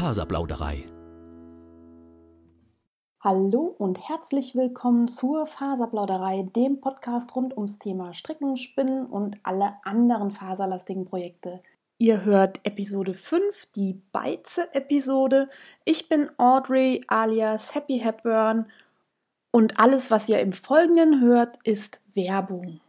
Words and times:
Faserplauderei. 0.00 0.86
Hallo 3.22 3.74
und 3.76 4.08
herzlich 4.08 4.54
willkommen 4.54 5.06
zur 5.08 5.44
Faserplauderei, 5.44 6.48
dem 6.56 6.80
Podcast 6.80 7.36
rund 7.36 7.54
ums 7.54 7.78
Thema 7.78 8.14
Stricken, 8.14 8.56
Spinnen 8.56 9.04
und 9.04 9.36
alle 9.42 9.74
anderen 9.84 10.30
faserlastigen 10.30 11.04
Projekte. 11.04 11.62
Ihr 11.98 12.24
hört 12.24 12.60
Episode 12.64 13.12
5, 13.12 13.66
die 13.76 14.00
Beize-Episode. 14.12 15.50
Ich 15.84 16.08
bin 16.08 16.30
Audrey 16.38 17.02
alias 17.08 17.74
Happy 17.74 17.98
Hepburn 17.98 18.70
und 19.50 19.78
alles, 19.78 20.10
was 20.10 20.30
ihr 20.30 20.40
im 20.40 20.52
Folgenden 20.52 21.20
hört, 21.20 21.58
ist 21.64 22.00
Werbung. 22.14 22.80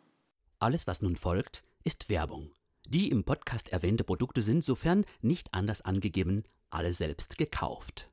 Alles, 0.61 0.87
was 0.87 1.01
nun 1.01 1.17
folgt, 1.17 1.61
ist 1.83 2.07
Werbung. 2.07 2.51
Die 2.93 3.07
im 3.07 3.23
Podcast 3.23 3.71
erwähnte 3.71 4.03
Produkte 4.03 4.41
sind, 4.41 4.65
sofern 4.65 5.05
nicht 5.21 5.53
anders 5.53 5.81
angegeben, 5.81 6.43
alle 6.69 6.91
selbst 6.91 7.37
gekauft. 7.37 8.09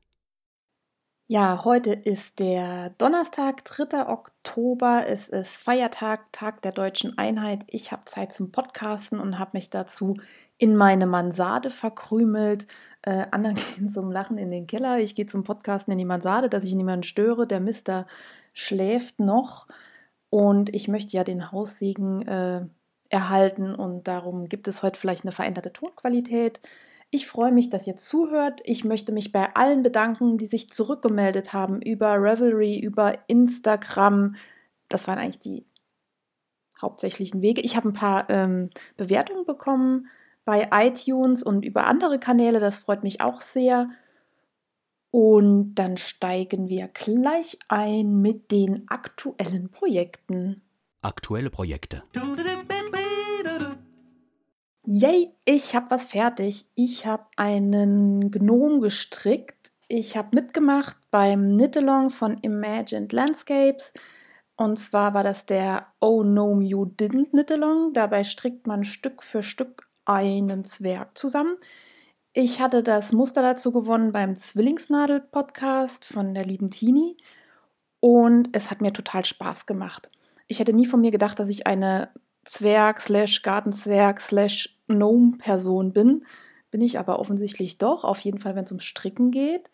Ja, 1.27 1.65
heute 1.65 1.91
ist 1.91 2.39
der 2.39 2.91
Donnerstag, 2.91 3.65
3. 3.65 4.07
Oktober. 4.07 5.05
Es 5.05 5.27
ist 5.27 5.57
Feiertag, 5.57 6.31
Tag 6.31 6.61
der 6.61 6.71
deutschen 6.71 7.17
Einheit. 7.17 7.65
Ich 7.67 7.91
habe 7.91 8.05
Zeit 8.05 8.31
zum 8.31 8.53
Podcasten 8.53 9.19
und 9.19 9.37
habe 9.37 9.51
mich 9.55 9.69
dazu 9.69 10.15
in 10.57 10.77
meine 10.77 11.07
Mansarde 11.07 11.71
verkrümelt. 11.71 12.65
Äh, 13.01 13.25
anderen 13.31 13.57
gehen 13.75 13.89
zum 13.89 14.13
Lachen 14.13 14.37
in 14.37 14.49
den 14.49 14.65
Keller. 14.65 14.99
Ich 14.99 15.13
gehe 15.13 15.27
zum 15.27 15.43
Podcasten 15.43 15.91
in 15.91 15.97
die 15.97 16.05
Mansarde, 16.05 16.47
dass 16.47 16.63
ich 16.63 16.73
niemanden 16.73 17.03
störe. 17.03 17.47
Der 17.47 17.59
Mister 17.59 18.07
schläft 18.53 19.19
noch 19.19 19.67
und 20.29 20.73
ich 20.73 20.87
möchte 20.87 21.17
ja 21.17 21.25
den 21.25 21.51
Haussegen 21.51 22.25
äh, 22.25 22.65
erhalten 23.09 23.75
und 23.75 24.07
darum 24.07 24.47
gibt 24.47 24.67
es 24.67 24.83
heute 24.83 24.99
vielleicht 24.99 25.23
eine 25.25 25.31
veränderte 25.31 25.73
Tonqualität. 25.73 26.59
Ich 27.11 27.27
freue 27.27 27.51
mich, 27.51 27.69
dass 27.71 27.87
ihr 27.87 27.95
zuhört. 27.95 28.61
Ich 28.63 28.85
möchte 28.85 29.11
mich 29.11 29.31
bei 29.31 29.55
allen 29.55 29.81
bedanken, 29.81 30.37
die 30.37 30.45
sich 30.45 30.69
zurückgemeldet 30.69 31.53
haben 31.53 31.81
über 31.81 32.13
Revelry, 32.21 32.79
über 32.79 33.17
Instagram. 33.27 34.35
Das 34.89 35.07
waren 35.07 35.17
eigentlich 35.17 35.39
die 35.39 35.65
hauptsächlichen 36.79 37.41
Wege. 37.41 37.61
Ich 37.61 37.75
habe 37.75 37.89
ein 37.89 37.93
paar 37.93 38.29
ähm, 38.29 38.69
Bewertungen 38.95 39.45
bekommen 39.45 40.07
bei 40.45 40.69
iTunes 40.71 41.41
und 41.41 41.65
über 41.65 41.85
andere 41.87 42.19
Kanäle. 42.19 42.59
Das 42.59 42.79
freut 42.79 43.03
mich 43.03 43.21
auch 43.21 43.41
sehr. 43.41 43.89
Und 45.11 45.75
dann 45.75 45.97
steigen 45.97 46.69
wir 46.69 46.87
gleich 46.87 47.57
ein 47.67 48.21
mit 48.21 48.51
den 48.51 48.87
aktuellen 48.87 49.69
Projekten. 49.69 50.61
Aktuelle 51.01 51.49
Projekte. 51.49 52.03
Yay, 54.91 55.31
ich 55.45 55.75
habe 55.75 55.91
was 55.91 56.05
fertig. 56.05 56.67
Ich 56.73 57.05
habe 57.05 57.27
einen 57.35 58.31
Gnom 58.31 58.81
gestrickt. 58.81 59.71
Ich 59.87 60.17
habe 60.17 60.29
mitgemacht 60.35 60.97
beim 61.11 61.51
Knit-Along 61.51 62.09
von 62.09 62.39
Imagined 62.39 63.13
Landscapes. 63.13 63.93
Und 64.55 64.79
zwar 64.79 65.13
war 65.13 65.23
das 65.23 65.45
der 65.45 65.85
Oh 66.01 66.23
No 66.23 66.59
You 66.59 66.85
Didn't 66.85 67.29
Knit-Along. 67.29 67.93
Dabei 67.93 68.23
strickt 68.23 68.65
man 68.65 68.83
Stück 68.83 69.21
für 69.21 69.43
Stück 69.43 69.87
einen 70.05 70.65
Zwerg 70.65 71.15
zusammen. 71.15 71.57
Ich 72.33 72.59
hatte 72.59 72.81
das 72.81 73.11
Muster 73.11 73.43
dazu 73.43 73.71
gewonnen 73.71 74.11
beim 74.11 74.37
Zwillingsnadel-Podcast 74.37 76.03
von 76.05 76.33
der 76.33 76.45
lieben 76.45 76.71
Tini. 76.71 77.15
Und 77.99 78.49
es 78.53 78.71
hat 78.71 78.81
mir 78.81 78.91
total 78.91 79.23
Spaß 79.23 79.67
gemacht. 79.67 80.09
Ich 80.47 80.57
hätte 80.57 80.73
nie 80.73 80.87
von 80.87 80.99
mir 80.99 81.11
gedacht, 81.11 81.37
dass 81.37 81.49
ich 81.49 81.67
eine 81.67 82.09
Zwerg 82.43 83.01
slash 83.01 83.43
Gartenzwerg 83.43 84.19
slash 84.19 84.78
Gnome-Person 84.89 85.93
bin. 85.93 86.25
Bin 86.71 86.81
ich 86.81 86.99
aber 86.99 87.19
offensichtlich 87.19 87.77
doch, 87.77 88.03
auf 88.03 88.19
jeden 88.19 88.39
Fall, 88.39 88.55
wenn 88.55 88.65
es 88.65 88.71
ums 88.71 88.83
Stricken 88.83 89.31
geht. 89.31 89.69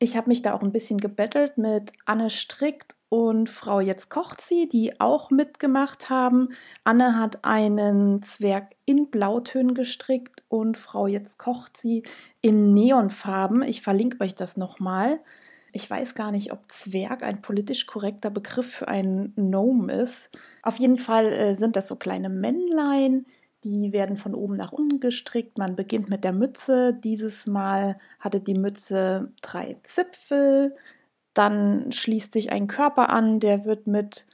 Ich 0.00 0.16
habe 0.16 0.28
mich 0.28 0.42
da 0.42 0.54
auch 0.54 0.62
ein 0.62 0.72
bisschen 0.72 0.98
gebettelt 0.98 1.58
mit 1.58 1.92
Anne 2.04 2.30
Strickt 2.30 2.96
und 3.08 3.48
Frau 3.48 3.80
Jetzt 3.80 4.10
kocht 4.10 4.40
sie, 4.40 4.68
die 4.68 5.00
auch 5.00 5.30
mitgemacht 5.30 6.10
haben. 6.10 6.50
Anne 6.84 7.18
hat 7.18 7.44
einen 7.44 8.22
Zwerg 8.22 8.74
in 8.84 9.10
Blautönen 9.10 9.74
gestrickt 9.74 10.42
und 10.48 10.76
Frau 10.76 11.06
Jetzt 11.06 11.38
kocht 11.38 11.76
sie 11.76 12.04
in 12.42 12.74
Neonfarben. 12.74 13.62
Ich 13.62 13.82
verlinke 13.82 14.22
euch 14.22 14.34
das 14.34 14.56
nochmal. 14.56 15.20
Ich 15.72 15.88
weiß 15.88 16.14
gar 16.14 16.30
nicht, 16.30 16.52
ob 16.52 16.70
Zwerg 16.70 17.22
ein 17.22 17.42
politisch 17.42 17.86
korrekter 17.86 18.30
Begriff 18.30 18.70
für 18.70 18.88
einen 18.88 19.34
Gnome 19.34 19.92
ist. 19.92 20.30
Auf 20.62 20.78
jeden 20.78 20.98
Fall 20.98 21.26
äh, 21.26 21.56
sind 21.56 21.76
das 21.76 21.88
so 21.88 21.96
kleine 21.96 22.28
Männlein, 22.28 23.26
die 23.64 23.92
werden 23.92 24.16
von 24.16 24.34
oben 24.34 24.54
nach 24.54 24.72
unten 24.72 25.00
gestrickt. 25.00 25.58
Man 25.58 25.76
beginnt 25.76 26.08
mit 26.08 26.24
der 26.24 26.32
Mütze. 26.32 26.94
Dieses 26.94 27.46
Mal 27.46 27.98
hatte 28.20 28.40
die 28.40 28.54
Mütze 28.54 29.32
drei 29.42 29.76
Zipfel. 29.82 30.76
Dann 31.34 31.90
schließt 31.92 32.32
sich 32.32 32.52
ein 32.52 32.66
Körper 32.66 33.10
an, 33.10 33.40
der 33.40 33.64
wird 33.64 33.86
mit 33.86 34.26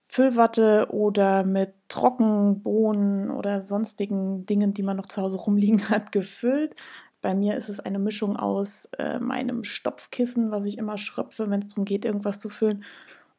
Füllwatte 0.00 0.88
oder 0.90 1.44
mit 1.44 1.74
Trockenbohnen 1.88 3.30
oder 3.30 3.60
sonstigen 3.60 4.44
Dingen, 4.44 4.72
die 4.72 4.82
man 4.82 4.96
noch 4.96 5.06
zu 5.06 5.20
Hause 5.20 5.38
rumliegen 5.38 5.88
hat, 5.90 6.12
gefüllt. 6.12 6.76
Bei 7.20 7.34
mir 7.34 7.56
ist 7.56 7.68
es 7.68 7.80
eine 7.80 7.98
Mischung 7.98 8.36
aus 8.36 8.86
äh, 8.98 9.18
meinem 9.18 9.64
Stopfkissen, 9.64 10.50
was 10.50 10.66
ich 10.66 10.78
immer 10.78 10.98
schröpfe, 10.98 11.50
wenn 11.50 11.60
es 11.60 11.68
darum 11.68 11.84
geht, 11.84 12.04
irgendwas 12.04 12.38
zu 12.38 12.48
füllen, 12.48 12.84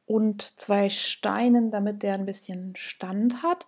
und 0.05 0.59
zwei 0.59 0.89
Steinen, 0.89 1.71
damit 1.71 2.03
der 2.03 2.15
ein 2.15 2.25
bisschen 2.25 2.75
Stand 2.75 3.41
hat. 3.43 3.65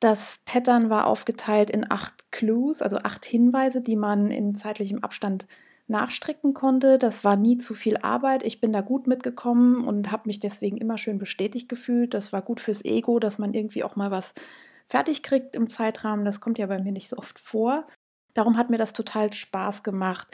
Das 0.00 0.40
Pattern 0.44 0.90
war 0.90 1.06
aufgeteilt 1.06 1.70
in 1.70 1.90
acht 1.90 2.30
Clues, 2.30 2.82
also 2.82 2.98
acht 2.98 3.24
Hinweise, 3.24 3.82
die 3.82 3.96
man 3.96 4.30
in 4.30 4.54
zeitlichem 4.54 5.02
Abstand 5.02 5.46
nachstricken 5.88 6.54
konnte. 6.54 6.98
Das 6.98 7.24
war 7.24 7.36
nie 7.36 7.56
zu 7.56 7.74
viel 7.74 7.96
Arbeit. 7.96 8.44
Ich 8.44 8.60
bin 8.60 8.72
da 8.72 8.80
gut 8.82 9.06
mitgekommen 9.06 9.84
und 9.84 10.12
habe 10.12 10.24
mich 10.26 10.38
deswegen 10.38 10.76
immer 10.76 10.98
schön 10.98 11.18
bestätigt 11.18 11.68
gefühlt. 11.68 12.14
Das 12.14 12.32
war 12.32 12.42
gut 12.42 12.60
fürs 12.60 12.84
Ego, 12.84 13.18
dass 13.18 13.38
man 13.38 13.54
irgendwie 13.54 13.82
auch 13.82 13.96
mal 13.96 14.10
was 14.10 14.34
fertig 14.86 15.22
kriegt 15.22 15.56
im 15.56 15.66
Zeitrahmen. 15.66 16.24
Das 16.24 16.40
kommt 16.40 16.58
ja 16.58 16.66
bei 16.66 16.80
mir 16.80 16.92
nicht 16.92 17.08
so 17.08 17.16
oft 17.16 17.38
vor. 17.38 17.86
Darum 18.34 18.56
hat 18.56 18.70
mir 18.70 18.78
das 18.78 18.92
total 18.92 19.32
Spaß 19.32 19.82
gemacht 19.82 20.28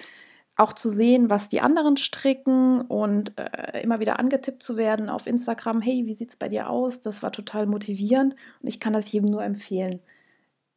auch 0.57 0.73
zu 0.73 0.89
sehen, 0.89 1.31
was 1.31 1.49
die 1.49 1.61
anderen 1.61 1.97
stricken 1.97 2.83
und 2.83 3.33
äh, 3.39 3.83
immer 3.83 4.01
wieder 4.01 4.19
angetippt 4.19 4.63
zu 4.63 4.77
werden 4.77 5.09
auf 5.09 5.27
Instagram, 5.27 5.81
hey, 5.81 6.07
wie 6.07 6.15
sieht 6.15 6.31
es 6.31 6.37
bei 6.37 6.49
dir 6.49 6.71
aus? 6.71 7.01
Das 7.01 7.23
war 7.23 7.33
total 7.33 7.67
motivierend 7.67 8.35
und 8.63 8.69
ich 8.69 8.79
kann 8.79 8.93
das 8.93 9.11
jedem 9.11 9.31
nur 9.31 9.43
empfehlen. 9.43 10.01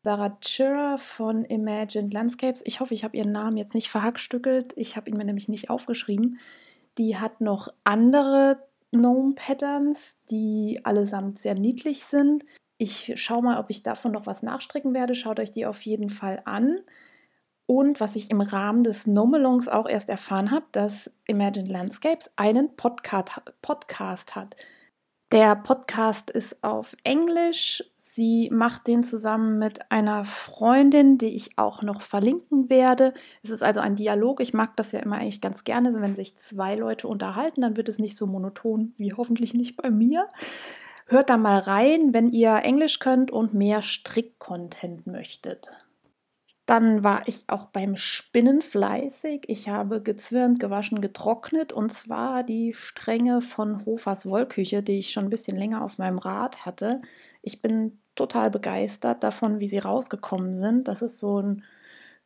Sarah 0.04 0.38
Chira 0.42 0.98
von 0.98 1.44
Imagined 1.46 2.14
Landscapes, 2.14 2.62
ich 2.66 2.80
hoffe, 2.80 2.94
ich 2.94 3.04
habe 3.04 3.18
ihren 3.18 3.32
Namen 3.32 3.58
jetzt 3.58 3.76
nicht 3.76 3.90
verhackstückelt, 3.90 4.74
ich 4.76 4.96
habe 4.96 5.10
ihn 5.10 5.18
mir 5.18 5.26
nämlich 5.26 5.50
nicht 5.50 5.70
aufgeschrieben. 5.70 6.40
Die 6.98 7.18
hat 7.18 7.42
noch 7.42 7.68
andere 7.84 8.58
Gnome-Patterns, 8.92 10.18
die 10.32 10.80
allesamt 10.84 11.40
sehr 11.40 11.56
niedlich 11.56 12.06
sind. 12.06 12.46
Ich 12.78 13.14
schaue 13.16 13.44
mal, 13.44 13.60
ob 13.60 13.70
ich 13.70 13.84
davon 13.84 14.12
noch 14.12 14.26
was 14.26 14.44
nachstricken 14.44 14.94
werde. 14.94 15.14
Schaut 15.14 15.40
euch 15.40 15.52
die 15.52 15.66
auf 15.66 15.82
jeden 15.82 16.10
Fall 16.10 16.42
an. 16.46 16.80
Und 17.68 18.00
was 18.00 18.16
ich 18.16 18.32
im 18.32 18.40
Rahmen 18.40 18.86
des 18.86 19.08
Nomelongs 19.08 19.68
auch 19.68 19.90
erst 19.90 20.10
erfahren 20.10 20.52
habe, 20.52 20.66
dass 20.72 21.12
Imagine 21.26 21.68
Landscapes 21.68 22.32
einen 22.38 22.76
Podcast, 22.78 23.42
Podcast 23.62 24.36
hat. 24.36 24.56
Der 25.34 25.58
Podcast 25.58 26.30
ist 26.32 26.64
auf 26.64 26.96
Englisch. 27.04 27.84
Sie 27.98 28.50
macht 28.54 28.88
den 28.88 29.04
zusammen 29.04 29.60
mit 29.60 29.92
einer 29.92 30.24
Freundin, 30.24 31.18
die 31.18 31.36
ich 31.36 31.58
auch 31.58 31.82
noch 31.82 32.02
verlinken 32.02 32.70
werde. 32.70 33.14
Es 33.44 33.50
ist 33.50 33.62
also 33.62 33.82
ein 33.82 33.98
Dialog. 33.98 34.40
Ich 34.40 34.54
mag 34.54 34.78
das 34.78 34.94
ja 34.94 35.02
immer 35.02 35.18
eigentlich 35.18 35.42
ganz 35.42 35.66
gerne, 35.66 35.94
wenn 36.00 36.16
sich 36.16 36.38
zwei 36.38 36.76
Leute 36.76 37.10
unterhalten, 37.10 37.62
dann 37.62 37.76
wird 37.76 37.90
es 37.90 38.00
nicht 38.00 38.16
so 38.16 38.26
monoton 38.28 38.94
wie 38.96 39.12
hoffentlich 39.12 39.54
nicht 39.54 39.76
bei 39.76 39.92
mir. 39.92 40.30
Hört 41.08 41.30
da 41.30 41.36
mal 41.36 41.60
rein, 41.60 42.14
wenn 42.14 42.30
ihr 42.30 42.56
Englisch 42.64 43.00
könnt 43.00 43.30
und 43.30 43.54
mehr 43.54 43.82
Strick-Content 43.82 45.06
möchtet. 45.06 45.72
Dann 46.68 47.04
war 47.04 47.28
ich 47.28 47.46
auch 47.48 47.66
beim 47.68 47.96
Spinnen 47.96 48.62
fleißig. 48.62 49.46
Ich 49.48 49.70
habe 49.70 50.02
gezwirnt, 50.04 50.60
gewaschen, 50.60 51.00
getrocknet 51.00 51.72
und 51.72 51.94
zwar 51.94 52.44
die 52.44 52.74
Stränge 52.74 53.42
von 53.42 53.86
Hofers 53.86 54.26
Wollküche, 54.26 54.84
die 54.84 55.00
ich 55.00 55.12
schon 55.12 55.24
ein 55.26 55.30
bisschen 55.30 55.56
länger 55.58 55.82
auf 55.82 55.98
meinem 55.98 56.18
Rad 56.18 56.66
hatte. 56.66 57.02
Ich 57.42 57.62
bin 57.62 58.02
total 58.16 58.50
begeistert 58.52 59.24
davon, 59.24 59.62
wie 59.62 59.68
sie 59.68 59.78
rausgekommen 59.78 60.60
sind. 60.60 60.90
Das 60.90 61.02
ist 61.02 61.20
so 61.20 61.42
ein 61.42 61.64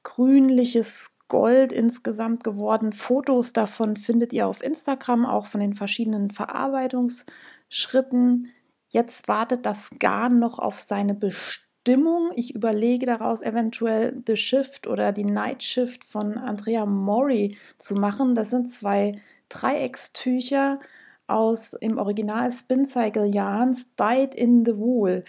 grünliches 0.02 1.20
Gold 1.28 1.72
insgesamt 1.72 2.44
geworden. 2.44 2.94
Fotos 2.94 3.54
davon 3.54 3.96
findet 3.96 4.34
ihr 4.34 4.48
auf 4.48 4.64
Instagram, 4.64 5.28
auch 5.28 5.46
von 5.46 5.62
den 5.62 5.76
verschiedenen 5.76 6.32
Verarbeitungsschritten. 6.32 8.48
Jetzt 8.90 9.28
wartet 9.28 9.68
das 9.68 9.92
Garn 10.00 10.40
noch 10.40 10.58
auf 10.58 10.80
seine 10.80 11.14
Bestimmung. 11.14 11.71
Stimmung. 11.82 12.32
Ich 12.36 12.54
überlege 12.54 13.08
daraus 13.08 13.42
eventuell 13.42 14.22
The 14.28 14.38
Shift 14.38 14.86
oder 14.86 15.12
die 15.12 15.26
Night 15.26 15.64
Shift 15.64 16.04
von 16.04 16.38
Andrea 16.38 16.86
Mori 16.86 17.58
zu 17.80 17.96
machen. 17.96 18.36
Das 18.36 18.52
sind 18.52 18.70
zwei 18.70 19.20
Dreieckstücher 19.50 20.80
aus 21.26 21.74
im 21.74 21.98
Original 21.98 22.52
Spin 22.52 22.86
Cycle 22.86 23.26
Yarns 23.26 23.96
Dyed 23.96 24.36
in 24.36 24.64
the 24.64 24.78
Wool. 24.78 25.26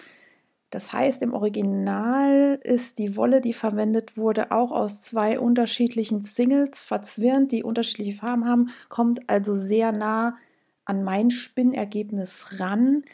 Das 0.69 0.93
heißt, 0.93 1.23
im 1.23 1.33
Original 1.33 2.61
ist 2.63 2.99
die 2.99 3.17
Wolle, 3.17 3.41
die 3.41 3.55
verwendet 3.55 4.19
wurde, 4.19 4.53
auch 4.53 4.73
aus 4.73 5.01
zwei 5.01 5.41
unterschiedlichen 5.41 6.23
Singles 6.23 6.83
verzwirnt, 6.83 7.51
die 7.53 7.63
unterschiedliche 7.63 8.13
Farben 8.13 8.47
haben, 8.47 8.71
kommt 8.91 9.31
also 9.31 9.55
sehr 9.55 9.91
nah 9.91 10.37
an 10.85 11.03
mein 11.03 11.31
Spinnergebnis 11.31 12.61
ran. 12.61 13.05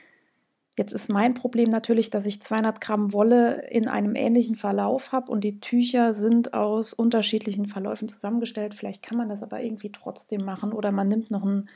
Jetzt 0.78 0.92
ist 0.92 1.10
mein 1.10 1.34
Problem 1.34 1.70
natürlich, 1.70 2.08
dass 2.08 2.24
ich 2.24 2.40
200 2.40 2.80
Gramm 2.80 3.12
Wolle 3.12 3.68
in 3.68 3.88
einem 3.88 4.14
ähnlichen 4.14 4.54
Verlauf 4.54 5.10
habe 5.10 5.32
und 5.32 5.42
die 5.42 5.58
Tücher 5.58 6.14
sind 6.14 6.54
aus 6.54 6.94
unterschiedlichen 6.94 7.66
Verläufen 7.66 8.08
zusammengestellt. 8.08 8.76
Vielleicht 8.76 9.02
kann 9.02 9.18
man 9.18 9.28
das 9.28 9.42
aber 9.42 9.60
irgendwie 9.60 9.90
trotzdem 9.90 10.44
machen 10.44 10.72
oder 10.72 10.92
man 10.92 11.08
nimmt 11.08 11.32
noch 11.32 11.42
einen 11.42 11.68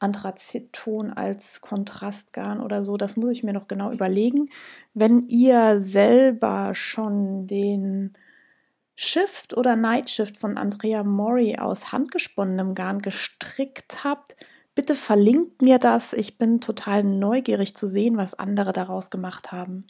Anthrazitton 0.00 1.12
als 1.12 1.60
Kontrastgarn 1.60 2.60
oder 2.60 2.82
so. 2.82 2.96
Das 2.96 3.14
muss 3.14 3.30
ich 3.30 3.44
mir 3.44 3.52
noch 3.52 3.68
genau 3.68 3.92
überlegen. 3.92 4.50
Wenn 4.92 5.28
ihr 5.28 5.80
selber 5.80 6.74
schon 6.74 7.46
den 7.46 8.14
Shift 8.96 9.56
oder 9.56 9.76
Night 9.76 10.10
Shift 10.10 10.36
von 10.36 10.58
Andrea 10.58 11.04
Mori 11.04 11.58
aus 11.58 11.92
handgesponnenem 11.92 12.74
Garn 12.74 13.02
gestrickt 13.02 14.02
habt, 14.02 14.34
bitte 14.78 14.94
verlinkt 14.94 15.60
mir 15.60 15.80
das. 15.80 16.12
Ich 16.12 16.38
bin 16.38 16.60
total 16.60 17.02
neugierig 17.02 17.74
zu 17.74 17.88
sehen, 17.88 18.16
was 18.16 18.38
andere 18.38 18.72
daraus 18.72 19.10
gemacht 19.10 19.50
haben. 19.50 19.88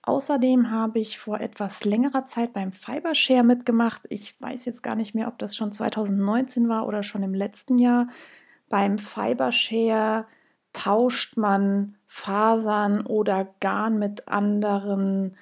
Außerdem 0.00 0.70
habe 0.70 0.98
ich 0.98 1.18
vor 1.18 1.40
etwas 1.42 1.84
längerer 1.84 2.24
Zeit 2.24 2.54
beim 2.54 2.72
Fibershare 2.72 3.44
mitgemacht. 3.44 4.04
Ich 4.08 4.40
weiß 4.40 4.64
jetzt 4.64 4.82
gar 4.82 4.94
nicht 4.94 5.14
mehr, 5.14 5.28
ob 5.28 5.36
das 5.36 5.54
schon 5.54 5.72
2019 5.72 6.70
war 6.70 6.86
oder 6.86 7.02
schon 7.02 7.22
im 7.22 7.34
letzten 7.34 7.76
Jahr. 7.76 8.06
Beim 8.70 8.96
Fibershare 8.96 10.24
tauscht 10.72 11.36
man 11.36 11.98
Fasern 12.06 13.04
oder 13.04 13.46
Garn 13.60 13.98
mit 13.98 14.26
anderen 14.26 15.36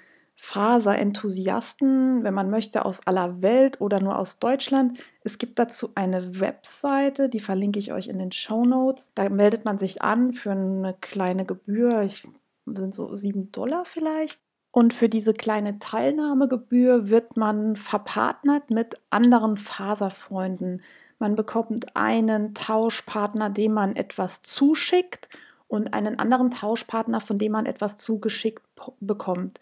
Faserenthusiasten, 0.44 2.24
wenn 2.24 2.34
man 2.34 2.50
möchte, 2.50 2.84
aus 2.84 3.06
aller 3.06 3.42
Welt 3.42 3.80
oder 3.80 4.00
nur 4.00 4.18
aus 4.18 4.40
Deutschland. 4.40 4.98
Es 5.22 5.38
gibt 5.38 5.60
dazu 5.60 5.92
eine 5.94 6.40
Webseite, 6.40 7.28
die 7.28 7.38
verlinke 7.38 7.78
ich 7.78 7.92
euch 7.92 8.08
in 8.08 8.18
den 8.18 8.32
Show 8.32 8.64
Notes. 8.64 9.12
Da 9.14 9.28
meldet 9.28 9.64
man 9.64 9.78
sich 9.78 10.02
an 10.02 10.32
für 10.32 10.50
eine 10.50 10.96
kleine 11.00 11.44
Gebühr, 11.46 12.02
ich, 12.02 12.24
sind 12.66 12.92
so 12.92 13.14
sieben 13.14 13.52
Dollar 13.52 13.84
vielleicht. 13.84 14.40
Und 14.72 14.92
für 14.92 15.08
diese 15.08 15.32
kleine 15.32 15.78
Teilnahmegebühr 15.78 17.08
wird 17.08 17.36
man 17.36 17.76
verpartnert 17.76 18.68
mit 18.68 18.96
anderen 19.10 19.56
Faserfreunden. 19.56 20.82
Man 21.20 21.36
bekommt 21.36 21.94
einen 21.94 22.52
Tauschpartner, 22.52 23.48
dem 23.48 23.74
man 23.74 23.94
etwas 23.94 24.42
zuschickt 24.42 25.28
und 25.68 25.94
einen 25.94 26.18
anderen 26.18 26.50
Tauschpartner, 26.50 27.20
von 27.20 27.38
dem 27.38 27.52
man 27.52 27.64
etwas 27.64 27.96
zugeschickt 27.96 28.64
bekommt. 28.98 29.60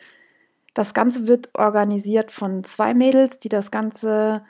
Das 0.74 0.94
Ganze 0.94 1.26
wird 1.26 1.50
organisiert 1.54 2.30
von 2.30 2.64
zwei 2.64 2.94
Mädels, 2.94 3.38
die 3.38 3.48
das 3.48 3.70
Ganze 3.70 4.42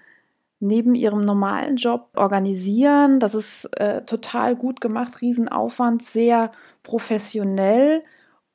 neben 0.60 0.94
ihrem 0.94 1.22
normalen 1.22 1.76
Job 1.76 2.08
organisieren. 2.14 3.18
Das 3.18 3.34
ist 3.34 3.64
äh, 3.80 4.04
total 4.04 4.54
gut 4.56 4.80
gemacht, 4.80 5.22
Riesenaufwand, 5.22 6.02
sehr 6.02 6.52
professionell 6.82 8.02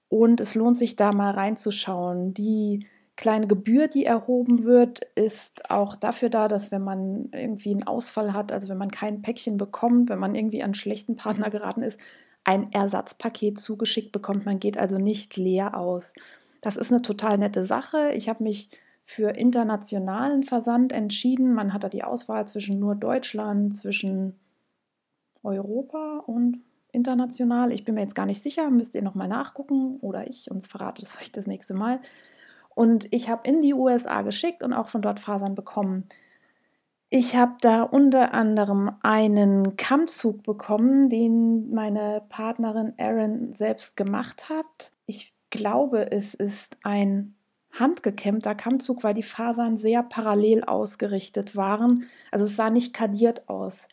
und 0.09 0.39
es 0.39 0.56
lohnt 0.56 0.77
sich 0.77 0.95
da 0.95 1.12
mal 1.12 1.31
reinzuschauen. 1.31 2.33
Die 2.33 2.85
kleine 3.15 3.47
Gebühr, 3.47 3.88
die 3.88 4.06
erhoben 4.06 4.63
wird, 4.63 5.01
ist 5.15 5.71
auch 5.71 5.95
dafür 5.95 6.29
da, 6.29 6.47
dass 6.47 6.71
wenn 6.71 6.83
man 6.83 7.29
irgendwie 7.31 7.71
einen 7.71 7.88
Ausfall 7.88 8.33
hat, 8.33 8.51
also 8.51 8.69
wenn 8.69 8.77
man 8.77 8.91
kein 8.91 9.21
Päckchen 9.21 9.57
bekommt, 9.57 10.09
wenn 10.09 10.19
man 10.19 10.35
irgendwie 10.35 10.61
an 10.61 10.65
einen 10.65 10.73
schlechten 10.75 11.15
Partner 11.15 11.50
geraten 11.50 11.81
ist, 11.81 12.00
ein 12.44 12.71
Ersatzpaket 12.71 13.57
zugeschickt 13.57 14.11
bekommt. 14.11 14.45
Man 14.45 14.59
geht 14.59 14.77
also 14.77 15.00
nicht 15.00 15.35
leer 15.38 15.77
aus. 15.77 16.13
Das 16.65 16.77
ist 16.77 16.91
eine 16.91 17.03
total 17.03 17.38
nette 17.38 17.67
Sache. 17.67 18.09
Ich 18.13 18.27
habe 18.27 18.41
mich 18.41 18.69
für 19.03 19.29
internationalen 19.29 20.41
Versand 20.41 20.94
entschieden. 20.94 21.53
Man 21.53 21.73
hat 21.73 21.83
da 21.83 21.89
die 21.89 22.03
Auswahl 22.03 22.47
zwischen 22.47 22.79
nur 22.79 22.95
Deutschland, 22.95 23.77
zwischen 23.77 24.39
Europa 25.44 26.23
und 26.25 26.57
international. 26.91 27.71
Ich 27.71 27.85
bin 27.85 27.94
mir 27.94 28.01
jetzt 28.01 28.15
gar 28.15 28.25
nicht 28.25 28.41
sicher, 28.41 28.71
müsst 28.71 28.95
ihr 28.95 29.03
nochmal 29.03 29.27
nachgucken 29.27 30.00
oder 30.01 30.27
ich, 30.27 30.50
uns 30.50 30.65
verrate 30.65 31.03
es 31.03 31.15
euch 31.21 31.31
das 31.31 31.45
nächste 31.45 31.75
Mal. 31.75 32.00
Und 32.73 33.06
ich 33.13 33.29
habe 33.29 33.47
in 33.47 33.61
die 33.61 33.75
USA 33.75 34.23
geschickt 34.23 34.63
und 34.63 34.73
auch 34.73 34.88
von 34.88 35.03
dort 35.03 35.19
Fasern 35.19 35.53
bekommen. 35.53 36.06
Ich 37.11 37.35
habe 37.35 37.53
da 37.61 37.83
unter 37.83 38.33
anderem 38.33 38.89
einen 39.03 39.77
Kammzug 39.77 40.41
bekommen, 40.41 41.09
den 41.09 41.69
meine 41.69 42.23
Partnerin 42.27 42.97
Erin 42.97 43.53
selbst 43.53 43.95
gemacht 43.95 44.50
hat. 44.50 44.94
Ich 45.06 45.34
glaube, 45.57 46.12
es 46.12 46.34
ist 46.34 46.78
ein 46.84 47.36
handgekämmter 47.72 48.56
Kammzug, 48.56 49.04
weil 49.04 49.13
die 49.13 49.24
Fasern 49.24 49.78
sehr 49.78 50.04
parallel 50.04 50.63
ausgerichtet 50.63 51.56
waren. 51.56 52.06
Also 52.31 52.46
es 52.46 52.56
sah 52.56 52.69
nicht 52.69 52.94
kadiert 52.94 53.50
aus. 53.50 53.88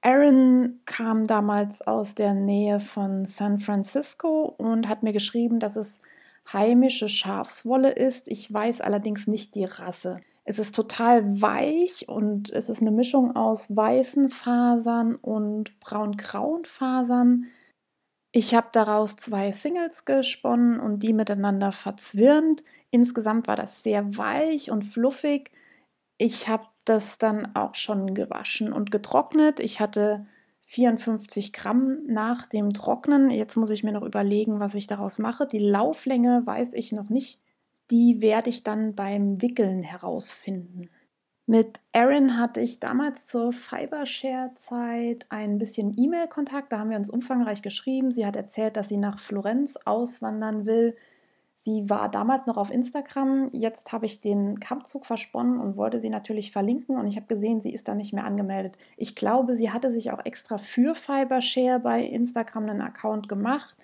Aaron 0.00 0.80
kam 0.86 1.26
damals 1.26 1.82
aus 1.82 2.14
der 2.14 2.34
Nähe 2.34 2.80
von 2.80 3.24
San 3.24 3.58
Francisco 3.58 4.54
und 4.56 4.88
hat 4.88 5.02
mir 5.02 5.12
geschrieben, 5.12 5.58
dass 5.58 5.76
es 5.76 5.98
heimische 6.52 7.08
Schafswolle 7.08 7.90
ist. 7.90 8.28
Ich 8.28 8.52
weiß 8.52 8.80
allerdings 8.80 9.26
nicht 9.26 9.54
die 9.54 9.64
Rasse. 9.64 10.20
Es 10.44 10.58
ist 10.58 10.74
total 10.74 11.42
weich 11.42 12.08
und 12.08 12.50
es 12.50 12.70
ist 12.70 12.80
eine 12.80 12.90
Mischung 12.90 13.36
aus 13.36 13.74
weißen 13.74 14.30
Fasern 14.30 15.16
und 15.16 15.78
braun-grauen 15.80 16.64
Fasern. 16.64 17.46
Ich 18.30 18.54
habe 18.54 18.68
daraus 18.72 19.16
zwei 19.16 19.52
Singles 19.52 20.04
gesponnen 20.04 20.80
und 20.80 21.02
die 21.02 21.12
miteinander 21.12 21.72
verzwirnt. 21.72 22.62
Insgesamt 22.90 23.46
war 23.48 23.56
das 23.56 23.82
sehr 23.82 24.16
weich 24.16 24.70
und 24.70 24.82
fluffig. 24.82 25.50
Ich 26.18 26.48
habe 26.48 26.66
das 26.84 27.18
dann 27.18 27.54
auch 27.54 27.74
schon 27.74 28.14
gewaschen 28.14 28.72
und 28.72 28.90
getrocknet. 28.90 29.60
Ich 29.60 29.80
hatte 29.80 30.26
54 30.66 31.54
Gramm 31.54 32.04
nach 32.06 32.46
dem 32.46 32.72
Trocknen. 32.72 33.30
Jetzt 33.30 33.56
muss 33.56 33.70
ich 33.70 33.84
mir 33.84 33.92
noch 33.92 34.02
überlegen, 34.02 34.60
was 34.60 34.74
ich 34.74 34.86
daraus 34.86 35.18
mache. 35.18 35.46
Die 35.46 35.58
Lauflänge 35.58 36.42
weiß 36.44 36.74
ich 36.74 36.92
noch 36.92 37.08
nicht. 37.08 37.40
Die 37.90 38.20
werde 38.20 38.50
ich 38.50 38.64
dann 38.64 38.94
beim 38.94 39.40
Wickeln 39.40 39.82
herausfinden. 39.82 40.90
Mit 41.50 41.80
Erin 41.92 42.36
hatte 42.36 42.60
ich 42.60 42.78
damals 42.78 43.26
zur 43.26 43.54
Fibershare-Zeit 43.54 45.24
ein 45.30 45.56
bisschen 45.56 45.96
E-Mail-Kontakt. 45.96 46.70
Da 46.70 46.78
haben 46.78 46.90
wir 46.90 46.98
uns 46.98 47.08
umfangreich 47.08 47.62
geschrieben. 47.62 48.10
Sie 48.10 48.26
hat 48.26 48.36
erzählt, 48.36 48.76
dass 48.76 48.90
sie 48.90 48.98
nach 48.98 49.18
Florenz 49.18 49.78
auswandern 49.86 50.66
will. 50.66 50.94
Sie 51.60 51.88
war 51.88 52.10
damals 52.10 52.44
noch 52.44 52.58
auf 52.58 52.70
Instagram. 52.70 53.48
Jetzt 53.52 53.92
habe 53.92 54.04
ich 54.04 54.20
den 54.20 54.60
Kampfzug 54.60 55.06
versponnen 55.06 55.58
und 55.58 55.78
wollte 55.78 56.00
sie 56.00 56.10
natürlich 56.10 56.52
verlinken. 56.52 56.98
Und 56.98 57.06
ich 57.06 57.16
habe 57.16 57.28
gesehen, 57.28 57.62
sie 57.62 57.72
ist 57.72 57.88
da 57.88 57.94
nicht 57.94 58.12
mehr 58.12 58.26
angemeldet. 58.26 58.76
Ich 58.98 59.16
glaube, 59.16 59.56
sie 59.56 59.70
hatte 59.70 59.90
sich 59.90 60.10
auch 60.10 60.22
extra 60.26 60.58
für 60.58 60.94
Fibershare 60.94 61.80
bei 61.80 62.02
Instagram 62.04 62.68
einen 62.68 62.82
Account 62.82 63.26
gemacht. 63.26 63.74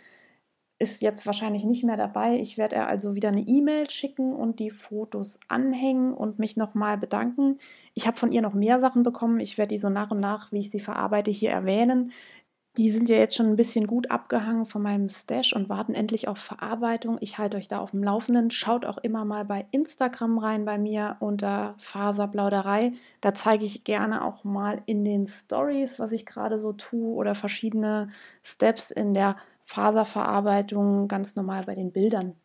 Ist 0.81 1.02
jetzt 1.02 1.25
wahrscheinlich 1.25 1.64
nicht 1.64 1.85
mehr 1.85 1.97
dabei. 1.97 2.37
Ich 2.40 2.59
werde 2.59 2.76
ihr 2.76 2.88
also 2.88 3.14
wieder 3.14 3.28
eine 3.28 3.43
E-Mail 3.43 3.88
schicken 3.88 4.35
und 4.35 4.59
die 4.59 4.71
Fotos 4.71 5.38
anhängen 5.47 6.12
und 6.12 6.40
mich 6.40 6.57
nochmal 6.57 6.99
bedanken. 6.99 7.59
Ich 7.95 8.09
habe 8.09 8.16
von 8.16 8.33
ihr 8.33 8.43
noch 8.43 8.54
mehr 8.54 8.81
Sachen 8.81 9.04
bekommen. 9.04 9.38
Ich 9.38 9.57
werde 9.57 9.75
die 9.75 9.78
so 9.78 9.88
nach 9.88 10.11
und 10.11 10.21
nach, 10.21 10.50
wie 10.50 10.59
ich 10.59 10.71
sie 10.71 10.81
verarbeite, 10.81 11.31
hier 11.31 11.50
erwähnen. 11.50 12.11
Die 12.76 12.90
sind 12.90 13.09
ja 13.09 13.14
jetzt 13.14 13.37
schon 13.37 13.47
ein 13.47 13.57
bisschen 13.57 13.87
gut 13.87 14.11
abgehangen 14.11 14.66
von 14.66 14.83
meinem 14.83 15.09
Stash 15.09 15.52
und 15.52 15.69
warten 15.69 15.95
endlich 15.95 16.26
auf 16.26 16.38
Verarbeitung. 16.38 17.19
Ich 17.21 17.38
halte 17.38 17.57
euch 17.57 17.69
da 17.69 17.78
auf 17.78 17.93
dem 17.93 18.02
Laufenden. 18.02 18.50
Schaut 18.50 18.85
auch 18.85 18.99
immer 18.99 19.25
mal 19.25 19.45
bei 19.45 19.66
Instagram 19.71 20.38
rein 20.38 20.64
bei 20.64 20.76
mir 20.76 21.16
unter 21.21 21.76
Faserplauderei. 21.78 22.95
Da 23.21 23.33
zeige 23.33 23.64
ich 23.64 23.85
gerne 23.85 24.25
auch 24.25 24.43
mal 24.43 24.83
in 24.87 25.04
den 25.04 25.28
Stories, 25.28 26.00
was 26.00 26.11
ich 26.11 26.26
gerade 26.26 26.59
so 26.59 26.73
tue 26.73 27.14
oder 27.14 27.37
verschiedene 27.37 28.09
Steps 28.43 28.90
in 28.90 29.14
der 29.14 29.37
Faserverarbeitung 29.64 31.09
ganz 31.09 31.37
normal 31.37 31.64
bei 31.64 31.75
den 31.75 31.92
Bildern. 31.92 32.37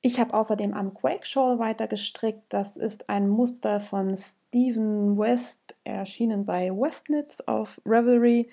Ich 0.00 0.20
habe 0.20 0.34
außerdem 0.34 0.72
am 0.74 0.94
Quake 0.94 1.26
Shawl 1.26 1.58
weiter 1.58 1.88
gestrickt. 1.88 2.44
Das 2.48 2.76
ist 2.76 3.08
ein 3.08 3.28
Muster 3.28 3.80
von 3.80 4.14
Stephen 4.16 5.18
West, 5.18 5.74
erschienen 5.84 6.44
bei 6.44 6.70
Westnitz 6.70 7.40
auf 7.40 7.80
Revelry. 7.84 8.48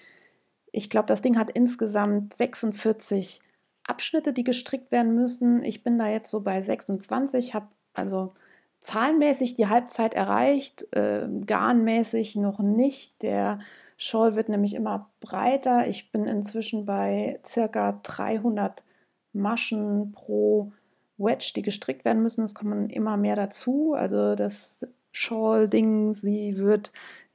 Ich 0.72 0.90
glaube, 0.90 1.08
das 1.08 1.22
Ding 1.22 1.38
hat 1.38 1.52
insgesamt 1.52 2.34
46 2.34 3.42
Abschnitte, 3.86 4.34
die 4.34 4.44
gestrickt 4.44 4.92
werden 4.92 5.14
müssen. 5.14 5.64
Ich 5.64 5.84
bin 5.84 6.00
da 6.00 6.08
jetzt 6.08 6.32
so 6.32 6.42
bei 6.42 6.62
26, 6.62 7.54
habe 7.54 7.68
also 7.94 8.34
zahlenmäßig 8.80 9.56
die 9.56 9.68
Halbzeit 9.68 10.14
erreicht, 10.14 10.92
äh, 10.96 11.28
garnmäßig 11.46 12.36
noch 12.36 12.60
nicht. 12.60 13.22
Der 13.22 13.60
Shawl 14.04 14.36
wird 14.36 14.50
nämlich 14.50 14.74
immer 14.74 15.10
breiter. 15.20 15.88
Ich 15.88 16.12
bin 16.12 16.26
inzwischen 16.26 16.86
bei 16.86 17.40
circa 17.46 18.00
300 18.04 18.84
Maschen 19.32 20.12
pro 20.12 20.72
Wedge, 21.18 21.54
die 21.56 21.62
gestrickt 21.62 22.04
werden 22.04 22.22
müssen. 22.22 22.44
Es 22.44 22.54
kommen 22.54 22.90
immer 22.90 23.18
mehr 23.18 23.36
dazu. 23.36 23.94
Also 23.94 24.36
das 24.36 24.86
Shawl-Ding, 25.12 26.14
sie 26.14 26.58
wird 26.58 26.92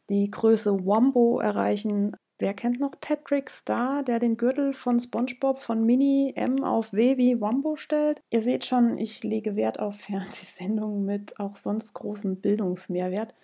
die 0.08 0.30
Größe 0.30 0.84
Wombo 0.84 1.40
erreichen 1.40 2.14
Wer 2.40 2.54
kennt 2.54 2.78
noch 2.78 2.92
Patrick 3.00 3.50
Star, 3.50 4.04
der 4.04 4.20
den 4.20 4.36
Gürtel 4.36 4.72
von 4.72 5.00
SpongeBob 5.00 5.58
von 5.58 5.84
Mini 5.84 6.32
M 6.36 6.62
auf 6.62 6.92
W 6.92 7.16
wie 7.16 7.40
Wombo 7.40 7.74
stellt? 7.74 8.22
Ihr 8.30 8.42
seht 8.42 8.64
schon, 8.64 8.96
ich 8.96 9.24
lege 9.24 9.56
Wert 9.56 9.80
auf 9.80 9.96
Fernsehsendungen 9.96 11.04
mit 11.04 11.40
auch 11.40 11.56
sonst 11.56 11.94
großem 11.94 12.36
Bildungsmehrwert. 12.36 13.34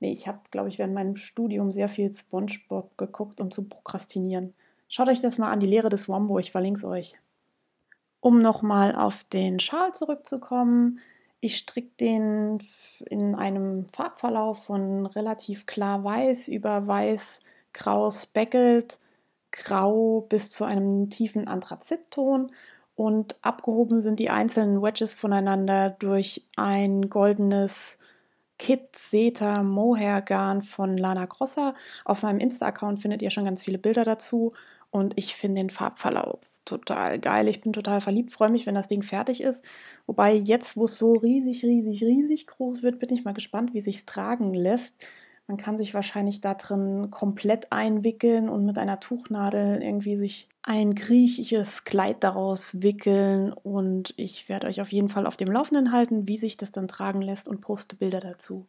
Nee, 0.00 0.12
ich 0.12 0.28
habe, 0.28 0.40
glaube 0.50 0.68
ich, 0.68 0.78
während 0.78 0.94
meinem 0.94 1.16
Studium 1.16 1.72
sehr 1.72 1.88
viel 1.88 2.12
SpongeBob 2.12 2.96
geguckt, 2.96 3.40
um 3.40 3.50
zu 3.50 3.68
prokrastinieren. 3.68 4.54
Schaut 4.88 5.08
euch 5.08 5.20
das 5.20 5.38
mal 5.38 5.50
an, 5.50 5.60
die 5.60 5.66
Lehre 5.66 5.88
des 5.88 6.08
Wombo, 6.08 6.38
ich 6.38 6.52
verlinke 6.52 6.78
es 6.78 6.84
euch. 6.84 7.14
Um 8.20 8.40
nochmal 8.40 8.94
auf 8.94 9.24
den 9.24 9.60
Schal 9.60 9.92
zurückzukommen, 9.94 11.00
ich 11.40 11.56
stricke 11.56 11.92
den 12.00 12.58
in 13.06 13.34
einem 13.36 13.88
Farbverlauf 13.90 14.64
von 14.64 15.06
relativ 15.06 15.66
klar 15.66 16.02
weiß 16.02 16.48
über 16.48 16.86
weiß 16.86 17.40
grau 17.72 18.10
speckelt, 18.10 18.98
grau 19.52 20.22
bis 20.28 20.50
zu 20.50 20.64
einem 20.64 21.10
tiefen 21.10 21.46
Anthrazitton 21.46 22.50
und 22.96 23.36
abgehoben 23.42 24.02
sind 24.02 24.18
die 24.18 24.30
einzelnen 24.30 24.82
Wedges 24.82 25.14
voneinander 25.14 25.90
durch 25.90 26.44
ein 26.56 27.08
goldenes 27.08 28.00
Kit 28.58 28.96
Seta 28.96 29.62
Mohair 29.62 30.20
Garn 30.22 30.62
von 30.62 30.96
Lana 30.96 31.26
Grossa. 31.26 31.74
Auf 32.04 32.22
meinem 32.22 32.40
Insta-Account 32.40 33.00
findet 33.00 33.22
ihr 33.22 33.30
schon 33.30 33.44
ganz 33.44 33.62
viele 33.62 33.78
Bilder 33.78 34.04
dazu 34.04 34.52
und 34.90 35.14
ich 35.16 35.34
finde 35.34 35.60
den 35.60 35.70
Farbverlauf 35.70 36.40
total 36.68 37.18
geil. 37.18 37.48
Ich 37.48 37.60
bin 37.60 37.72
total 37.72 38.00
verliebt, 38.00 38.30
freue 38.30 38.50
mich, 38.50 38.66
wenn 38.66 38.74
das 38.74 38.88
Ding 38.88 39.02
fertig 39.02 39.42
ist. 39.42 39.64
Wobei 40.06 40.34
jetzt, 40.34 40.76
wo 40.76 40.84
es 40.84 40.98
so 40.98 41.14
riesig, 41.14 41.64
riesig, 41.64 42.02
riesig 42.02 42.46
groß 42.46 42.82
wird, 42.82 42.98
bin 42.98 43.12
ich 43.12 43.24
mal 43.24 43.34
gespannt, 43.34 43.74
wie 43.74 43.80
sich 43.80 43.96
es 43.96 44.06
tragen 44.06 44.54
lässt. 44.54 44.96
Man 45.48 45.56
kann 45.56 45.78
sich 45.78 45.94
wahrscheinlich 45.94 46.42
da 46.42 46.52
drin 46.52 47.10
komplett 47.10 47.72
einwickeln 47.72 48.50
und 48.50 48.66
mit 48.66 48.76
einer 48.76 49.00
Tuchnadel 49.00 49.82
irgendwie 49.82 50.18
sich 50.18 50.46
ein 50.62 50.94
griechisches 50.94 51.84
Kleid 51.84 52.22
daraus 52.22 52.82
wickeln. 52.82 53.54
Und 53.54 54.12
ich 54.18 54.50
werde 54.50 54.66
euch 54.66 54.82
auf 54.82 54.92
jeden 54.92 55.08
Fall 55.08 55.26
auf 55.26 55.38
dem 55.38 55.50
Laufenden 55.50 55.90
halten, 55.90 56.28
wie 56.28 56.36
sich 56.36 56.58
das 56.58 56.70
dann 56.70 56.86
tragen 56.86 57.22
lässt 57.22 57.48
und 57.48 57.62
poste 57.62 57.96
Bilder 57.96 58.20
dazu. 58.20 58.66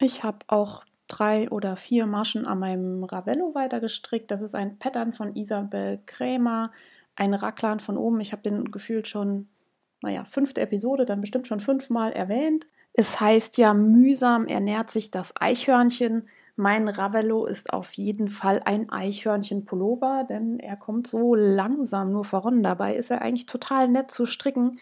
Ich 0.00 0.24
habe 0.24 0.38
auch 0.46 0.86
drei 1.06 1.50
oder 1.50 1.76
vier 1.76 2.06
Maschen 2.06 2.46
an 2.46 2.60
meinem 2.60 3.04
Ravello 3.04 3.54
weitergestrickt. 3.54 4.30
Das 4.30 4.40
ist 4.40 4.54
ein 4.54 4.78
Pattern 4.78 5.12
von 5.12 5.36
Isabel 5.36 6.00
Krämer, 6.06 6.72
ein 7.14 7.34
Racklan 7.34 7.78
von 7.80 7.98
oben. 7.98 8.20
Ich 8.20 8.32
habe 8.32 8.40
den 8.40 8.70
gefühlt 8.70 9.06
schon, 9.06 9.50
naja, 10.00 10.24
fünfte 10.24 10.62
Episode, 10.62 11.04
dann 11.04 11.20
bestimmt 11.20 11.46
schon 11.46 11.60
fünfmal 11.60 12.12
erwähnt. 12.12 12.66
Es 12.92 13.20
heißt 13.20 13.56
ja, 13.58 13.74
mühsam 13.74 14.46
ernährt 14.46 14.90
sich 14.90 15.10
das 15.10 15.32
Eichhörnchen. 15.38 16.28
Mein 16.56 16.88
Ravello 16.88 17.46
ist 17.46 17.72
auf 17.72 17.92
jeden 17.94 18.28
Fall 18.28 18.60
ein 18.64 18.90
Eichhörnchen-Pullover, 18.90 20.24
denn 20.28 20.58
er 20.58 20.76
kommt 20.76 21.06
so 21.06 21.34
langsam 21.34 22.12
nur 22.12 22.24
voran. 22.24 22.62
Dabei 22.62 22.96
ist 22.96 23.10
er 23.10 23.22
eigentlich 23.22 23.46
total 23.46 23.88
nett 23.88 24.10
zu 24.10 24.26
stricken. 24.26 24.78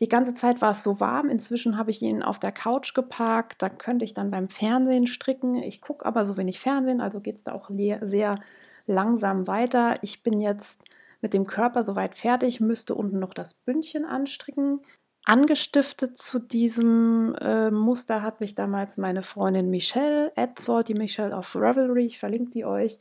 Die 0.00 0.08
ganze 0.08 0.34
Zeit 0.34 0.60
war 0.62 0.72
es 0.72 0.82
so 0.82 1.00
warm. 1.00 1.28
Inzwischen 1.28 1.76
habe 1.76 1.90
ich 1.90 2.02
ihn 2.02 2.22
auf 2.22 2.38
der 2.38 2.52
Couch 2.52 2.94
geparkt. 2.94 3.62
Da 3.62 3.68
könnte 3.68 4.04
ich 4.04 4.14
dann 4.14 4.30
beim 4.30 4.48
Fernsehen 4.48 5.06
stricken. 5.06 5.56
Ich 5.56 5.80
gucke 5.80 6.06
aber 6.06 6.24
so 6.24 6.36
wenig 6.36 6.60
Fernsehen, 6.60 7.00
also 7.00 7.20
geht 7.20 7.36
es 7.36 7.44
da 7.44 7.52
auch 7.52 7.70
sehr 8.02 8.40
langsam 8.86 9.46
weiter. 9.46 9.96
Ich 10.02 10.22
bin 10.22 10.40
jetzt 10.40 10.84
mit 11.20 11.34
dem 11.34 11.46
Körper 11.46 11.82
soweit 11.84 12.14
fertig, 12.14 12.60
müsste 12.60 12.94
unten 12.94 13.18
noch 13.18 13.34
das 13.34 13.54
Bündchen 13.54 14.04
anstricken. 14.04 14.80
Angestiftet 15.28 16.16
zu 16.16 16.38
diesem 16.38 17.34
äh, 17.34 17.70
Muster 17.70 18.22
hat 18.22 18.40
mich 18.40 18.54
damals 18.54 18.96
meine 18.96 19.22
Freundin 19.22 19.68
Michelle, 19.68 20.32
at 20.36 20.58
Salty 20.58 20.94
Michelle 20.94 21.36
auf 21.36 21.54
Revelry, 21.54 22.06
ich 22.06 22.18
verlinke 22.18 22.50
die 22.50 22.64
euch. 22.64 22.98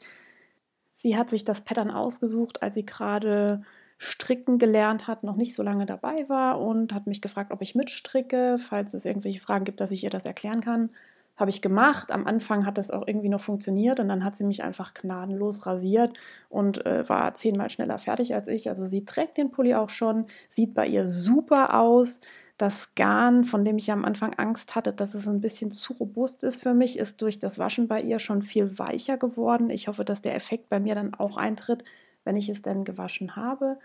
Sie 0.93 1.15
hat 1.15 1.29
sich 1.29 1.46
das 1.46 1.62
Pattern 1.62 1.89
ausgesucht, 1.89 2.62
als 2.62 2.75
sie 2.75 2.86
gerade 2.86 3.62
stricken 3.98 4.60
gelernt 4.60 5.07
hat, 5.07 5.24
noch 5.24 5.38
nicht 5.38 5.53
so 5.53 5.63
lange 5.63 5.86
dabei 5.86 6.27
war 6.27 6.60
und 6.60 6.93
hat 6.93 7.07
mich 7.07 7.22
gefragt, 7.22 7.53
ob 7.53 7.62
ich 7.62 7.75
mitstricke, 7.75 8.57
falls 8.60 8.93
es 8.93 9.05
irgendwelche 9.05 9.39
Fragen 9.39 9.63
gibt, 9.63 9.79
dass 9.79 9.91
ich 9.91 10.03
ihr 10.03 10.10
das 10.10 10.25
erklären 10.25 10.60
kann. 10.60 10.89
Habe 11.38 11.51
ich 11.51 11.62
gemacht. 11.62 12.12
Am 12.12 12.25
Anfang 12.25 12.65
hat 12.65 12.77
das 12.77 12.91
auch 12.91 13.08
irgendwie 13.08 13.29
noch 13.29 13.41
funktioniert 13.41 14.00
und 14.00 14.10
dann 14.10 14.24
hat 14.24 14.36
sie 14.36 14.44
mich 14.44 14.63
einfach 14.63 14.94
gnadenlos 14.94 15.65
rasiert 15.65 16.17
und 16.50 16.86
äh, 16.86 17.08
war 17.08 17.34
zehnmal 17.36 17.70
schneller 17.70 18.00
fertig 18.00 18.34
als 18.34 18.48
ich. 18.48 18.70
Also 18.70 18.86
sie 18.86 19.06
trägt 19.06 19.38
den 19.38 19.51
Pulli 19.51 19.75
auch 19.75 19.89
schon, 19.89 20.25
sieht 20.50 20.74
bei 20.74 20.88
ihr 20.88 21.08
super 21.08 21.79
aus. 21.79 22.22
Das 22.58 22.96
Garn, 22.96 23.44
von 23.44 23.63
dem 23.63 23.77
ich 23.77 23.91
am 23.91 24.03
Anfang 24.03 24.34
Angst 24.34 24.74
hatte, 24.75 24.91
dass 24.91 25.13
es 25.13 25.27
ein 25.27 25.41
bisschen 25.41 25.70
zu 25.70 25.94
robust 25.94 26.44
ist 26.44 26.60
für 26.60 26.74
mich, 26.74 26.98
ist 26.98 27.22
durch 27.22 27.38
das 27.38 27.60
Waschen 27.60 27.88
bei 27.88 28.01
ihr 28.01 28.17
schon 28.17 28.41
viel 28.41 28.79
weicher 28.79 29.17
geworden. 29.17 29.70
Ich 29.70 29.88
hoffe, 29.88 30.03
dass 30.03 30.24
der 30.24 30.34
Effekt 30.34 30.67
bei 30.70 30.79
mir 30.79 30.96
dann 30.96 31.13
auch 31.13 31.38
eintritt, 31.38 31.84
wenn 32.24 32.36
ich 32.36 32.50
es 32.50 32.63
denn 32.63 32.84
gewaschen 32.84 33.36
habe. 33.36 33.77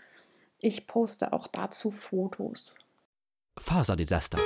Ich 0.59 0.87
poste 0.87 1.33
auch 1.33 1.45
dazu 1.45 1.91
Fotos. 1.91 2.79
Faserdesaster. 3.59 4.39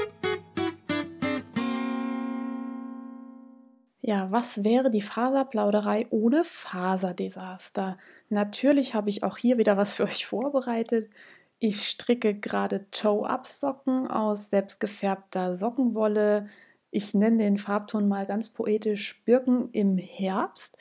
Ja, 4.07 4.31
was 4.31 4.63
wäre 4.63 4.89
die 4.89 5.01
Faserplauderei 5.01 6.07
ohne 6.11 6.45
Faserdesaster? 6.45 7.97
Natürlich 8.29 8.93
habe 8.93 9.09
ich 9.09 9.23
auch 9.23 9.35
hier 9.35 9.57
wieder 9.57 9.75
was 9.75 9.91
für 9.91 10.05
euch 10.05 10.25
vorbereitet. 10.25 11.11
Ich 11.59 11.89
stricke 11.89 12.33
gerade 12.33 12.89
Toe-Up-Socken 12.91 14.07
aus 14.07 14.49
selbstgefärbter 14.49 15.57
Sockenwolle. 15.57 16.47
Ich 16.89 17.13
nenne 17.13 17.37
den 17.39 17.57
Farbton 17.57 18.07
mal 18.07 18.25
ganz 18.25 18.47
poetisch 18.47 19.21
Birken 19.25 19.71
im 19.73 19.97
Herbst. 19.97 20.77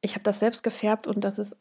Ich 0.00 0.14
habe 0.14 0.24
das 0.24 0.40
selbst 0.40 0.64
gefärbt 0.64 1.06
und 1.06 1.22
das 1.22 1.38
ist 1.38 1.56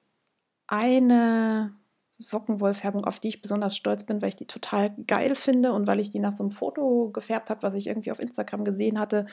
eine 0.68 1.76
Sockenwollfärbung, 2.18 3.06
auf 3.06 3.20
die 3.20 3.30
ich 3.30 3.42
besonders 3.44 3.78
stolz 3.78 4.06
bin, 4.06 4.22
weil 4.22 4.30
ich 4.30 4.36
die 4.38 4.48
total 4.48 4.96
geil 5.08 5.36
finde 5.36 5.72
und 5.74 5.88
weil 5.88 6.00
ich 6.00 6.10
die 6.12 6.20
nach 6.20 6.34
so 6.34 6.44
einem 6.44 6.52
Foto 6.52 7.12
gefärbt 7.12 7.52
habe, 7.52 7.64
was 7.64 7.76
ich 7.76 7.88
irgendwie 7.88 8.12
auf 8.12 8.20
Instagram 8.20 8.66
gesehen 8.66 9.00
hatte. 9.00 9.28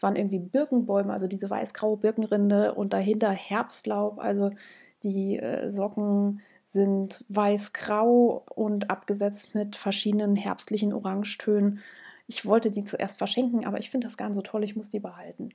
Es 0.00 0.02
waren 0.02 0.16
irgendwie 0.16 0.38
Birkenbäume, 0.38 1.12
also 1.12 1.26
diese 1.26 1.50
weiß-graue 1.50 1.98
Birkenrinde 1.98 2.72
und 2.72 2.94
dahinter 2.94 3.32
Herbstlaub. 3.32 4.18
Also 4.18 4.50
die 5.02 5.38
äh, 5.38 5.70
Socken 5.70 6.40
sind 6.64 7.22
weiß-grau 7.28 8.46
und 8.54 8.88
abgesetzt 8.88 9.54
mit 9.54 9.76
verschiedenen 9.76 10.36
herbstlichen 10.36 10.94
Orangetönen. 10.94 11.80
Ich 12.26 12.46
wollte 12.46 12.70
die 12.70 12.84
zuerst 12.84 13.18
verschenken, 13.18 13.66
aber 13.66 13.78
ich 13.78 13.90
finde 13.90 14.06
das 14.06 14.16
gar 14.16 14.28
nicht 14.28 14.36
so 14.36 14.40
toll, 14.40 14.64
ich 14.64 14.74
muss 14.74 14.88
die 14.88 15.00
behalten. 15.00 15.50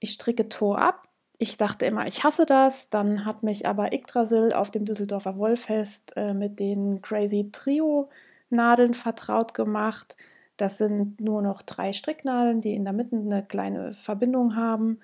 Ich 0.00 0.10
stricke 0.10 0.48
Tor 0.48 0.80
ab. 0.80 1.06
Ich 1.38 1.56
dachte 1.56 1.86
immer, 1.86 2.04
ich 2.08 2.24
hasse 2.24 2.46
das. 2.46 2.90
Dann 2.90 3.24
hat 3.24 3.44
mich 3.44 3.64
aber 3.64 3.92
Yggdrasil 3.92 4.52
auf 4.54 4.72
dem 4.72 4.86
Düsseldorfer 4.86 5.38
Wollfest 5.38 6.14
äh, 6.16 6.34
mit 6.34 6.58
den 6.58 7.00
Crazy 7.00 7.50
Trio 7.52 8.08
Nadeln 8.50 8.94
vertraut 8.94 9.54
gemacht. 9.54 10.16
Das 10.58 10.76
sind 10.76 11.20
nur 11.20 11.40
noch 11.40 11.62
drei 11.62 11.92
Stricknadeln, 11.92 12.60
die 12.60 12.74
in 12.74 12.84
der 12.84 12.92
Mitte 12.92 13.16
eine 13.16 13.42
kleine 13.42 13.94
Verbindung 13.94 14.56
haben. 14.56 14.98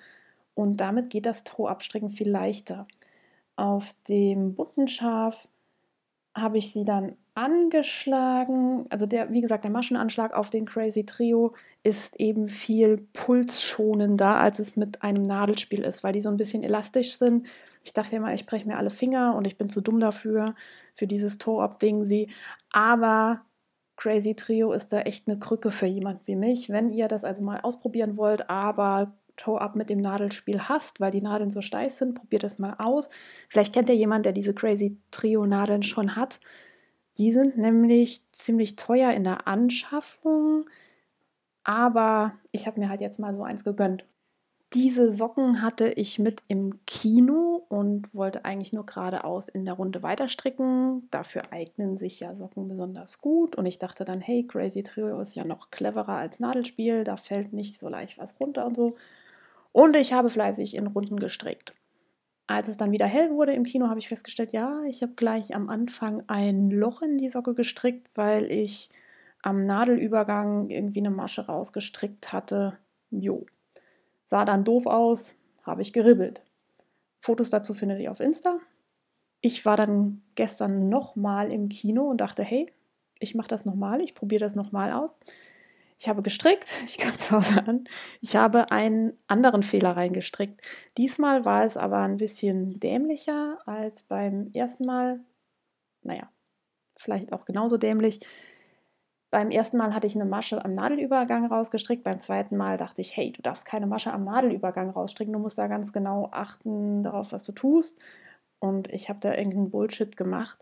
Und 0.53 0.81
damit 0.81 1.09
geht 1.09 1.25
das 1.25 1.43
Tau-Abstricken 1.43 2.09
viel 2.09 2.29
leichter. 2.29 2.87
Auf 3.55 3.93
dem 4.07 4.53
bunten 4.53 4.87
Schaf 4.87 5.47
habe 6.35 6.57
ich 6.57 6.73
sie 6.73 6.83
dann 6.83 7.13
angeschlagen. 7.35 8.85
Also 8.89 9.05
der, 9.05 9.31
wie 9.31 9.39
gesagt, 9.39 9.63
der 9.63 9.71
Maschenanschlag 9.71 10.33
auf 10.33 10.49
den 10.49 10.65
Crazy 10.65 11.05
Trio 11.05 11.53
ist 11.83 12.19
eben 12.19 12.49
viel 12.49 12.97
pulsschonender, 13.13 14.35
als 14.35 14.59
es 14.59 14.75
mit 14.75 15.03
einem 15.03 15.23
Nadelspiel 15.23 15.83
ist, 15.83 16.03
weil 16.03 16.13
die 16.13 16.21
so 16.21 16.29
ein 16.29 16.37
bisschen 16.37 16.63
elastisch 16.63 17.17
sind. 17.17 17.47
Ich 17.81 17.93
dachte 17.93 18.17
immer, 18.17 18.33
ich 18.33 18.45
breche 18.45 18.67
mir 18.67 18.77
alle 18.77 18.89
Finger 18.89 19.35
und 19.35 19.45
ich 19.45 19.57
bin 19.57 19.69
zu 19.69 19.79
dumm 19.79 20.01
dafür, 20.01 20.53
für 20.95 21.07
dieses 21.07 21.37
Toe-Up-Ding 21.37 22.05
sie. 22.05 22.29
Aber 22.71 23.41
Crazy 23.97 24.35
Trio 24.35 24.71
ist 24.71 24.91
da 24.91 25.01
echt 25.01 25.27
eine 25.27 25.39
Krücke 25.39 25.71
für 25.71 25.85
jemand 25.85 26.27
wie 26.27 26.35
mich. 26.35 26.69
Wenn 26.69 26.89
ihr 26.89 27.07
das 27.07 27.23
also 27.23 27.41
mal 27.43 27.61
ausprobieren 27.61 28.17
wollt, 28.17 28.49
aber 28.49 29.13
Toe-Up 29.37 29.75
mit 29.75 29.89
dem 29.89 29.99
Nadelspiel 29.99 30.61
hasst, 30.61 30.99
weil 30.99 31.11
die 31.11 31.21
Nadeln 31.21 31.49
so 31.49 31.61
steif 31.61 31.93
sind, 31.93 32.15
probiert 32.15 32.43
das 32.43 32.59
mal 32.59 32.75
aus. 32.77 33.09
Vielleicht 33.49 33.73
kennt 33.73 33.89
ihr 33.89 33.95
jemanden, 33.95 34.23
der 34.23 34.33
diese 34.33 34.53
Crazy 34.53 34.97
Trio 35.11 35.45
Nadeln 35.45 35.83
schon 35.83 36.15
hat. 36.15 36.39
Die 37.17 37.31
sind 37.31 37.57
nämlich 37.57 38.21
ziemlich 38.33 38.75
teuer 38.75 39.11
in 39.11 39.23
der 39.23 39.47
Anschaffung, 39.47 40.69
aber 41.63 42.33
ich 42.51 42.67
habe 42.67 42.79
mir 42.79 42.89
halt 42.89 43.01
jetzt 43.01 43.19
mal 43.19 43.33
so 43.35 43.43
eins 43.43 43.63
gegönnt. 43.63 44.05
Diese 44.75 45.13
Socken 45.13 45.61
hatte 45.61 45.87
ich 45.87 46.19
mit 46.19 46.43
im 46.49 46.85
Kino 46.85 47.65
und 47.69 48.13
wollte 48.13 48.43
eigentlich 48.43 48.73
nur 48.73 48.85
geradeaus 48.85 49.47
in 49.47 49.63
der 49.63 49.75
Runde 49.75 50.03
weiterstricken. 50.03 51.07
Dafür 51.11 51.53
eignen 51.53 51.97
sich 51.97 52.19
ja 52.19 52.35
Socken 52.35 52.67
besonders 52.67 53.21
gut. 53.21 53.55
Und 53.55 53.65
ich 53.65 53.79
dachte 53.79 54.03
dann, 54.03 54.19
hey, 54.19 54.45
Crazy 54.45 54.83
Trio 54.83 55.21
ist 55.21 55.33
ja 55.33 55.45
noch 55.45 55.71
cleverer 55.71 56.17
als 56.17 56.41
Nadelspiel. 56.41 57.05
Da 57.05 57.15
fällt 57.15 57.53
nicht 57.53 57.79
so 57.79 57.87
leicht 57.87 58.17
was 58.17 58.37
runter 58.37 58.65
und 58.65 58.75
so. 58.75 58.97
Und 59.71 59.95
ich 59.95 60.11
habe 60.11 60.29
fleißig 60.29 60.75
in 60.75 60.87
Runden 60.87 61.21
gestrickt. 61.21 61.73
Als 62.47 62.67
es 62.67 62.75
dann 62.75 62.91
wieder 62.91 63.05
hell 63.05 63.31
wurde 63.31 63.53
im 63.53 63.63
Kino, 63.63 63.87
habe 63.87 63.99
ich 63.99 64.09
festgestellt, 64.09 64.51
ja, 64.51 64.83
ich 64.89 65.01
habe 65.01 65.13
gleich 65.15 65.55
am 65.55 65.69
Anfang 65.69 66.23
ein 66.27 66.69
Loch 66.69 67.01
in 67.01 67.17
die 67.17 67.29
Socke 67.29 67.53
gestrickt, 67.53 68.09
weil 68.15 68.51
ich 68.51 68.89
am 69.41 69.65
Nadelübergang 69.65 70.69
irgendwie 70.69 70.99
eine 70.99 71.11
Masche 71.11 71.45
rausgestrickt 71.45 72.33
hatte. 72.33 72.77
Jo. 73.09 73.45
Sah 74.25 74.45
dann 74.45 74.63
doof 74.63 74.85
aus, 74.85 75.35
habe 75.63 75.81
ich 75.81 75.93
geribbelt. 75.93 76.43
Fotos 77.19 77.49
dazu 77.49 77.73
findet 77.73 77.99
ihr 77.99 78.11
auf 78.11 78.19
Insta. 78.19 78.59
Ich 79.41 79.65
war 79.65 79.77
dann 79.77 80.23
gestern 80.35 80.89
nochmal 80.89 81.51
im 81.51 81.69
Kino 81.69 82.09
und 82.09 82.21
dachte, 82.21 82.43
hey, 82.43 82.71
ich 83.19 83.35
mache 83.35 83.47
das 83.47 83.65
nochmal, 83.65 84.01
ich 84.01 84.15
probiere 84.15 84.39
das 84.43 84.55
nochmal 84.55 84.91
aus. 84.91 85.19
Ich 85.97 86.09
habe 86.09 86.21
gestrickt, 86.21 86.71
ich 86.85 86.97
kam 86.97 87.17
zu 87.17 87.31
Hause 87.31 87.65
an. 87.65 87.85
Ich 88.21 88.35
habe 88.35 88.71
einen 88.71 89.17
anderen 89.27 89.63
Fehler 89.63 89.91
reingestrickt. 89.91 90.61
Diesmal 90.97 91.45
war 91.45 91.63
es 91.63 91.77
aber 91.77 91.99
ein 91.99 92.17
bisschen 92.17 92.79
dämlicher 92.79 93.59
als 93.65 94.03
beim 94.03 94.51
ersten 94.53 94.85
Mal. 94.85 95.19
Naja, 96.01 96.29
vielleicht 96.95 97.33
auch 97.33 97.45
genauso 97.45 97.77
dämlich. 97.77 98.19
Beim 99.35 99.51
ersten 99.51 99.75
Mal 99.75 99.93
hatte 99.93 100.07
ich 100.07 100.15
eine 100.15 100.23
Masche 100.23 100.63
am 100.63 100.75
Nadelübergang 100.75 101.47
rausgestrickt. 101.47 102.05
Beim 102.05 102.21
zweiten 102.21 102.55
Mal 102.55 102.77
dachte 102.77 103.01
ich, 103.01 103.17
hey, 103.17 103.33
du 103.33 103.41
darfst 103.41 103.65
keine 103.65 103.85
Masche 103.85 104.13
am 104.13 104.23
Nadelübergang 104.23 104.91
rausstricken. 104.91 105.33
Du 105.33 105.39
musst 105.39 105.57
da 105.57 105.67
ganz 105.67 105.91
genau 105.91 106.29
achten 106.31 107.03
darauf, 107.03 107.33
was 107.33 107.43
du 107.43 107.51
tust. 107.51 107.99
Und 108.59 108.87
ich 108.93 109.09
habe 109.09 109.19
da 109.19 109.35
irgendeinen 109.35 109.71
Bullshit 109.71 110.15
gemacht. 110.15 110.57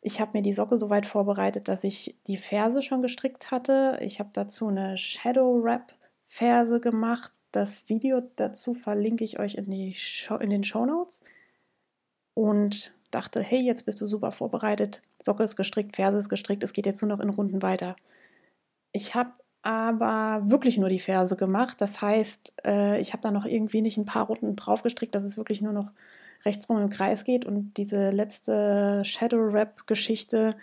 Ich 0.00 0.20
habe 0.20 0.32
mir 0.36 0.42
die 0.42 0.52
Socke 0.52 0.78
so 0.78 0.90
weit 0.90 1.06
vorbereitet, 1.06 1.68
dass 1.68 1.84
ich 1.84 2.18
die 2.26 2.36
Ferse 2.36 2.82
schon 2.82 3.02
gestrickt 3.02 3.52
hatte. 3.52 4.00
Ich 4.02 4.18
habe 4.18 4.30
dazu 4.32 4.66
eine 4.66 4.98
Shadow 4.98 5.62
Wrap 5.62 5.94
Ferse 6.26 6.80
gemacht. 6.80 7.32
Das 7.52 7.88
Video 7.88 8.20
dazu 8.34 8.74
verlinke 8.74 9.22
ich 9.22 9.38
euch 9.38 9.54
in, 9.54 9.70
die 9.70 9.94
Show, 9.94 10.38
in 10.38 10.50
den 10.50 10.64
Show 10.64 10.84
Notes. 10.86 11.20
Und 12.34 12.97
dachte, 13.10 13.42
hey, 13.42 13.60
jetzt 13.60 13.86
bist 13.86 14.00
du 14.00 14.06
super 14.06 14.32
vorbereitet. 14.32 15.02
Socke 15.20 15.42
ist 15.42 15.56
gestrickt, 15.56 15.96
Ferse 15.96 16.18
ist 16.18 16.28
gestrickt, 16.28 16.62
es 16.62 16.72
geht 16.72 16.86
jetzt 16.86 17.02
nur 17.02 17.08
noch 17.08 17.20
in 17.20 17.30
Runden 17.30 17.62
weiter. 17.62 17.96
Ich 18.92 19.14
habe 19.14 19.32
aber 19.62 20.48
wirklich 20.48 20.78
nur 20.78 20.88
die 20.88 20.98
Ferse 20.98 21.36
gemacht. 21.36 21.80
Das 21.80 22.00
heißt, 22.00 22.54
äh, 22.64 23.00
ich 23.00 23.12
habe 23.12 23.22
da 23.22 23.30
noch 23.30 23.44
irgendwie 23.44 23.82
nicht 23.82 23.98
ein 23.98 24.06
paar 24.06 24.26
Runden 24.26 24.56
drauf 24.56 24.82
gestrickt, 24.82 25.14
dass 25.14 25.24
es 25.24 25.36
wirklich 25.36 25.60
nur 25.60 25.72
noch 25.72 25.90
rechtsrum 26.44 26.78
im 26.78 26.90
Kreis 26.90 27.24
geht. 27.24 27.44
Und 27.44 27.76
diese 27.76 28.10
letzte 28.10 29.02
Shadow 29.04 29.52
Wrap 29.52 29.86
Geschichte 29.86 30.56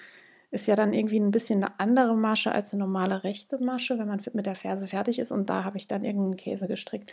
ist 0.51 0.67
ja 0.67 0.75
dann 0.75 0.93
irgendwie 0.93 1.19
ein 1.19 1.31
bisschen 1.31 1.63
eine 1.63 1.79
andere 1.79 2.15
Masche 2.15 2.51
als 2.51 2.71
eine 2.73 2.79
normale 2.79 3.23
rechte 3.23 3.57
Masche, 3.61 3.99
wenn 3.99 4.07
man 4.07 4.21
mit 4.33 4.45
der 4.45 4.55
Ferse 4.55 4.87
fertig 4.87 5.19
ist. 5.19 5.31
Und 5.31 5.49
da 5.49 5.63
habe 5.65 5.77
ich 5.77 5.87
dann 5.87 6.05
irgendeinen 6.05 6.37
Käse 6.37 6.67
gestrickt. 6.67 7.11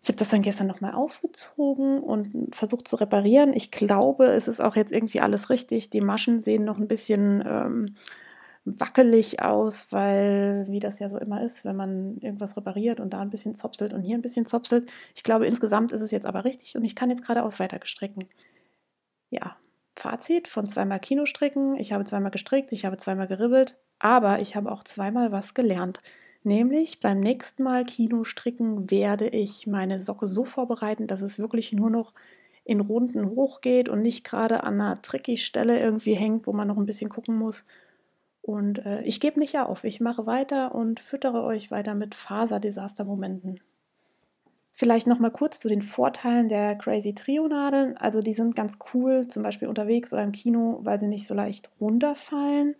Ich 0.00 0.08
habe 0.08 0.18
das 0.18 0.28
dann 0.28 0.42
gestern 0.42 0.68
nochmal 0.68 0.94
aufgezogen 0.94 2.00
und 2.00 2.54
versucht 2.54 2.86
zu 2.86 2.96
reparieren. 2.96 3.52
Ich 3.52 3.70
glaube, 3.70 4.26
es 4.26 4.46
ist 4.46 4.60
auch 4.60 4.76
jetzt 4.76 4.92
irgendwie 4.92 5.20
alles 5.20 5.50
richtig. 5.50 5.90
Die 5.90 6.00
Maschen 6.00 6.40
sehen 6.40 6.64
noch 6.64 6.78
ein 6.78 6.88
bisschen 6.88 7.42
ähm, 7.46 7.94
wackelig 8.64 9.42
aus, 9.42 9.92
weil, 9.92 10.66
wie 10.68 10.80
das 10.80 10.98
ja 10.98 11.08
so 11.08 11.18
immer 11.18 11.42
ist, 11.42 11.64
wenn 11.64 11.76
man 11.76 12.18
irgendwas 12.18 12.56
repariert 12.56 13.00
und 13.00 13.12
da 13.12 13.20
ein 13.20 13.30
bisschen 13.30 13.54
zopselt 13.54 13.92
und 13.92 14.02
hier 14.02 14.16
ein 14.16 14.22
bisschen 14.22 14.46
zopselt. 14.46 14.90
Ich 15.14 15.22
glaube, 15.22 15.46
insgesamt 15.46 15.92
ist 15.92 16.00
es 16.00 16.10
jetzt 16.10 16.26
aber 16.26 16.44
richtig 16.44 16.76
und 16.76 16.84
ich 16.84 16.94
kann 16.94 17.10
jetzt 17.10 17.22
geradeaus 17.22 17.58
weiter 17.58 17.78
gestricken. 17.78 18.28
Ja, 19.30 19.56
Fazit 19.96 20.48
von 20.48 20.66
zweimal 20.66 21.00
Kinostricken. 21.00 21.76
Ich 21.76 21.92
habe 21.92 22.04
zweimal 22.04 22.30
gestrickt, 22.30 22.72
ich 22.72 22.84
habe 22.84 22.96
zweimal 22.98 23.26
geribbelt, 23.26 23.78
aber 23.98 24.40
ich 24.40 24.54
habe 24.54 24.70
auch 24.70 24.84
zweimal 24.84 25.32
was 25.32 25.54
gelernt. 25.54 26.00
Nämlich 26.48 27.00
beim 27.00 27.20
nächsten 27.20 27.62
Mal 27.62 27.84
Kinostricken 27.84 28.90
werde 28.90 29.28
ich 29.28 29.66
meine 29.66 30.00
Socke 30.00 30.26
so 30.26 30.44
vorbereiten, 30.44 31.06
dass 31.06 31.20
es 31.20 31.38
wirklich 31.38 31.74
nur 31.74 31.90
noch 31.90 32.14
in 32.64 32.80
Runden 32.80 33.28
hochgeht 33.28 33.90
und 33.90 34.00
nicht 34.00 34.24
gerade 34.24 34.64
an 34.64 34.80
einer 34.80 35.02
tricky 35.02 35.36
Stelle 35.36 35.78
irgendwie 35.78 36.14
hängt, 36.14 36.46
wo 36.46 36.54
man 36.54 36.66
noch 36.66 36.78
ein 36.78 36.86
bisschen 36.86 37.10
gucken 37.10 37.36
muss. 37.36 37.66
Und 38.40 38.78
äh, 38.86 39.02
ich 39.02 39.20
gebe 39.20 39.38
nicht 39.38 39.58
auf. 39.58 39.84
Ich 39.84 40.00
mache 40.00 40.24
weiter 40.24 40.74
und 40.74 41.00
füttere 41.00 41.44
euch 41.44 41.70
weiter 41.70 41.94
mit 41.94 42.14
Faser-Desaster-Momenten. 42.14 43.60
Vielleicht 44.72 45.06
noch 45.06 45.18
mal 45.18 45.30
kurz 45.30 45.60
zu 45.60 45.68
den 45.68 45.82
Vorteilen 45.82 46.48
der 46.48 46.76
Crazy 46.76 47.14
Trio 47.14 47.46
Nadeln. 47.46 47.98
Also 47.98 48.20
die 48.20 48.32
sind 48.32 48.56
ganz 48.56 48.78
cool, 48.94 49.28
zum 49.28 49.42
Beispiel 49.42 49.68
unterwegs 49.68 50.14
oder 50.14 50.22
im 50.22 50.32
Kino, 50.32 50.80
weil 50.82 50.98
sie 50.98 51.08
nicht 51.08 51.26
so 51.26 51.34
leicht 51.34 51.70
runterfallen. 51.78 52.74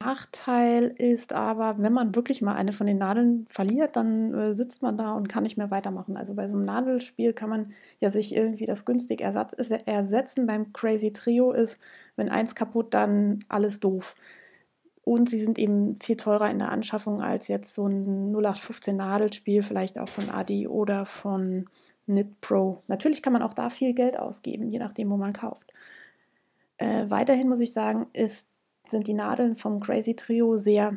Nachteil 0.00 0.94
ist 0.98 1.32
aber, 1.32 1.76
wenn 1.78 1.92
man 1.92 2.14
wirklich 2.14 2.42
mal 2.42 2.54
eine 2.54 2.72
von 2.72 2.86
den 2.86 2.98
Nadeln 2.98 3.46
verliert, 3.48 3.96
dann 3.96 4.34
äh, 4.34 4.54
sitzt 4.54 4.82
man 4.82 4.96
da 4.98 5.12
und 5.12 5.28
kann 5.28 5.42
nicht 5.42 5.56
mehr 5.56 5.70
weitermachen. 5.70 6.16
Also 6.16 6.34
bei 6.34 6.48
so 6.48 6.54
einem 6.54 6.64
Nadelspiel 6.64 7.32
kann 7.32 7.50
man 7.50 7.72
ja 7.98 8.10
sich 8.10 8.34
irgendwie 8.34 8.66
das 8.66 8.84
günstig 8.84 9.20
ersatz, 9.22 9.54
ersetzen. 9.54 10.46
Beim 10.46 10.72
Crazy 10.72 11.12
Trio 11.12 11.52
ist, 11.52 11.80
wenn 12.14 12.28
eins 12.28 12.54
kaputt, 12.54 12.94
dann 12.94 13.44
alles 13.48 13.80
doof. 13.80 14.14
Und 15.02 15.30
sie 15.30 15.38
sind 15.38 15.58
eben 15.58 15.96
viel 16.00 16.16
teurer 16.16 16.50
in 16.50 16.58
der 16.58 16.72
Anschaffung 16.72 17.22
als 17.22 17.48
jetzt 17.48 17.74
so 17.74 17.86
ein 17.86 18.34
0815 18.34 18.96
Nadelspiel, 18.96 19.62
vielleicht 19.62 19.98
auch 19.98 20.08
von 20.08 20.30
Adi 20.30 20.68
oder 20.68 21.06
von 21.06 21.66
Knit 22.06 22.40
Pro. 22.40 22.82
Natürlich 22.86 23.22
kann 23.22 23.32
man 23.32 23.42
auch 23.42 23.54
da 23.54 23.70
viel 23.70 23.94
Geld 23.94 24.18
ausgeben, 24.18 24.68
je 24.70 24.78
nachdem, 24.78 25.10
wo 25.10 25.16
man 25.16 25.32
kauft. 25.32 25.72
Äh, 26.78 27.08
weiterhin 27.08 27.48
muss 27.48 27.60
ich 27.60 27.72
sagen, 27.72 28.06
ist, 28.12 28.46
sind 28.90 29.06
die 29.06 29.14
Nadeln 29.14 29.56
vom 29.56 29.80
Crazy 29.80 30.16
Trio 30.16 30.56
sehr 30.56 30.96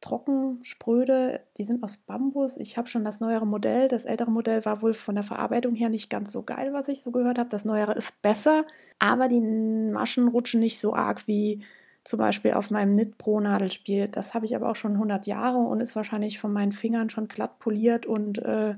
trocken, 0.00 0.60
spröde. 0.62 1.40
Die 1.56 1.64
sind 1.64 1.82
aus 1.82 1.96
Bambus. 1.96 2.56
Ich 2.56 2.76
habe 2.76 2.88
schon 2.88 3.04
das 3.04 3.20
neuere 3.20 3.46
Modell. 3.46 3.88
Das 3.88 4.04
ältere 4.04 4.30
Modell 4.30 4.64
war 4.64 4.82
wohl 4.82 4.94
von 4.94 5.14
der 5.14 5.24
Verarbeitung 5.24 5.74
her 5.74 5.88
nicht 5.88 6.10
ganz 6.10 6.32
so 6.32 6.42
geil, 6.42 6.72
was 6.72 6.88
ich 6.88 7.02
so 7.02 7.10
gehört 7.10 7.38
habe. 7.38 7.48
Das 7.48 7.64
neuere 7.64 7.94
ist 7.94 8.20
besser, 8.22 8.64
aber 8.98 9.28
die 9.28 9.40
Maschen 9.40 10.28
rutschen 10.28 10.60
nicht 10.60 10.78
so 10.78 10.94
arg 10.94 11.26
wie 11.26 11.62
zum 12.04 12.18
Beispiel 12.18 12.52
auf 12.52 12.70
meinem 12.70 12.94
Knit 12.94 13.18
Pro 13.18 13.40
Nadelspiel. 13.40 14.08
Das 14.08 14.32
habe 14.32 14.46
ich 14.46 14.54
aber 14.54 14.70
auch 14.70 14.76
schon 14.76 14.92
100 14.92 15.26
Jahre 15.26 15.58
und 15.58 15.80
ist 15.80 15.96
wahrscheinlich 15.96 16.38
von 16.38 16.52
meinen 16.52 16.72
Fingern 16.72 17.10
schon 17.10 17.26
glatt 17.26 17.58
poliert 17.58 18.06
und 18.06 18.38
äh, 18.38 18.76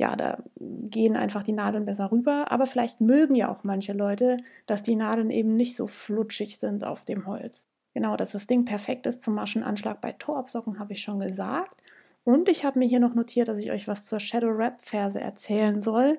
ja, 0.00 0.16
da 0.16 0.38
gehen 0.56 1.14
einfach 1.14 1.42
die 1.42 1.52
Nadeln 1.52 1.84
besser 1.84 2.10
rüber. 2.10 2.50
Aber 2.50 2.66
vielleicht 2.66 3.02
mögen 3.02 3.34
ja 3.34 3.52
auch 3.52 3.64
manche 3.64 3.92
Leute, 3.92 4.38
dass 4.64 4.82
die 4.82 4.96
Nadeln 4.96 5.30
eben 5.30 5.56
nicht 5.56 5.76
so 5.76 5.86
flutschig 5.86 6.58
sind 6.58 6.84
auf 6.84 7.04
dem 7.04 7.26
Holz. 7.26 7.66
Genau, 7.92 8.16
dass 8.16 8.32
das 8.32 8.46
Ding 8.46 8.64
perfekt 8.64 9.06
ist 9.06 9.20
zum 9.20 9.34
Maschenanschlag 9.34 10.00
bei 10.00 10.12
Torabsocken, 10.12 10.78
habe 10.78 10.94
ich 10.94 11.02
schon 11.02 11.20
gesagt. 11.20 11.82
Und 12.24 12.48
ich 12.48 12.64
habe 12.64 12.78
mir 12.78 12.88
hier 12.88 12.98
noch 12.98 13.14
notiert, 13.14 13.48
dass 13.48 13.58
ich 13.58 13.72
euch 13.72 13.88
was 13.88 14.06
zur 14.06 14.20
Shadow 14.20 14.56
Wrap 14.56 14.80
Ferse 14.80 15.20
erzählen 15.20 15.82
soll. 15.82 16.18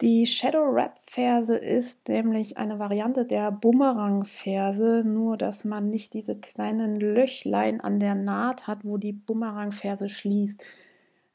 Die 0.00 0.26
Shadow 0.26 0.74
Wrap 0.74 0.98
Ferse 1.04 1.56
ist 1.56 2.08
nämlich 2.08 2.58
eine 2.58 2.80
Variante 2.80 3.24
der 3.24 3.52
Bumerang 3.52 4.24
Ferse, 4.24 5.04
nur 5.06 5.36
dass 5.36 5.64
man 5.64 5.88
nicht 5.88 6.14
diese 6.14 6.34
kleinen 6.34 6.98
Löchlein 6.98 7.80
an 7.80 8.00
der 8.00 8.16
Naht 8.16 8.66
hat, 8.66 8.84
wo 8.84 8.96
die 8.96 9.12
Bumerang 9.12 9.70
Ferse 9.70 10.08
schließt. 10.08 10.64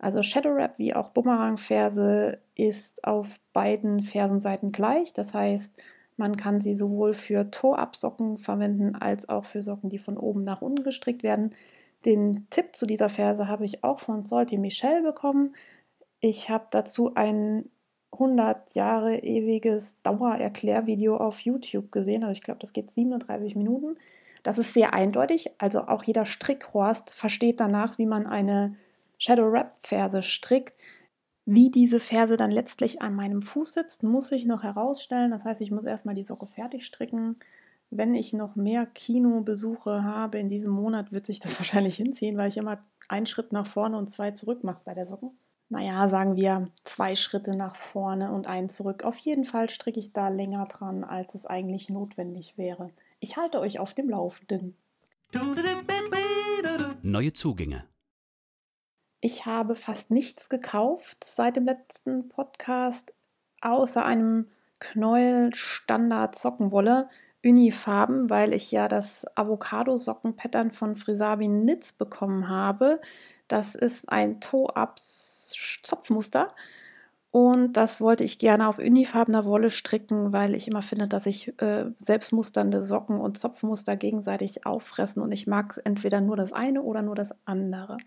Also 0.05 0.21
Shadow 0.21 0.53
Wrap 0.53 0.77
wie 0.77 0.93
auch 0.93 1.09
Bumerang 1.09 1.57
Ferse 1.57 2.37
ist 2.53 3.03
auf 3.05 3.39
beiden 3.53 4.01
Fersenseiten 4.01 4.71
gleich. 4.71 5.13
Das 5.13 5.33
heißt, 5.33 5.73
man 6.15 6.37
kann 6.37 6.61
sie 6.61 6.75
sowohl 6.75 7.15
für 7.15 7.49
Toe-Up-Socken 7.49 8.37
verwenden 8.37 8.93
als 8.93 9.27
auch 9.27 9.45
für 9.45 9.63
Socken, 9.63 9.89
die 9.89 9.97
von 9.97 10.19
oben 10.19 10.43
nach 10.43 10.61
unten 10.61 10.83
gestrickt 10.83 11.23
werden. 11.23 11.55
Den 12.05 12.45
Tipp 12.51 12.75
zu 12.75 12.85
dieser 12.85 13.09
Ferse 13.09 13.47
habe 13.47 13.65
ich 13.65 13.83
auch 13.83 13.99
von 13.99 14.23
Salty 14.23 14.59
Michelle 14.59 15.01
bekommen. 15.01 15.55
Ich 16.19 16.51
habe 16.51 16.67
dazu 16.69 17.15
einen 17.15 17.71
100 18.11 18.75
Jahre 18.75 19.17
ewiges 19.23 19.99
Dauererklärvideo 20.03 21.17
auf 21.17 21.39
YouTube 21.39 21.91
gesehen. 21.91 22.23
Also 22.23 22.33
ich 22.33 22.43
glaube, 22.43 22.59
das 22.59 22.73
geht 22.73 22.91
37 22.91 23.55
Minuten. 23.55 23.97
Das 24.43 24.59
ist 24.59 24.75
sehr 24.75 24.93
eindeutig. 24.93 25.49
Also 25.57 25.87
auch 25.87 26.03
jeder 26.03 26.25
Strickhorst 26.25 27.11
versteht 27.11 27.59
danach, 27.59 27.97
wie 27.97 28.05
man 28.05 28.27
eine 28.27 28.75
Shadow 29.17 29.51
Wrap 29.51 29.77
Ferse 29.81 30.21
strickt. 30.21 30.73
Wie 31.45 31.69
diese 31.69 31.99
Ferse 31.99 32.37
dann 32.37 32.51
letztlich 32.51 33.01
an 33.01 33.13
meinem 33.13 33.41
Fuß 33.41 33.73
sitzt, 33.73 34.03
muss 34.03 34.31
ich 34.31 34.45
noch 34.45 34.63
herausstellen. 34.63 35.31
Das 35.31 35.45
heißt, 35.45 35.61
ich 35.61 35.71
muss 35.71 35.85
erstmal 35.85 36.15
die 36.15 36.23
Socke 36.23 36.47
fertig 36.47 36.85
stricken. 36.85 37.37
Wenn 37.91 38.15
ich 38.15 38.33
noch 38.33 38.55
mehr 38.55 38.85
Kinobesuche 38.87 40.03
habe 40.03 40.39
in 40.39 40.49
diesem 40.49 40.71
Monat, 40.71 41.11
wird 41.11 41.25
sich 41.25 41.39
das 41.39 41.59
wahrscheinlich 41.59 41.95
hinziehen, 41.97 42.37
weil 42.37 42.49
ich 42.49 42.57
immer 42.57 42.79
einen 43.09 43.27
Schritt 43.27 43.51
nach 43.51 43.67
vorne 43.67 43.97
und 43.97 44.09
zwei 44.09 44.31
zurück 44.31 44.63
mache 44.63 44.81
bei 44.83 44.93
der 44.93 45.07
Socken 45.07 45.31
naja, 45.69 46.07
sagen 46.09 46.35
wir 46.35 46.69
zwei 46.83 47.15
Schritte 47.15 47.55
nach 47.55 47.75
vorne 47.75 48.31
und 48.31 48.47
einen 48.47 48.69
zurück. 48.69 49.03
Auf 49.03 49.17
jeden 49.17 49.45
Fall 49.45 49.69
stricke 49.69 49.99
ich 49.99 50.13
da 50.13 50.29
länger 50.29 50.65
dran, 50.65 51.03
als 51.03 51.35
es 51.35 51.45
eigentlich 51.45 51.89
notwendig 51.89 52.57
wäre. 52.57 52.91
Ich 53.19 53.37
halte 53.37 53.59
euch 53.59 53.79
auf 53.79 53.93
dem 53.93 54.09
Laufenden. 54.09 54.75
Neue 57.01 57.33
Zugänge. 57.33 57.85
Ich 59.25 59.45
habe 59.47 59.73
fast 59.73 60.11
nichts 60.11 60.49
gekauft 60.49 61.23
seit 61.23 61.55
dem 61.55 61.65
letzten 61.65 62.29
Podcast, 62.29 63.11
außer 63.59 64.05
einem 64.05 64.51
Knäuel 64.77 65.49
Standard 65.55 66.37
Sockenwolle. 66.37 67.09
Unifarben, 67.43 68.29
weil 68.29 68.53
ich 68.53 68.71
ja 68.71 68.87
das 68.87 69.25
Avocado-Socken-Pattern 69.35 70.69
von 70.69 70.95
Frisabi 70.95 71.47
Knits 71.47 71.93
bekommen 71.93 72.49
habe. 72.49 73.01
Das 73.47 73.73
ist 73.73 74.07
ein 74.09 74.41
Toe-Ups-Zopfmuster. 74.41 76.53
Und 77.31 77.73
das 77.73 77.99
wollte 77.99 78.23
ich 78.23 78.37
gerne 78.37 78.67
auf 78.67 78.77
unifarbener 78.77 79.43
Wolle 79.43 79.71
stricken, 79.71 80.33
weil 80.33 80.53
ich 80.53 80.67
immer 80.67 80.83
finde, 80.83 81.07
dass 81.07 81.23
sich 81.23 81.59
äh, 81.63 81.85
selbstmusternde 81.97 82.83
Socken 82.83 83.19
und 83.19 83.39
Zopfmuster 83.39 83.95
gegenseitig 83.95 84.67
auffressen. 84.67 85.23
Und 85.23 85.31
ich 85.31 85.47
mag 85.47 85.81
entweder 85.83 86.21
nur 86.21 86.35
das 86.35 86.53
eine 86.53 86.83
oder 86.83 87.01
nur 87.01 87.15
das 87.15 87.33
andere. 87.45 87.97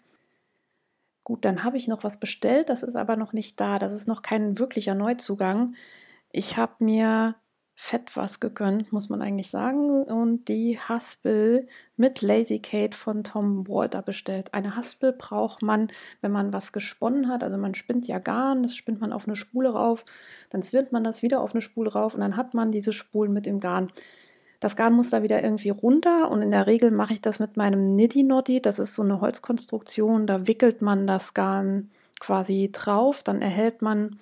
Gut, 1.28 1.44
dann 1.44 1.62
habe 1.62 1.76
ich 1.76 1.88
noch 1.88 2.04
was 2.04 2.18
bestellt, 2.18 2.70
das 2.70 2.82
ist 2.82 2.96
aber 2.96 3.14
noch 3.14 3.34
nicht 3.34 3.60
da. 3.60 3.78
Das 3.78 3.92
ist 3.92 4.08
noch 4.08 4.22
kein 4.22 4.58
wirklicher 4.58 4.94
Neuzugang. 4.94 5.74
Ich 6.32 6.56
habe 6.56 6.82
mir 6.82 7.34
fett 7.74 8.16
was 8.16 8.40
gegönnt, 8.40 8.92
muss 8.92 9.10
man 9.10 9.20
eigentlich 9.20 9.50
sagen, 9.50 10.04
und 10.04 10.48
die 10.48 10.80
Haspel 10.80 11.68
mit 11.98 12.22
Lazy 12.22 12.60
Kate 12.60 12.96
von 12.96 13.24
Tom 13.24 13.68
Walter 13.68 14.00
bestellt. 14.00 14.54
Eine 14.54 14.74
Haspel 14.74 15.12
braucht 15.12 15.60
man, 15.60 15.88
wenn 16.22 16.32
man 16.32 16.54
was 16.54 16.72
gesponnen 16.72 17.28
hat, 17.28 17.42
also 17.44 17.58
man 17.58 17.74
spinnt 17.74 18.08
ja 18.08 18.18
Garn, 18.18 18.62
das 18.62 18.74
spinnt 18.74 19.02
man 19.02 19.12
auf 19.12 19.26
eine 19.26 19.36
Spule 19.36 19.68
rauf, 19.68 20.06
dann 20.48 20.62
zwirnt 20.62 20.92
man 20.92 21.04
das 21.04 21.20
wieder 21.20 21.42
auf 21.42 21.52
eine 21.52 21.60
Spule 21.60 21.92
rauf 21.92 22.14
und 22.14 22.22
dann 22.22 22.38
hat 22.38 22.54
man 22.54 22.72
diese 22.72 22.94
Spulen 22.94 23.34
mit 23.34 23.44
dem 23.44 23.60
Garn. 23.60 23.92
Das 24.60 24.74
Garn 24.74 24.94
muss 24.94 25.10
da 25.10 25.22
wieder 25.22 25.42
irgendwie 25.42 25.70
runter 25.70 26.30
und 26.30 26.42
in 26.42 26.50
der 26.50 26.66
Regel 26.66 26.90
mache 26.90 27.12
ich 27.12 27.20
das 27.20 27.38
mit 27.38 27.56
meinem 27.56 27.86
Niddy 27.86 28.24
Noddy. 28.24 28.60
Das 28.60 28.78
ist 28.78 28.94
so 28.94 29.02
eine 29.02 29.20
Holzkonstruktion, 29.20 30.26
da 30.26 30.46
wickelt 30.46 30.82
man 30.82 31.06
das 31.06 31.34
Garn 31.34 31.90
quasi 32.18 32.70
drauf, 32.72 33.22
dann 33.22 33.40
erhält 33.40 33.82
man 33.82 34.18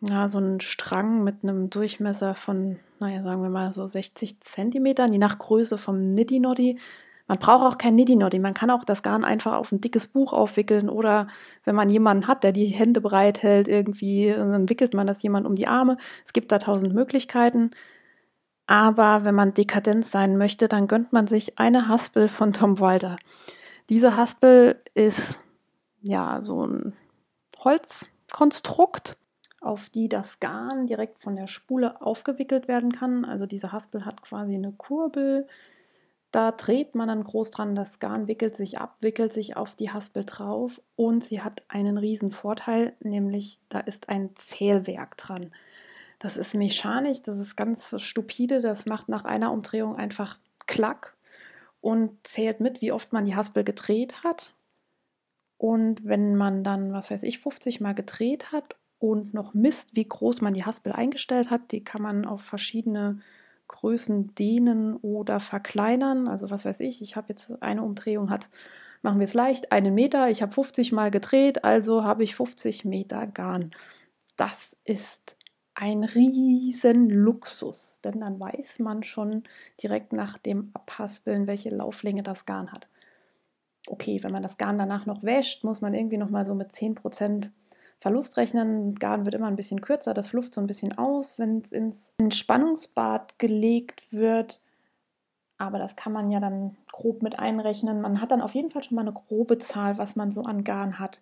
ja, 0.00 0.28
so 0.28 0.38
einen 0.38 0.60
Strang 0.60 1.24
mit 1.24 1.36
einem 1.42 1.70
Durchmesser 1.70 2.34
von, 2.34 2.78
naja, 3.00 3.22
sagen 3.22 3.42
wir 3.42 3.48
mal 3.48 3.72
so 3.72 3.86
60 3.86 4.40
Zentimetern, 4.40 5.12
je 5.12 5.18
nach 5.18 5.38
Größe 5.38 5.78
vom 5.78 6.14
Niddy 6.14 6.40
Noddy. 6.40 6.78
Man 7.26 7.38
braucht 7.38 7.64
auch 7.64 7.78
kein 7.78 7.94
Niddy 7.94 8.16
Noddy, 8.16 8.38
man 8.38 8.52
kann 8.52 8.70
auch 8.70 8.84
das 8.84 9.02
Garn 9.02 9.24
einfach 9.24 9.54
auf 9.54 9.72
ein 9.72 9.80
dickes 9.80 10.08
Buch 10.08 10.34
aufwickeln 10.34 10.90
oder 10.90 11.26
wenn 11.64 11.74
man 11.74 11.88
jemanden 11.88 12.28
hat, 12.28 12.44
der 12.44 12.52
die 12.52 12.66
Hände 12.66 13.00
breit 13.00 13.42
hält, 13.42 13.66
irgendwie, 13.66 14.28
dann 14.28 14.68
wickelt 14.68 14.92
man 14.92 15.06
das 15.06 15.22
jemand 15.22 15.46
um 15.46 15.54
die 15.54 15.66
Arme. 15.66 15.96
Es 16.26 16.34
gibt 16.34 16.52
da 16.52 16.58
tausend 16.58 16.92
Möglichkeiten. 16.92 17.70
Aber 18.66 19.24
wenn 19.24 19.34
man 19.34 19.54
dekadent 19.54 20.06
sein 20.06 20.38
möchte, 20.38 20.68
dann 20.68 20.88
gönnt 20.88 21.12
man 21.12 21.26
sich 21.26 21.58
eine 21.58 21.88
Haspel 21.88 22.28
von 22.28 22.52
Tom 22.52 22.80
Walter. 22.80 23.16
Diese 23.90 24.16
Haspel 24.16 24.80
ist 24.94 25.38
ja 26.00 26.40
so 26.40 26.66
ein 26.66 26.94
Holzkonstrukt 27.62 29.16
auf 29.64 29.88
die 29.88 30.08
das 30.08 30.40
Garn 30.40 30.86
direkt 30.86 31.20
von 31.20 31.36
der 31.36 31.46
Spule 31.46 32.00
aufgewickelt 32.02 32.68
werden 32.68 32.92
kann. 32.92 33.24
Also 33.24 33.46
diese 33.46 33.72
Haspel 33.72 34.04
hat 34.04 34.22
quasi 34.22 34.54
eine 34.54 34.72
Kurbel. 34.72 35.48
Da 36.30 36.50
dreht 36.52 36.94
man 36.94 37.08
dann 37.08 37.24
groß 37.24 37.50
dran, 37.50 37.74
das 37.74 38.00
Garn 38.00 38.26
wickelt 38.26 38.56
sich 38.56 38.78
ab, 38.78 38.96
wickelt 39.00 39.32
sich 39.32 39.56
auf 39.56 39.76
die 39.76 39.90
Haspel 39.90 40.24
drauf 40.24 40.80
und 40.96 41.24
sie 41.24 41.40
hat 41.40 41.62
einen 41.68 41.96
riesen 41.96 42.32
Vorteil, 42.32 42.92
nämlich 43.00 43.60
da 43.68 43.78
ist 43.78 44.08
ein 44.08 44.34
Zählwerk 44.34 45.16
dran. 45.16 45.52
Das 46.18 46.36
ist 46.36 46.54
mechanisch, 46.54 47.22
das 47.22 47.38
ist 47.38 47.56
ganz 47.56 48.00
stupide, 48.02 48.60
das 48.60 48.86
macht 48.86 49.08
nach 49.08 49.24
einer 49.24 49.52
Umdrehung 49.52 49.96
einfach 49.96 50.38
Klack 50.66 51.16
und 51.80 52.26
zählt 52.26 52.60
mit, 52.60 52.80
wie 52.80 52.92
oft 52.92 53.12
man 53.12 53.24
die 53.24 53.36
Haspel 53.36 53.64
gedreht 53.64 54.24
hat. 54.24 54.54
Und 55.58 56.04
wenn 56.04 56.34
man 56.36 56.64
dann, 56.64 56.92
was 56.92 57.10
weiß 57.10 57.22
ich, 57.22 57.38
50 57.38 57.80
Mal 57.80 57.94
gedreht 57.94 58.52
hat 58.52 58.76
und 58.98 59.34
noch 59.34 59.52
misst, 59.52 59.96
wie 59.96 60.08
groß 60.08 60.40
man 60.40 60.54
die 60.54 60.64
Haspel 60.64 60.92
eingestellt 60.92 61.50
hat. 61.50 61.72
Die 61.72 61.84
kann 61.84 62.00
man 62.00 62.24
auf 62.24 62.40
verschiedene 62.40 63.20
Größen 63.68 64.34
dehnen 64.34 64.96
oder 64.96 65.40
verkleinern. 65.40 66.26
Also 66.26 66.50
was 66.50 66.64
weiß 66.64 66.80
ich, 66.80 67.02
ich 67.02 67.16
habe 67.16 67.26
jetzt 67.28 67.62
eine 67.62 67.82
Umdrehung 67.82 68.30
hat, 68.30 68.48
machen 69.02 69.20
wir 69.20 69.26
es 69.26 69.34
leicht, 69.34 69.72
einen 69.72 69.94
Meter. 69.94 70.30
Ich 70.30 70.40
habe 70.40 70.52
50 70.52 70.92
mal 70.92 71.10
gedreht, 71.10 71.64
also 71.64 72.04
habe 72.04 72.24
ich 72.24 72.34
50 72.34 72.86
Meter 72.86 73.26
Garn. 73.26 73.72
Das 74.36 74.74
ist 74.84 75.36
ein 75.74 76.04
riesen 76.04 77.10
Luxus, 77.10 78.00
denn 78.02 78.20
dann 78.20 78.38
weiß 78.38 78.78
man 78.78 79.02
schon 79.02 79.42
direkt 79.82 80.12
nach 80.12 80.38
dem 80.38 80.70
Abhaspeln, 80.72 81.46
welche 81.46 81.70
Lauflänge 81.70 82.22
das 82.22 82.46
Garn 82.46 82.72
hat. 82.72 82.86
Okay, 83.86 84.22
wenn 84.22 84.32
man 84.32 84.42
das 84.42 84.56
Garn 84.56 84.78
danach 84.78 85.04
noch 85.04 85.22
wäscht, 85.22 85.64
muss 85.64 85.80
man 85.80 85.94
irgendwie 85.94 86.16
noch 86.16 86.30
mal 86.30 86.46
so 86.46 86.54
mit 86.54 86.72
10 86.72 86.94
Prozent 86.94 87.50
Verlust 87.98 88.36
rechnen. 88.36 88.94
Garn 88.94 89.24
wird 89.24 89.34
immer 89.34 89.48
ein 89.48 89.56
bisschen 89.56 89.80
kürzer, 89.80 90.14
das 90.14 90.28
fluft 90.28 90.54
so 90.54 90.60
ein 90.60 90.66
bisschen 90.66 90.96
aus, 90.96 91.38
wenn 91.38 91.58
es 91.58 91.72
ins 91.72 92.12
Entspannungsbad 92.18 93.38
gelegt 93.38 94.12
wird. 94.12 94.60
Aber 95.58 95.78
das 95.78 95.96
kann 95.96 96.12
man 96.12 96.30
ja 96.30 96.40
dann 96.40 96.76
grob 96.92 97.22
mit 97.22 97.38
einrechnen. 97.38 98.00
Man 98.00 98.20
hat 98.20 98.30
dann 98.30 98.42
auf 98.42 98.54
jeden 98.54 98.70
Fall 98.70 98.82
schon 98.82 98.96
mal 98.96 99.02
eine 99.02 99.12
grobe 99.12 99.58
Zahl, 99.58 99.98
was 99.98 100.16
man 100.16 100.30
so 100.30 100.42
an 100.42 100.64
Garn 100.64 100.98
hat. 100.98 101.20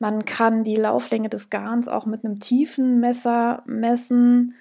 Man 0.00 0.24
kann 0.24 0.64
die 0.64 0.76
Lauflänge 0.76 1.28
des 1.28 1.50
Garns 1.50 1.86
auch 1.86 2.06
mit 2.06 2.24
einem 2.24 2.40
tiefen 2.40 3.00
Messer 3.00 3.62
messen. 3.66 4.54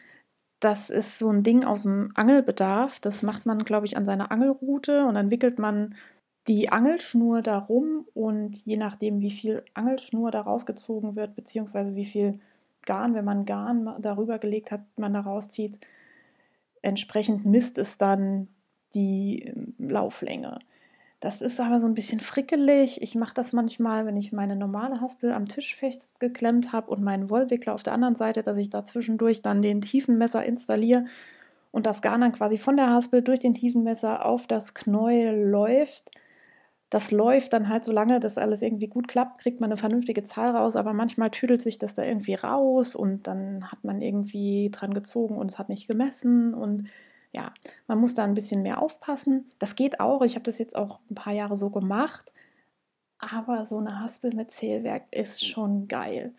Das 0.59 0.89
ist 0.89 1.17
so 1.17 1.29
ein 1.29 1.43
Ding 1.43 1.63
aus 1.63 1.83
dem 1.83 2.11
Angelbedarf. 2.13 2.99
Das 2.99 3.23
macht 3.23 3.45
man, 3.45 3.59
glaube 3.59 3.85
ich, 3.85 3.95
an 3.95 4.05
seiner 4.05 4.31
Angelrute 4.31 5.05
und 5.05 5.15
dann 5.15 5.31
wickelt 5.31 5.57
man 5.57 5.95
die 6.47 6.69
Angelschnur 6.69 7.41
darum 7.41 8.05
und 8.13 8.57
je 8.65 8.75
nachdem, 8.75 9.21
wie 9.21 9.31
viel 9.31 9.63
Angelschnur 9.73 10.29
da 10.29 10.41
rausgezogen 10.41 11.15
wird, 11.15 11.35
beziehungsweise 11.35 11.95
wie 11.95 12.05
viel 12.05 12.39
Garn, 12.85 13.13
wenn 13.13 13.25
man 13.25 13.45
Garn 13.45 13.95
darüber 13.99 14.39
gelegt 14.39 14.71
hat, 14.71 14.81
man 14.97 15.13
da 15.13 15.21
rauszieht, 15.21 15.79
entsprechend 16.81 17.45
misst 17.45 17.77
es 17.77 17.97
dann 17.97 18.49
die 18.93 19.43
ähm, 19.43 19.75
Lauflänge. 19.77 20.59
Das 21.19 21.41
ist 21.41 21.59
aber 21.59 21.79
so 21.79 21.85
ein 21.85 21.93
bisschen 21.93 22.21
frickelig. 22.21 23.01
Ich 23.01 23.15
mache 23.15 23.33
das 23.33 23.51
manchmal, 23.51 24.05
wenn 24.05 24.15
ich 24.15 24.31
meine 24.31 24.55
normale 24.55 25.01
Haspel 25.01 25.33
am 25.33 25.45
Tisch 25.45 25.75
festgeklemmt 25.75 26.71
habe 26.71 26.89
und 26.91 27.03
meinen 27.03 27.29
Wollwickler 27.29 27.73
auf 27.73 27.83
der 27.83 27.93
anderen 27.93 28.15
Seite, 28.15 28.41
dass 28.41 28.57
ich 28.57 28.69
da 28.69 28.85
zwischendurch 28.85 29.41
dann 29.41 29.61
den 29.61 29.81
Tiefenmesser 29.81 30.45
installiere 30.45 31.05
und 31.71 31.85
das 31.85 32.01
Garn 32.01 32.21
dann 32.21 32.31
quasi 32.31 32.57
von 32.57 32.77
der 32.77 32.89
Haspel 32.89 33.21
durch 33.21 33.41
den 33.41 33.53
Tiefenmesser 33.53 34.25
auf 34.25 34.47
das 34.47 34.73
Knäuel 34.73 35.49
läuft 35.49 36.11
das 36.89 37.11
läuft 37.11 37.53
dann 37.53 37.69
halt 37.69 37.83
so 37.83 37.91
lange, 37.91 38.19
dass 38.19 38.37
alles 38.39 38.61
irgendwie 38.61 38.87
gut 38.87 39.07
klappt, 39.07 39.41
kriegt 39.41 39.61
man 39.61 39.69
eine 39.69 39.77
vernünftige 39.77 40.23
Zahl 40.23 40.55
raus, 40.55 40.75
aber 40.75 40.93
manchmal 40.93 41.29
tüdelt 41.29 41.61
sich 41.61 41.77
das 41.77 41.93
da 41.93 42.03
irgendwie 42.03 42.33
raus 42.33 42.95
und 42.95 43.27
dann 43.27 43.71
hat 43.71 43.83
man 43.83 44.01
irgendwie 44.01 44.69
dran 44.71 44.93
gezogen 44.93 45.37
und 45.37 45.51
es 45.51 45.59
hat 45.59 45.69
nicht 45.69 45.87
gemessen 45.87 46.53
und 46.55 46.87
ja, 47.31 47.53
man 47.87 47.99
muss 47.99 48.15
da 48.15 48.23
ein 48.23 48.33
bisschen 48.33 48.61
mehr 48.61 48.81
aufpassen. 48.81 49.49
Das 49.59 49.75
geht 49.75 49.99
auch, 49.99 50.21
ich 50.21 50.35
habe 50.35 50.45
das 50.45 50.57
jetzt 50.57 50.75
auch 50.75 50.99
ein 51.09 51.15
paar 51.15 51.33
Jahre 51.33 51.55
so 51.55 51.69
gemacht, 51.69 52.33
aber 53.19 53.65
so 53.65 53.77
eine 53.77 53.99
Haspel 53.99 54.33
mit 54.33 54.51
Zählwerk 54.51 55.03
ist 55.11 55.45
schon 55.45 55.87
geil. 55.87 56.33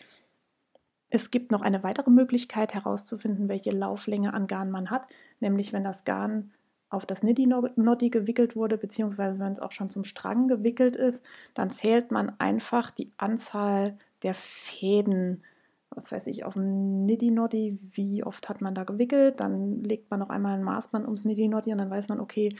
Es 1.11 1.31
gibt 1.31 1.51
noch 1.51 1.63
eine 1.63 1.83
weitere 1.83 2.11
Möglichkeit 2.11 2.75
herauszufinden, 2.75 3.49
welche 3.49 3.73
Lauflänge 3.73 4.33
an 4.33 4.47
Garn 4.47 4.71
man 4.71 4.91
hat, 4.91 5.07
nämlich 5.41 5.73
wenn 5.73 5.85
das 5.85 6.05
Garn 6.05 6.53
auf 6.89 7.07
das 7.07 7.23
Niddy-Noddy 7.23 8.11
gewickelt 8.11 8.57
wurde, 8.57 8.77
beziehungsweise 8.77 9.39
wenn 9.39 9.53
es 9.53 9.61
auch 9.61 9.71
schon 9.71 9.91
zum 9.91 10.03
Strang 10.05 10.49
gewickelt 10.49 10.97
ist, 10.97 11.25
dann 11.55 11.71
zählt 11.71 12.11
man 12.11 12.33
einfach 12.41 12.91
die 12.91 13.13
Anzahl 13.17 13.97
der 14.23 14.35
Fäden, 14.35 15.45
was 15.91 16.13
weiß 16.13 16.27
ich, 16.29 16.45
auf 16.45 16.55
dem 16.55 17.03
Niddy-Noddy, 17.03 17.79
wie 17.93 18.25
oft 18.25 18.49
hat 18.49 18.61
man 18.61 18.75
da 18.75 18.85
gewickelt, 18.85 19.41
dann 19.41 19.83
legt 19.83 20.11
man 20.11 20.21
noch 20.21 20.31
einmal 20.31 20.55
ein 20.55 20.65
Maßband 20.65 21.05
ums 21.05 21.25
Niddy-Noddy 21.25 21.73
und 21.73 21.79
dann 21.79 21.91
weiß 21.91 22.09
man, 22.09 22.21
okay, 22.21 22.55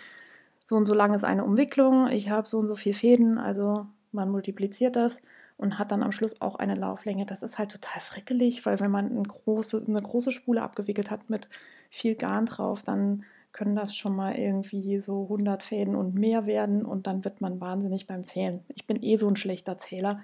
so 0.65 0.77
und 0.77 0.87
so 0.87 0.95
lang 0.95 1.15
ist 1.15 1.25
eine 1.25 1.45
Umwicklung, 1.45 2.09
ich 2.09 2.31
habe 2.31 2.49
so 2.49 2.59
und 2.59 2.67
so 2.67 2.77
viele 2.77 2.95
Fäden, 2.95 3.39
also 3.39 3.87
man 4.13 4.31
multipliziert 4.31 4.97
das 4.97 5.23
und 5.57 5.79
hat 5.79 5.93
dann 5.93 6.03
am 6.03 6.13
Schluss 6.13 6.41
auch 6.41 6.57
eine 6.57 6.75
Lauflänge. 6.75 7.27
Das 7.27 7.43
ist 7.43 7.59
halt 7.59 7.71
total 7.71 8.01
frickelig, 8.01 8.65
weil 8.67 8.81
wenn 8.81 8.91
man 8.91 9.11
eine 9.11 9.23
große, 9.23 9.85
eine 9.87 10.01
große 10.01 10.33
Spule 10.33 10.63
abgewickelt 10.63 11.11
hat 11.11 11.29
mit 11.29 11.49
viel 11.91 12.15
Garn 12.15 12.47
drauf, 12.47 12.83
dann 12.83 13.25
können 13.53 13.77
das 13.77 13.95
schon 13.95 14.15
mal 14.15 14.37
irgendwie 14.37 15.01
so 15.01 15.25
100 15.25 15.63
Fäden 15.63 15.97
und 15.97 16.15
mehr 16.15 16.47
werden 16.47 16.85
und 16.85 17.07
dann 17.07 17.25
wird 17.25 17.41
man 17.41 17.61
wahnsinnig 17.61 18.07
beim 18.07 18.25
Zählen. 18.25 18.65
Ich 18.69 18.87
bin 18.87 19.03
eh 19.03 19.17
so 19.17 19.29
ein 19.29 19.37
schlechter 19.37 19.77
Zähler. 19.77 20.21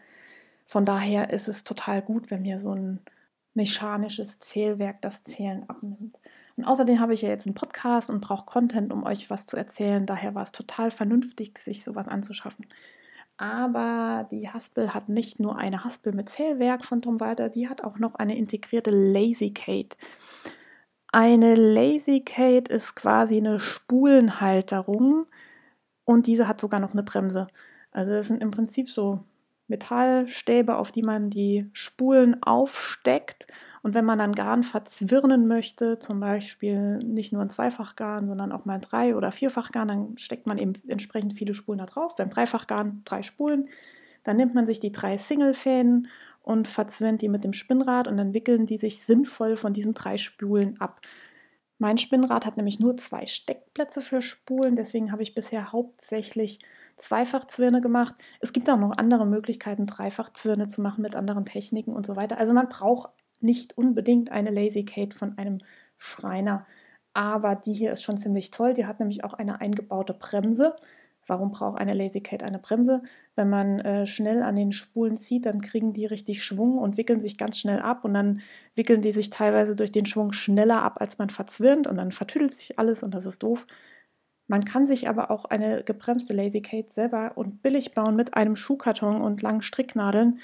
Von 0.67 0.85
daher 0.85 1.31
ist 1.31 1.49
es 1.49 1.65
total 1.65 2.03
gut, 2.03 2.31
wenn 2.31 2.43
mir 2.43 2.59
so 2.59 2.73
ein 2.73 3.01
mechanisches 3.55 4.39
Zählwerk 4.39 5.01
das 5.01 5.25
Zählen 5.25 5.69
abnimmt. 5.69 6.21
Und 6.57 6.65
außerdem 6.65 7.01
habe 7.01 7.15
ich 7.15 7.23
ja 7.23 7.31
jetzt 7.31 7.47
einen 7.47 7.55
Podcast 7.55 8.11
und 8.11 8.21
brauche 8.21 8.45
Content, 8.45 8.93
um 8.93 9.05
euch 9.05 9.31
was 9.31 9.47
zu 9.47 9.57
erzählen. 9.57 10.05
Daher 10.07 10.35
war 10.35 10.43
es 10.43 10.53
total 10.53 10.91
vernünftig, 10.91 11.59
sich 11.59 11.83
sowas 11.83 12.07
anzuschaffen. 12.09 12.67
Aber 13.39 14.27
die 14.31 14.49
Haspel 14.49 14.95
hat 14.95 15.09
nicht 15.09 15.41
nur 15.41 15.59
eine 15.59 15.85
Haspel 15.85 16.13
mit 16.13 16.29
Zählwerk 16.29 16.85
von 16.85 17.03
Tom 17.03 17.21
Walter, 17.21 17.49
die 17.49 17.69
hat 17.69 17.85
auch 17.85 17.99
noch 17.99 18.15
eine 18.15 18.37
integrierte 18.37 18.91
Lazy 18.91 19.53
Kate. 19.53 19.97
Eine 21.13 21.55
Lazy 21.55 22.21
Kate 22.21 22.73
ist 22.73 22.95
quasi 22.95 23.37
eine 23.37 23.61
Spulenhalterung 23.61 25.27
und 26.05 26.27
diese 26.27 26.49
hat 26.49 26.61
sogar 26.61 26.81
noch 26.81 26.93
eine 26.93 27.03
Bremse. 27.03 27.49
Also 27.91 28.13
das 28.13 28.29
sind 28.29 28.43
im 28.43 28.51
Prinzip 28.51 28.91
so 28.91 29.21
Metallstäbe, 29.69 30.77
auf 30.77 30.93
die 30.93 31.03
man 31.03 31.31
die 31.31 31.69
Spulen 31.73 32.43
aufsteckt. 32.43 33.47
Und 33.83 33.95
wenn 33.95 34.05
man 34.05 34.19
dann 34.19 34.35
Garn 34.35 34.65
verzwirnen 34.65 35.47
möchte, 35.47 35.99
zum 35.99 36.19
Beispiel 36.19 36.99
nicht 36.99 37.33
nur 37.33 37.43
ein 37.43 37.51
Zweifachgarn, 37.51 38.27
sondern 38.27 38.53
auch 38.53 38.65
mal 38.65 38.75
ein 38.75 38.81
Drei- 38.81 39.15
oder 39.15 39.31
Vierfachgarn, 39.31 39.89
dann 39.89 40.19
steckt 40.19 40.47
man 40.47 40.59
eben 40.59 40.73
entsprechend 40.89 41.35
viele 41.35 41.55
Spulen 41.55 41.79
da 41.79 41.87
drauf. 41.87 42.17
Beim 42.17 42.31
Dreifachgarn 42.31 43.03
drei 43.05 43.23
Spulen. 43.23 43.69
Dann 44.25 44.37
nimmt 44.37 44.55
man 44.55 44.67
sich 44.67 44.81
die 44.81 44.91
drei 44.91 45.19
Singlefäden 45.19 46.09
und 46.43 46.67
verzwirnt 46.67 47.23
die 47.23 47.29
mit 47.29 47.45
dem 47.45 47.53
Spinnrad 47.53 48.09
und 48.09 48.17
dann 48.17 48.35
wickeln 48.35 48.67
die 48.67 48.79
sich 48.79 49.05
sinnvoll 49.05 49.57
von 49.57 49.73
diesen 49.73 49.95
drei 49.95 50.17
Spulen 50.17 50.81
ab. 50.81 51.01
Mein 51.79 51.99
Spinnrad 51.99 52.47
hat 52.47 52.57
nämlich 52.57 52.81
nur 52.81 52.97
zwei 52.97 53.27
Steckplätze 53.27 54.01
für 54.01 54.23
Spulen, 54.23 54.77
deswegen 54.77 55.13
habe 55.13 55.23
ich 55.23 55.35
bisher 55.35 55.73
hauptsächlich 55.73 56.59
Zweifachzwirne 56.97 57.81
gemacht. 57.81 58.15
Es 58.41 58.53
gibt 58.53 58.71
auch 58.71 58.79
noch 58.79 58.97
andere 58.97 59.27
Möglichkeiten, 59.27 59.87
Dreifachzwirne 59.87 60.67
zu 60.67 60.81
machen 60.81 61.03
mit 61.03 61.15
anderen 61.15 61.45
Techniken 61.45 61.93
und 61.93 62.07
so 62.07 62.17
weiter. 62.17 62.39
Also 62.39 62.53
man 62.53 62.69
braucht 62.69 63.11
nicht 63.41 63.77
unbedingt 63.77 64.31
eine 64.31 64.51
Lazy 64.51 64.85
Kate 64.85 65.17
von 65.17 65.37
einem 65.39 65.59
Schreiner. 65.99 66.67
Aber 67.13 67.55
die 67.55 67.73
hier 67.73 67.93
ist 67.93 68.03
schon 68.03 68.19
ziemlich 68.19 68.51
toll. 68.51 68.75
Die 68.75 68.87
hat 68.87 69.01
nämlich 69.01 69.25
auch 69.25 69.35
eine 69.35 69.61
eingebaute 69.61 70.15
Bremse. 70.15 70.77
Warum 71.27 71.51
braucht 71.51 71.81
eine 71.81 71.95
Lazy 71.95 72.21
Kate 72.21 72.45
eine 72.45 72.59
Bremse? 72.59 73.03
Wenn 73.35 73.51
man 73.51 73.81
äh, 73.81 74.07
schnell 74.07 74.43
an 74.43 74.57
den 74.57 74.73
Spulen 74.73 75.17
zieht, 75.17 75.47
dann 75.47 75.61
kriegen 75.61 75.93
die 75.93 76.07
richtig 76.07 76.45
Schwung 76.45 76.79
und 76.79 76.97
wickeln 76.97 77.21
sich 77.21 77.37
ganz 77.37 77.59
schnell 77.59 77.81
ab 77.81 78.05
und 78.05 78.15
dann 78.15 78.41
wickeln 78.75 79.03
die 79.03 79.13
sich 79.13 79.31
teilweise 79.31 79.75
durch 79.75 79.91
den 79.91 80.07
Schwung 80.07 80.33
schneller 80.33 80.83
ab, 80.83 81.01
als 81.01 81.19
man 81.19 81.31
verzwirnt 81.31 81.87
und 81.87 81.97
dann 81.97 82.13
vertüdelt 82.13 82.53
sich 82.53 82.79
alles 82.79 83.03
und 83.03 83.13
das 83.13 83.27
ist 83.27 83.43
doof. 83.43 83.67
Man 84.49 84.65
kann 84.65 84.87
sich 84.87 85.09
aber 85.09 85.31
auch 85.31 85.45
eine 85.45 85.83
gebremste 85.83 86.33
Lazy 86.33 86.61
Kate 86.61 86.93
selber 86.93 87.33
und 87.35 87.63
billig 87.63 87.95
bauen 87.95 88.17
mit 88.17 88.35
einem 88.35 88.57
Schuhkarton 88.57 89.21
und 89.21 89.43
langen 89.43 89.63
Stricknadeln, 89.63 90.39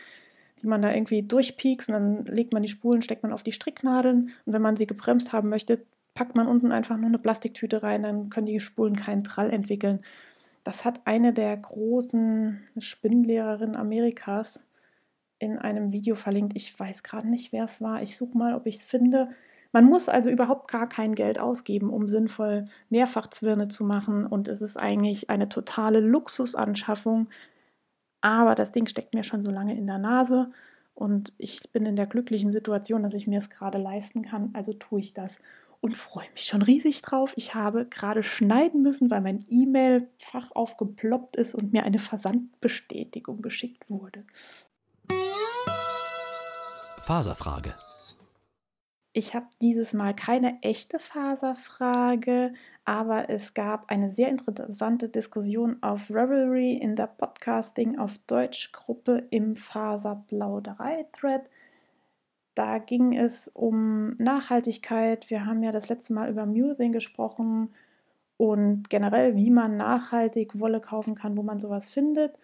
die 0.60 0.66
man 0.66 0.82
da 0.82 0.92
irgendwie 0.92 1.22
durchpiekst 1.22 1.88
und 1.88 1.94
dann 1.94 2.24
legt 2.26 2.52
man 2.52 2.62
die 2.62 2.68
Spulen, 2.68 3.02
steckt 3.02 3.22
man 3.22 3.32
auf 3.32 3.42
die 3.42 3.52
Stricknadeln 3.52 4.30
und 4.44 4.52
wenn 4.52 4.62
man 4.62 4.76
sie 4.76 4.86
gebremst 4.86 5.32
haben 5.32 5.48
möchte, 5.48 5.84
packt 6.14 6.34
man 6.34 6.46
unten 6.46 6.72
einfach 6.72 6.96
nur 6.96 7.06
eine 7.06 7.18
Plastiktüte 7.18 7.82
rein, 7.82 8.02
dann 8.02 8.28
können 8.28 8.46
die 8.46 8.60
Spulen 8.60 8.96
keinen 8.96 9.24
Trall 9.24 9.50
entwickeln. 9.50 10.00
Das 10.64 10.84
hat 10.84 11.00
eine 11.04 11.32
der 11.32 11.56
großen 11.56 12.60
Spinnlehrerinnen 12.78 13.76
Amerikas 13.76 14.62
in 15.38 15.58
einem 15.58 15.92
Video 15.92 16.14
verlinkt. 16.14 16.54
Ich 16.54 16.78
weiß 16.78 17.02
gerade 17.02 17.28
nicht, 17.28 17.52
wer 17.52 17.64
es 17.64 17.80
war. 17.80 18.02
Ich 18.02 18.16
suche 18.16 18.38
mal, 18.38 18.54
ob 18.54 18.66
ich 18.66 18.76
es 18.76 18.84
finde. 18.84 19.30
Man 19.72 19.86
muss 19.86 20.08
also 20.08 20.28
überhaupt 20.28 20.70
gar 20.70 20.88
kein 20.88 21.14
Geld 21.14 21.38
ausgeben, 21.38 21.90
um 21.90 22.06
sinnvoll 22.06 22.68
Mehrfachzwirne 22.90 23.68
zu 23.68 23.84
machen. 23.84 24.26
Und 24.26 24.48
es 24.48 24.60
ist 24.60 24.76
eigentlich 24.76 25.30
eine 25.30 25.48
totale 25.48 26.00
Luxusanschaffung. 26.00 27.28
Aber 28.20 28.54
das 28.54 28.70
Ding 28.70 28.86
steckt 28.86 29.14
mir 29.14 29.24
schon 29.24 29.42
so 29.42 29.50
lange 29.50 29.76
in 29.76 29.86
der 29.86 29.98
Nase. 29.98 30.50
Und 30.94 31.32
ich 31.38 31.72
bin 31.72 31.86
in 31.86 31.96
der 31.96 32.06
glücklichen 32.06 32.52
Situation, 32.52 33.02
dass 33.02 33.14
ich 33.14 33.26
mir 33.26 33.38
es 33.38 33.48
gerade 33.48 33.78
leisten 33.78 34.22
kann. 34.22 34.50
Also 34.52 34.74
tue 34.74 35.00
ich 35.00 35.14
das 35.14 35.40
und 35.80 35.96
freue 35.96 36.30
mich 36.32 36.44
schon 36.44 36.62
riesig 36.62 37.02
drauf. 37.02 37.32
Ich 37.36 37.54
habe 37.54 37.86
gerade 37.86 38.22
schneiden 38.22 38.82
müssen, 38.82 39.10
weil 39.10 39.20
mein 39.20 39.44
E-Mail-Fach 39.48 40.52
aufgeploppt 40.52 41.36
ist 41.36 41.54
und 41.54 41.72
mir 41.72 41.84
eine 41.84 41.98
Versandbestätigung 41.98 43.42
geschickt 43.42 43.90
wurde. 43.90 44.24
Faserfrage. 46.98 47.74
Ich 49.14 49.34
habe 49.34 49.46
dieses 49.60 49.92
Mal 49.92 50.14
keine 50.14 50.62
echte 50.62 50.98
Faserfrage, 50.98 52.54
aber 52.84 53.28
es 53.28 53.52
gab 53.52 53.90
eine 53.90 54.10
sehr 54.10 54.28
interessante 54.28 55.08
Diskussion 55.08 55.76
auf 55.82 56.10
Revelry 56.10 56.74
in 56.74 56.96
der 56.96 57.08
Podcasting 57.08 57.98
auf 57.98 58.18
Deutsch 58.26 58.72
Gruppe 58.72 59.26
im 59.30 59.54
Faserplauderei-Thread 59.54 61.50
da 62.54 62.78
ging 62.78 63.16
es 63.16 63.48
um 63.48 64.14
Nachhaltigkeit. 64.18 65.30
Wir 65.30 65.46
haben 65.46 65.62
ja 65.62 65.72
das 65.72 65.88
letzte 65.88 66.12
Mal 66.12 66.30
über 66.30 66.44
Musing 66.46 66.92
gesprochen 66.92 67.74
und 68.36 68.90
generell, 68.90 69.36
wie 69.36 69.50
man 69.50 69.76
nachhaltig 69.76 70.58
Wolle 70.58 70.80
kaufen 70.80 71.14
kann, 71.14 71.36
wo 71.36 71.42
man 71.42 71.58
sowas 71.58 71.90
findet. 71.90 72.38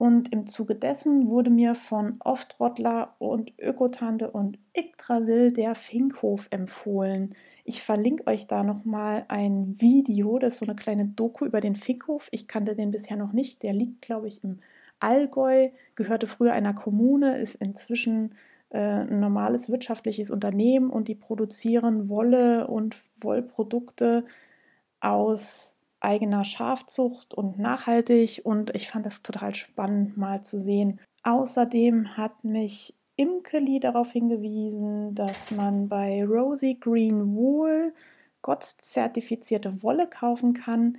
Und 0.00 0.32
im 0.32 0.46
Zuge 0.46 0.76
dessen 0.76 1.28
wurde 1.28 1.50
mir 1.50 1.74
von 1.74 2.16
Oftrottler 2.20 3.16
und 3.18 3.52
Ökotante 3.60 4.30
und 4.30 4.58
Yggdrasil 4.74 5.52
der 5.52 5.74
Finkhof 5.74 6.46
empfohlen. 6.48 7.34
Ich 7.66 7.82
verlinke 7.82 8.26
euch 8.26 8.46
da 8.46 8.62
nochmal 8.62 9.26
ein 9.28 9.78
Video, 9.78 10.38
das 10.38 10.54
ist 10.54 10.60
so 10.60 10.64
eine 10.64 10.74
kleine 10.74 11.08
Doku 11.08 11.44
über 11.44 11.60
den 11.60 11.76
Finkhof. 11.76 12.28
Ich 12.32 12.48
kannte 12.48 12.74
den 12.74 12.92
bisher 12.92 13.18
noch 13.18 13.34
nicht. 13.34 13.62
Der 13.62 13.74
liegt, 13.74 14.00
glaube 14.00 14.28
ich, 14.28 14.42
im 14.42 14.60
Allgäu, 15.00 15.68
gehörte 15.96 16.26
früher 16.26 16.54
einer 16.54 16.72
Kommune, 16.72 17.36
ist 17.36 17.56
inzwischen 17.56 18.34
äh, 18.70 18.78
ein 18.78 19.20
normales 19.20 19.68
wirtschaftliches 19.68 20.30
Unternehmen 20.30 20.88
und 20.88 21.08
die 21.08 21.14
produzieren 21.14 22.08
Wolle 22.08 22.68
und 22.68 22.96
Wollprodukte 23.20 24.24
aus 24.98 25.76
eigener 26.00 26.44
Schafzucht 26.44 27.34
und 27.34 27.58
nachhaltig 27.58 28.42
und 28.44 28.74
ich 28.74 28.88
fand 28.88 29.06
das 29.06 29.22
total 29.22 29.54
spannend 29.54 30.16
mal 30.16 30.42
zu 30.42 30.58
sehen. 30.58 31.00
Außerdem 31.22 32.16
hat 32.16 32.44
mich 32.44 32.94
Imkeli 33.16 33.80
darauf 33.80 34.12
hingewiesen, 34.12 35.14
dass 35.14 35.50
man 35.50 35.88
bei 35.88 36.24
Rosy 36.24 36.78
Green 36.80 37.34
Wool 37.34 37.92
GOTS-zertifizierte 38.42 39.82
Wolle 39.82 40.08
kaufen 40.08 40.54
kann. 40.54 40.96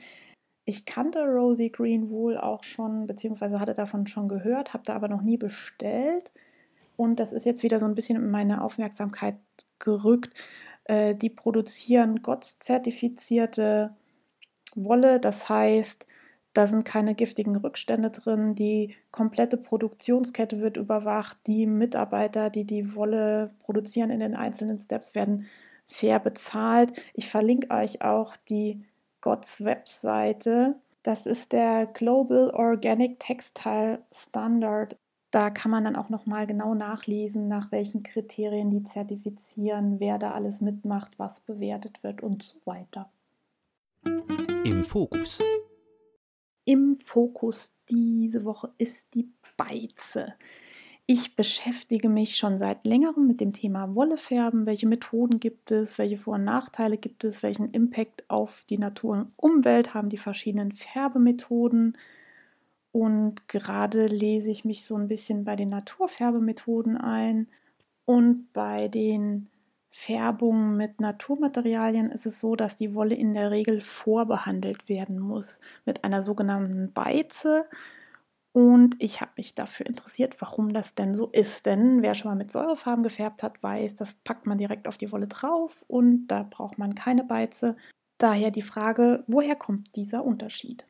Ich 0.66 0.86
kannte 0.86 1.24
Rosy 1.24 1.70
Green 1.70 2.12
Wool 2.12 2.38
auch 2.38 2.64
schon, 2.64 3.08
beziehungsweise 3.08 3.60
hatte 3.60 3.74
davon 3.74 4.06
schon 4.06 4.30
gehört, 4.30 4.74
habe 4.74 4.84
da 4.86 4.94
aber 4.96 5.08
noch 5.08 5.24
nie 5.24 5.38
bestellt. 5.38 6.32
Und 6.96 7.20
das 7.20 7.34
ist 7.34 7.46
jetzt 7.46 7.64
wieder 7.64 7.80
so 7.80 7.88
ein 7.88 7.96
bisschen 7.96 8.18
in 8.18 8.30
meine 8.30 8.64
Aufmerksamkeit 8.64 9.38
gerückt. 9.80 10.36
Äh, 10.84 11.16
die 11.16 11.32
produzieren 11.32 12.22
GOTS-zertifizierte 12.22 13.96
Wolle. 14.76 15.20
Das 15.20 15.50
heißt, 15.50 16.08
da 16.54 16.68
sind 16.68 16.86
keine 16.86 17.16
giftigen 17.16 17.56
Rückstände 17.56 18.12
drin. 18.12 18.56
Die 18.56 18.96
komplette 19.12 19.58
Produktionskette 19.58 20.60
wird 20.62 20.78
überwacht. 20.78 21.38
Die 21.48 21.66
Mitarbeiter, 21.66 22.50
die 22.50 22.66
die 22.66 22.96
Wolle 22.96 23.52
produzieren 23.60 24.10
in 24.10 24.20
den 24.20 24.36
einzelnen 24.36 24.80
Steps, 24.80 25.16
werden 25.16 25.48
fair 25.88 26.20
bezahlt. 26.20 27.02
Ich 27.14 27.30
verlinke 27.30 27.74
euch 27.74 28.02
auch 28.02 28.36
die 28.50 28.84
GOTS 29.22 29.64
Webseite. 29.64 30.76
Das 31.04 31.26
ist 31.26 31.52
der 31.52 31.88
Global 31.88 32.52
Organic 32.52 33.20
Textile 33.20 34.04
Standard 34.14 34.98
da 35.32 35.50
kann 35.50 35.72
man 35.72 35.86
dann 35.86 35.96
auch 35.96 36.10
noch 36.10 36.26
mal 36.26 36.46
genau 36.46 36.76
nachlesen, 36.76 37.48
nach 37.48 37.72
welchen 37.72 38.04
Kriterien 38.04 38.70
die 38.70 38.84
zertifizieren, 38.84 40.00
wer 40.02 40.20
da 40.20 40.32
alles 40.32 40.60
mitmacht, 40.60 41.18
was 41.18 41.40
bewertet 41.40 42.04
wird 42.04 42.22
und 42.22 42.44
so 42.44 42.60
weiter. 42.66 43.10
Im 44.64 44.84
Fokus. 44.84 45.42
Im 46.66 46.96
Fokus 46.96 47.76
diese 47.90 48.46
Woche 48.46 48.72
ist 48.78 49.16
die 49.16 49.32
Beize. 49.58 50.36
Ich 51.08 51.36
beschäftige 51.36 52.10
mich 52.10 52.38
schon 52.38 52.60
seit 52.60 52.86
längerem 52.86 53.26
mit 53.26 53.42
dem 53.42 53.54
Thema 53.54 53.96
Wollefärben. 53.96 54.68
Welche 54.68 54.88
Methoden 54.88 55.40
gibt 55.40 55.72
es? 55.72 55.98
Welche 55.98 56.18
Vor- 56.18 56.36
und 56.36 56.44
Nachteile 56.44 56.98
gibt 56.98 57.24
es? 57.24 57.42
Welchen 57.42 57.72
Impact 57.72 58.24
auf 58.30 58.64
die 58.70 58.78
Natur 58.78 59.14
und 59.14 59.34
Umwelt 59.36 59.96
haben 59.96 60.10
die 60.10 60.18
verschiedenen 60.18 60.74
Färbemethoden? 60.74 61.98
Und 62.92 63.48
gerade 63.48 64.06
lese 64.06 64.52
ich 64.52 64.64
mich 64.64 64.86
so 64.86 64.96
ein 64.96 65.08
bisschen 65.08 65.44
bei 65.44 65.56
den 65.56 65.70
Naturfärbemethoden 65.70 66.98
ein. 66.98 67.48
Und 68.06 68.54
bei 68.54 68.90
den 68.90 69.48
Färbungen 69.92 70.78
mit 70.78 71.02
Naturmaterialien 71.02 72.12
ist 72.12 72.26
es 72.26 72.40
so, 72.40 72.56
dass 72.56 72.78
die 72.78 72.96
Wolle 72.96 73.14
in 73.14 73.34
der 73.34 73.52
Regel 73.52 73.82
vorbehandelt 73.82 74.88
werden 74.88 75.20
muss 75.20 75.60
mit 75.86 76.06
einer 76.06 76.22
sogenannten 76.22 76.94
Beize. 76.94 77.66
Und 78.54 78.96
ich 79.00 79.22
habe 79.22 79.32
mich 79.38 79.54
dafür 79.54 79.86
interessiert, 79.86 80.40
warum 80.42 80.74
das 80.74 80.96
denn 80.96 81.14
so 81.14 81.28
ist. 81.28 81.66
Denn 81.66 82.02
wer 82.02 82.14
schon 82.14 82.32
mal 82.32 82.36
mit 82.36 82.52
Säurefarben 82.52 83.04
gefärbt 83.04 83.44
hat, 83.44 83.62
weiß, 83.62 83.96
das 83.96 84.16
packt 84.16 84.46
man 84.46 84.58
direkt 84.58 84.88
auf 84.88 84.98
die 84.98 85.12
Wolle 85.12 85.28
drauf 85.28 85.84
und 85.88 86.28
da 86.28 86.44
braucht 86.44 86.78
man 86.78 86.96
keine 86.96 87.24
Beize. 87.26 87.76
Daher 88.18 88.52
die 88.52 88.62
Frage, 88.62 89.24
woher 89.28 89.56
kommt 89.56 89.96
dieser 89.96 90.24
Unterschied? 90.24 90.86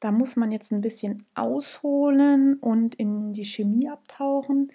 Da 0.00 0.12
muss 0.12 0.36
man 0.36 0.52
jetzt 0.52 0.70
ein 0.70 0.82
bisschen 0.82 1.22
ausholen 1.34 2.58
und 2.58 2.94
in 2.96 3.32
die 3.32 3.44
Chemie 3.44 3.88
abtauchen. 3.88 4.70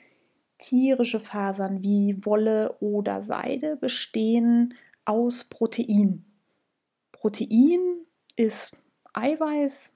Tierische 0.60 1.20
Fasern 1.20 1.82
wie 1.82 2.24
Wolle 2.26 2.76
oder 2.80 3.24
Seide 3.24 3.76
bestehen 3.76 4.76
aus 5.06 5.46
Protein. 5.46 6.26
Protein 7.12 7.80
ist 8.36 8.82
Eiweiß 9.14 9.92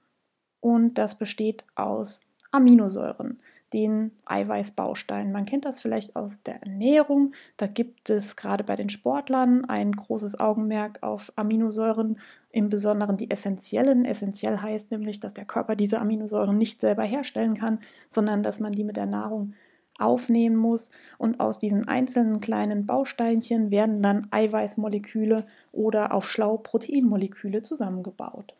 und 0.60 0.94
das 0.94 1.16
besteht 1.16 1.64
aus 1.76 2.22
Aminosäuren 2.50 3.40
den 3.74 4.12
Eiweißbausteinen. 4.24 5.32
Man 5.32 5.46
kennt 5.46 5.64
das 5.64 5.80
vielleicht 5.80 6.14
aus 6.14 6.42
der 6.44 6.62
Ernährung. 6.62 7.32
Da 7.56 7.66
gibt 7.66 8.08
es 8.08 8.36
gerade 8.36 8.62
bei 8.62 8.76
den 8.76 8.88
Sportlern 8.88 9.64
ein 9.64 9.92
großes 9.92 10.38
Augenmerk 10.38 11.02
auf 11.02 11.32
Aminosäuren, 11.34 12.18
im 12.50 12.68
Besonderen 12.68 13.16
die 13.16 13.30
essentiellen. 13.30 14.04
Essentiell 14.04 14.58
heißt 14.58 14.92
nämlich, 14.92 15.18
dass 15.18 15.34
der 15.34 15.44
Körper 15.44 15.74
diese 15.74 15.98
Aminosäuren 16.00 16.56
nicht 16.56 16.80
selber 16.80 17.02
herstellen 17.02 17.54
kann, 17.54 17.80
sondern 18.10 18.44
dass 18.44 18.60
man 18.60 18.72
die 18.72 18.84
mit 18.84 18.96
der 18.96 19.06
Nahrung 19.06 19.54
aufnehmen 19.98 20.56
muss. 20.56 20.90
Und 21.18 21.40
aus 21.40 21.58
diesen 21.58 21.88
einzelnen 21.88 22.40
kleinen 22.40 22.86
Bausteinchen 22.86 23.70
werden 23.70 24.02
dann 24.02 24.28
Eiweißmoleküle 24.30 25.46
oder 25.72 26.12
auf 26.12 26.30
schlau 26.30 26.56
Proteinmoleküle 26.56 27.62
zusammengebaut. 27.62 28.54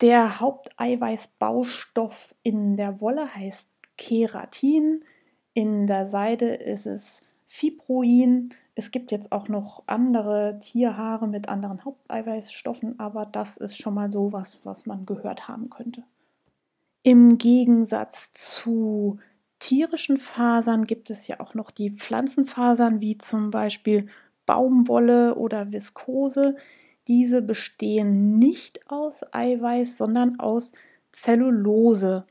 Der 0.00 0.40
Haupteiweißbaustoff 0.40 2.34
in 2.42 2.76
der 2.76 3.00
Wolle 3.00 3.34
heißt 3.34 3.70
Keratin. 3.96 5.04
In 5.54 5.86
der 5.86 6.08
Seide 6.08 6.54
ist 6.54 6.86
es 6.86 7.22
Fibroin. 7.46 8.48
Es 8.74 8.90
gibt 8.90 9.12
jetzt 9.12 9.30
auch 9.30 9.48
noch 9.48 9.84
andere 9.86 10.58
Tierhaare 10.60 11.28
mit 11.28 11.48
anderen 11.48 11.84
Haupteiweißstoffen, 11.84 12.98
aber 12.98 13.24
das 13.24 13.56
ist 13.56 13.76
schon 13.78 13.94
mal 13.94 14.10
so 14.10 14.32
was, 14.32 14.66
was 14.66 14.86
man 14.86 15.06
gehört 15.06 15.46
haben 15.46 15.70
könnte. 15.70 16.02
Im 17.04 17.38
Gegensatz 17.38 18.32
zu 18.32 19.20
tierischen 19.64 20.18
Fasern 20.18 20.84
gibt 20.84 21.08
es 21.08 21.26
ja 21.26 21.40
auch 21.40 21.54
noch 21.54 21.70
die 21.70 21.90
Pflanzenfasern, 21.90 23.00
wie 23.00 23.16
zum 23.16 23.50
Beispiel 23.50 24.08
Baumwolle 24.44 25.36
oder 25.36 25.72
Viskose. 25.72 26.56
Diese 27.08 27.40
bestehen 27.40 28.38
nicht 28.38 28.90
aus 28.90 29.22
Eiweiß, 29.32 29.96
sondern 29.96 30.38
aus 30.38 30.72
Zellulose. 31.12 32.26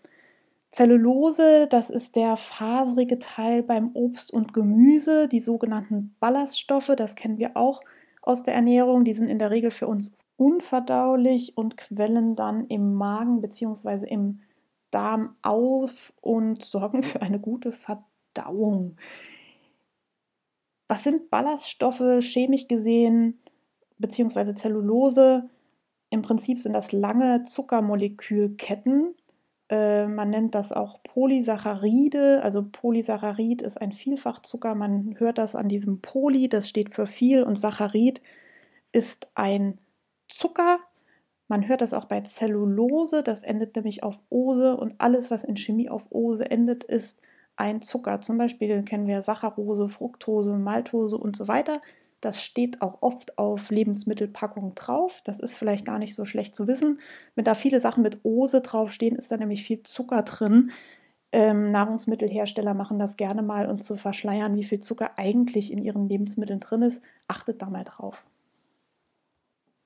Zellulose, 0.70 1.68
das 1.68 1.90
ist 1.90 2.16
der 2.16 2.38
faserige 2.38 3.18
Teil 3.18 3.64
beim 3.64 3.92
Obst 3.96 4.32
und 4.32 4.54
Gemüse, 4.54 5.28
die 5.28 5.40
sogenannten 5.40 6.16
Ballaststoffe, 6.20 6.92
das 6.96 7.16
kennen 7.16 7.40
wir 7.40 7.58
auch 7.58 7.82
aus 8.22 8.44
der 8.44 8.54
Ernährung. 8.54 9.06
Die 9.06 9.14
sind 9.14 9.28
in 9.28 9.40
der 9.40 9.50
Regel 9.50 9.72
für 9.72 9.88
uns 9.88 10.16
unverdaulich 10.38 11.58
und 11.58 11.78
quellen 11.78 12.36
dann 12.36 12.68
im 12.68 12.94
Magen 12.94 13.42
bzw. 13.42 14.08
im 14.08 14.42
Darm 14.94 15.36
auf 15.42 16.14
und 16.22 16.64
sorgen 16.64 17.04
für 17.04 17.22
eine 17.22 17.40
gute 17.40 17.72
Verdauung. 17.72 18.98
Was 20.88 21.04
sind 21.04 21.30
Ballaststoffe 21.30 22.20
chemisch 22.20 22.68
gesehen 22.68 23.42
bzw. 23.98 24.54
Zellulose? 24.56 25.50
Im 26.10 26.22
Prinzip 26.22 26.60
sind 26.60 26.74
das 26.74 26.92
lange 26.92 27.44
Zuckermolekülketten, 27.44 29.16
äh, 29.74 30.08
man 30.08 30.30
nennt 30.30 30.54
das 30.56 30.72
auch 30.72 31.02
Polysaccharide. 31.04 32.42
Also 32.44 32.64
Polysaccharid 32.72 33.62
ist 33.62 33.82
ein 33.82 33.92
Vielfachzucker. 33.92 34.76
Man 34.76 35.16
hört 35.18 35.40
das 35.40 35.56
an 35.56 35.68
diesem 35.68 36.00
Poly, 36.02 36.48
das 36.50 36.70
steht 36.70 36.94
für 36.94 37.08
viel, 37.08 37.44
und 37.44 37.56
Saccharid 37.56 38.22
ist 38.92 39.28
ein 39.36 39.80
Zucker. 40.28 40.80
Man 41.48 41.68
hört 41.68 41.82
das 41.82 41.94
auch 41.94 42.06
bei 42.06 42.22
Zellulose, 42.22 43.22
das 43.24 43.44
endet 43.44 43.76
nämlich 43.76 44.04
auf 44.04 44.20
Ose 44.30 44.78
und 44.78 44.96
alles, 45.00 45.30
was 45.30 45.44
in 45.44 45.58
Chemie 45.58 45.90
auf 45.90 46.08
Ose 46.10 46.50
endet, 46.50 46.84
ist 46.84 47.22
ein 47.56 47.82
Zucker. 47.82 48.22
Zum 48.22 48.38
Beispiel 48.38 48.84
kennen 48.84 49.08
wir 49.08 49.22
Saccharose, 49.22 49.90
Fructose, 49.90 50.54
Maltose 50.58 51.18
und 51.18 51.36
so 51.36 51.48
weiter. 51.48 51.82
Das 52.22 52.42
steht 52.42 52.82
auch 52.82 53.02
oft 53.02 53.38
auf 53.38 53.70
Lebensmittelpackungen 53.70 54.76
drauf. 54.76 55.22
Das 55.26 55.42
ist 55.42 55.58
vielleicht 55.58 55.86
gar 55.86 56.00
nicht 56.00 56.16
so 56.16 56.24
schlecht 56.24 56.56
zu 56.56 56.68
wissen. 56.68 57.00
Wenn 57.36 57.44
da 57.44 57.54
viele 57.54 57.82
Sachen 57.82 58.02
mit 58.02 58.24
Ose 58.24 58.62
draufstehen, 58.62 59.18
ist 59.18 59.30
da 59.30 59.38
nämlich 59.38 59.64
viel 59.64 59.84
Zucker 59.84 60.22
drin. 60.24 60.72
Ähm, 61.34 61.72
Nahrungsmittelhersteller 61.72 62.74
machen 62.74 62.98
das 62.98 63.18
gerne 63.18 63.44
mal 63.44 63.68
und 63.68 63.84
zu 63.84 63.98
verschleiern, 63.98 64.56
wie 64.56 64.64
viel 64.64 64.80
Zucker 64.80 65.18
eigentlich 65.18 65.72
in 65.72 65.80
ihren 65.84 66.08
Lebensmitteln 66.08 66.62
drin 66.62 66.84
ist. 66.84 67.04
Achtet 67.28 67.62
da 67.62 67.70
mal 67.70 67.84
drauf. 67.84 68.26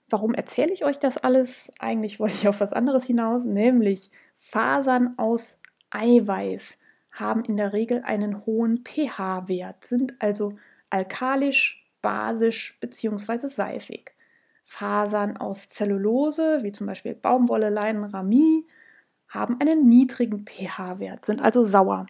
Warum 0.09 0.33
erzähle 0.33 0.71
ich 0.71 0.85
euch 0.85 0.99
das 0.99 1.17
alles? 1.17 1.71
Eigentlich 1.79 2.19
wollte 2.19 2.35
ich 2.35 2.47
auf 2.47 2.61
was 2.61 2.73
anderes 2.73 3.05
hinaus, 3.05 3.43
nämlich 3.43 4.09
Fasern 4.37 5.15
aus 5.17 5.57
Eiweiß 5.89 6.77
haben 7.11 7.43
in 7.43 7.57
der 7.57 7.73
Regel 7.73 8.03
einen 8.03 8.45
hohen 8.45 8.83
pH-Wert, 8.85 9.83
sind 9.83 10.13
also 10.19 10.53
alkalisch, 10.89 11.85
basisch 12.01 12.77
bzw. 12.79 13.47
seifig. 13.47 14.11
Fasern 14.63 15.37
aus 15.37 15.69
Zellulose, 15.69 16.59
wie 16.61 16.71
zum 16.71 16.87
Beispiel 16.87 17.15
Baumwolle, 17.15 17.69
Leinen, 17.69 18.03
Ramie, 18.03 18.65
haben 19.29 19.59
einen 19.59 19.87
niedrigen 19.89 20.45
pH-Wert, 20.45 21.25
sind 21.25 21.41
also 21.41 21.63
sauer. 21.63 22.05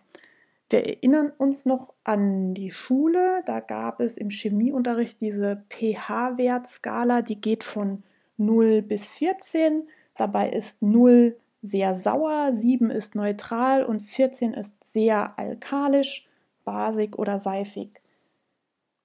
Wir 0.69 0.85
erinnern 0.85 1.31
uns 1.37 1.65
noch 1.65 1.93
an 2.03 2.53
die 2.53 2.71
Schule, 2.71 3.41
da 3.45 3.61
gab 3.61 4.01
es 4.01 4.17
im 4.17 4.29
Chemieunterricht 4.29 5.21
diese 5.21 5.63
pH-Wertskala, 5.69 7.21
die 7.21 7.39
geht 7.39 7.63
von 7.63 8.03
0 8.35 8.81
bis 8.81 9.09
14. 9.11 9.87
Dabei 10.17 10.49
ist 10.49 10.81
0 10.81 11.37
sehr 11.61 11.95
sauer, 11.95 12.51
7 12.53 12.89
ist 12.89 13.15
neutral 13.15 13.85
und 13.85 14.01
14 14.01 14.53
ist 14.53 14.83
sehr 14.83 15.39
alkalisch, 15.39 16.27
basig 16.65 17.17
oder 17.17 17.39
seifig. 17.39 18.01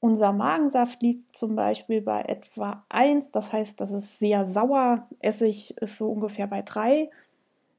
Unser 0.00 0.32
Magensaft 0.32 1.00
liegt 1.00 1.36
zum 1.36 1.54
Beispiel 1.54 2.00
bei 2.00 2.22
etwa 2.22 2.84
1, 2.88 3.30
das 3.30 3.52
heißt, 3.52 3.80
das 3.80 3.92
ist 3.92 4.18
sehr 4.18 4.46
sauer. 4.46 5.06
Essig 5.20 5.76
ist 5.80 5.96
so 5.96 6.10
ungefähr 6.10 6.48
bei 6.48 6.62
3. 6.62 7.08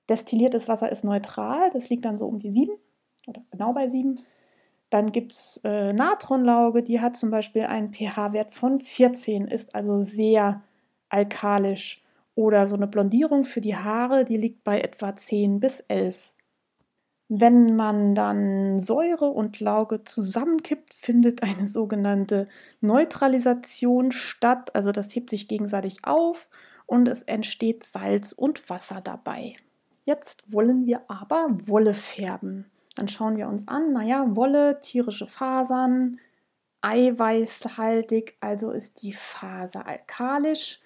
Destilliertes 0.08 0.70
Wasser 0.70 0.90
ist 0.90 1.04
neutral, 1.04 1.70
das 1.72 1.90
liegt 1.90 2.06
dann 2.06 2.18
so 2.18 2.28
um 2.28 2.40
die 2.40 2.52
7 2.52 2.72
oder 3.28 3.42
genau 3.52 3.74
bei 3.74 3.88
7. 3.88 4.20
Dann 4.90 5.12
gibt 5.12 5.32
es 5.32 5.60
äh, 5.64 5.92
Natronlauge, 5.94 6.84
die 6.84 7.02
hat 7.02 7.16
zum 7.16 7.32
Beispiel 7.32 7.64
einen 7.64 7.94
pH-Wert 7.94 8.52
von 8.52 8.80
14, 8.80 9.48
ist 9.48 9.74
also 9.74 10.00
sehr 10.02 10.62
alkalisch. 11.10 12.04
Oder 12.36 12.68
so 12.68 12.76
eine 12.76 12.88
Blondierung 12.88 13.46
für 13.46 13.62
die 13.62 13.76
Haare, 13.76 14.26
die 14.26 14.38
liegt 14.38 14.64
bei 14.64 14.82
etwa 14.82 15.16
10 15.16 15.60
bis 15.60 15.82
11. 15.82 16.34
Wenn 17.30 17.76
man 17.76 18.16
dann 18.16 18.80
Säure 18.80 19.30
und 19.30 19.60
Lauge 19.60 20.04
zusammenkippt, 20.04 20.94
findet 20.94 21.42
eine 21.42 21.68
sogenannte 21.68 22.48
Neutralisation 22.82 24.12
statt. 24.12 24.76
Also 24.76 24.92
das 24.92 25.16
hebt 25.16 25.30
sich 25.30 25.48
gegenseitig 25.48 26.06
auf 26.06 26.50
und 26.86 27.08
es 27.08 27.24
entsteht 27.24 27.84
Salz 27.84 28.34
und 28.34 28.70
Wasser 28.70 29.02
dabei. 29.02 29.56
Jetzt 30.06 30.52
wollen 30.52 30.86
wir 30.86 31.02
aber 31.08 31.48
Wolle 31.66 31.94
färben. 31.94 32.66
Dann 32.96 33.08
schauen 33.08 33.38
wir 33.38 33.48
uns 33.48 33.68
an, 33.68 33.92
naja, 33.94 34.26
Wolle, 34.36 34.80
tierische 34.80 35.28
Fasern, 35.28 36.20
eiweißhaltig, 36.82 38.38
also 38.40 38.72
ist 38.72 39.02
die 39.02 39.14
Faser 39.14 39.88
alkalisch. 39.88 40.80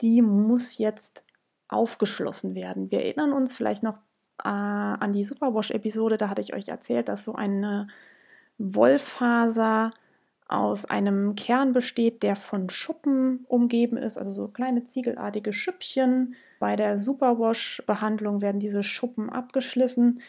Die 0.00 0.20
muss 0.20 0.78
jetzt 0.78 1.24
aufgeschlossen 1.68 2.54
werden. 2.54 2.90
Wir 2.90 3.04
erinnern 3.04 3.32
uns 3.32 3.56
vielleicht 3.56 3.82
noch 3.82 3.98
äh, 4.44 4.48
an 4.48 5.12
die 5.12 5.24
Superwash-Episode, 5.24 6.16
da 6.16 6.28
hatte 6.28 6.40
ich 6.40 6.54
euch 6.54 6.68
erzählt, 6.68 7.08
dass 7.08 7.24
so 7.24 7.34
eine 7.34 7.88
Wollfaser 8.58 9.92
aus 10.48 10.86
einem 10.86 11.34
Kern 11.34 11.72
besteht, 11.72 12.22
der 12.22 12.34
von 12.34 12.70
Schuppen 12.70 13.44
umgeben 13.48 13.98
ist, 13.98 14.16
also 14.16 14.30
so 14.30 14.48
kleine 14.48 14.84
ziegelartige 14.84 15.52
Schüppchen. 15.52 16.34
Bei 16.58 16.74
der 16.74 16.98
Superwash-Behandlung 16.98 18.40
werden 18.40 18.60
diese 18.60 18.82
Schuppen 18.82 19.28
abgeschliffen, 19.28 20.20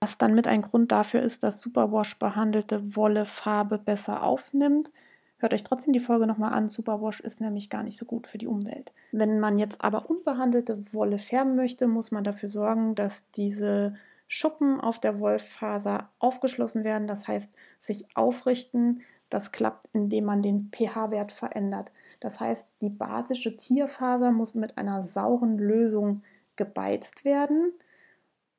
was 0.00 0.18
dann 0.18 0.34
mit 0.34 0.46
ein 0.46 0.62
Grund 0.62 0.92
dafür 0.92 1.22
ist, 1.22 1.42
dass 1.42 1.60
Superwash 1.60 2.18
behandelte 2.18 2.96
Wolle 2.96 3.24
Farbe 3.24 3.78
besser 3.78 4.22
aufnimmt. 4.22 4.92
Hört 5.38 5.54
euch 5.54 5.64
trotzdem 5.64 5.92
die 5.92 6.00
Folge 6.00 6.26
nochmal 6.26 6.52
an. 6.52 6.68
Superwash 6.68 7.20
ist 7.20 7.40
nämlich 7.40 7.70
gar 7.70 7.82
nicht 7.82 7.98
so 7.98 8.04
gut 8.04 8.26
für 8.26 8.38
die 8.38 8.46
Umwelt. 8.46 8.92
Wenn 9.12 9.40
man 9.40 9.58
jetzt 9.58 9.82
aber 9.82 10.08
unbehandelte 10.08 10.92
Wolle 10.92 11.18
färben 11.18 11.56
möchte, 11.56 11.86
muss 11.86 12.10
man 12.10 12.24
dafür 12.24 12.48
sorgen, 12.48 12.94
dass 12.94 13.30
diese 13.32 13.94
Schuppen 14.26 14.80
auf 14.80 15.00
der 15.00 15.20
Wollfaser 15.20 16.10
aufgeschlossen 16.18 16.84
werden, 16.84 17.06
das 17.06 17.26
heißt 17.26 17.52
sich 17.80 18.04
aufrichten. 18.14 19.02
Das 19.30 19.52
klappt, 19.52 19.86
indem 19.92 20.24
man 20.24 20.42
den 20.42 20.70
pH-Wert 20.72 21.32
verändert. 21.32 21.92
Das 22.20 22.40
heißt, 22.40 22.66
die 22.80 22.88
basische 22.88 23.56
Tierfaser 23.56 24.32
muss 24.32 24.54
mit 24.54 24.78
einer 24.78 25.02
sauren 25.02 25.58
Lösung 25.58 26.22
gebeizt 26.56 27.24
werden 27.24 27.72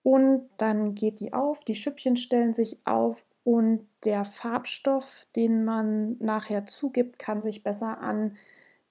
und 0.04 0.50
dann 0.58 0.96
geht 0.96 1.20
die 1.20 1.34
auf, 1.34 1.64
die 1.64 1.76
Schüppchen 1.76 2.16
stellen 2.16 2.54
sich 2.54 2.78
auf 2.86 3.26
und 3.44 3.88
der 4.06 4.26
Farbstoff, 4.26 5.28
den 5.36 5.66
man 5.66 6.18
nachher 6.20 6.66
zugibt, 6.66 7.20
kann 7.20 7.42
sich 7.42 7.64
besser 7.64 8.00
an 8.00 8.38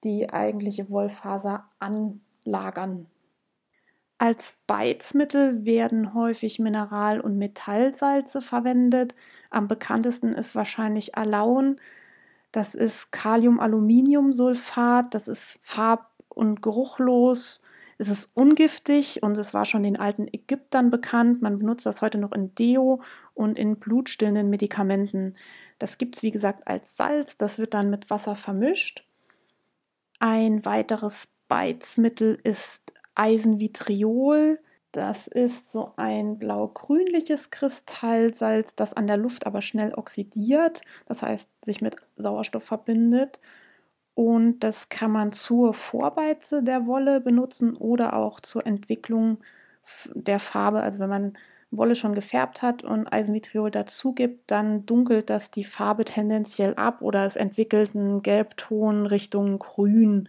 die 0.03 0.29
eigentliche 0.29 0.89
Wollfaser 0.89 1.65
anlagern. 1.79 3.07
Als 4.17 4.59
Beizmittel 4.67 5.63
werden 5.63 6.13
häufig 6.13 6.59
Mineral- 6.59 7.21
und 7.21 7.37
Metallsalze 7.37 8.41
verwendet. 8.41 9.15
Am 9.49 9.69
bekanntesten 9.69 10.33
ist 10.33 10.55
wahrscheinlich 10.55 11.15
Alaun. 11.15 11.79
Das 12.51 12.75
ist 12.75 13.13
Kaliumaluminiumsulfat. 13.13 15.13
Das 15.13 15.29
ist 15.29 15.59
farb- 15.63 16.09
und 16.27 16.61
geruchlos 16.61 17.61
es 17.99 18.07
ist 18.07 18.31
ungiftig 18.33 19.21
und 19.23 19.37
es 19.37 19.53
war 19.53 19.65
schon 19.65 19.83
den 19.83 19.97
alten 19.97 20.27
Ägyptern 20.31 20.89
bekannt. 20.89 21.41
Man 21.41 21.59
benutzt 21.59 21.85
das 21.85 22.01
heute 22.01 22.17
noch 22.17 22.31
in 22.31 22.55
Deo 22.55 23.01
und 23.33 23.59
in 23.59 23.75
blutstillenden 23.75 24.49
Medikamenten. 24.49 25.35
Das 25.79 25.97
gibt 25.97 26.15
es, 26.15 26.23
wie 26.23 26.31
gesagt, 26.31 26.65
als 26.65 26.95
Salz. 26.95 27.35
Das 27.35 27.59
wird 27.59 27.73
dann 27.73 27.89
mit 27.89 28.09
Wasser 28.09 28.37
vermischt. 28.37 29.05
Ein 30.19 30.63
weiteres 30.63 31.27
Beizmittel 31.49 32.39
ist 32.41 32.93
Eisenvitriol. 33.15 34.59
Das 34.93 35.27
ist 35.27 35.69
so 35.69 35.91
ein 35.97 36.39
blau-grünliches 36.39 37.49
Kristallsalz, 37.49 38.75
das 38.75 38.93
an 38.93 39.07
der 39.07 39.17
Luft 39.17 39.45
aber 39.45 39.61
schnell 39.61 39.93
oxidiert, 39.93 40.81
das 41.05 41.21
heißt 41.21 41.47
sich 41.63 41.81
mit 41.81 41.97
Sauerstoff 42.15 42.63
verbindet. 42.63 43.39
Und 44.19 44.59
das 44.59 44.89
kann 44.89 45.13
man 45.13 45.31
zur 45.31 45.73
Vorbeize 45.73 46.61
der 46.61 46.87
Wolle 46.87 47.21
benutzen 47.21 47.77
oder 47.77 48.17
auch 48.17 48.41
zur 48.41 48.67
Entwicklung 48.67 49.37
der 50.13 50.41
Farbe. 50.41 50.81
Also 50.81 50.99
wenn 50.99 51.07
man 51.07 51.37
Wolle 51.71 51.95
schon 51.95 52.15
gefärbt 52.15 52.61
hat 52.61 52.83
und 52.83 53.07
Eisenvitriol 53.07 53.71
dazu 53.71 54.13
gibt, 54.13 54.51
dann 54.51 54.85
dunkelt 54.85 55.29
das 55.29 55.51
die 55.51 55.63
Farbe 55.63 56.03
tendenziell 56.03 56.75
ab 56.75 57.01
oder 57.01 57.25
es 57.25 57.37
entwickelt 57.37 57.95
einen 57.95 58.21
Gelbton 58.21 59.05
Richtung 59.05 59.57
Grün. 59.57 60.27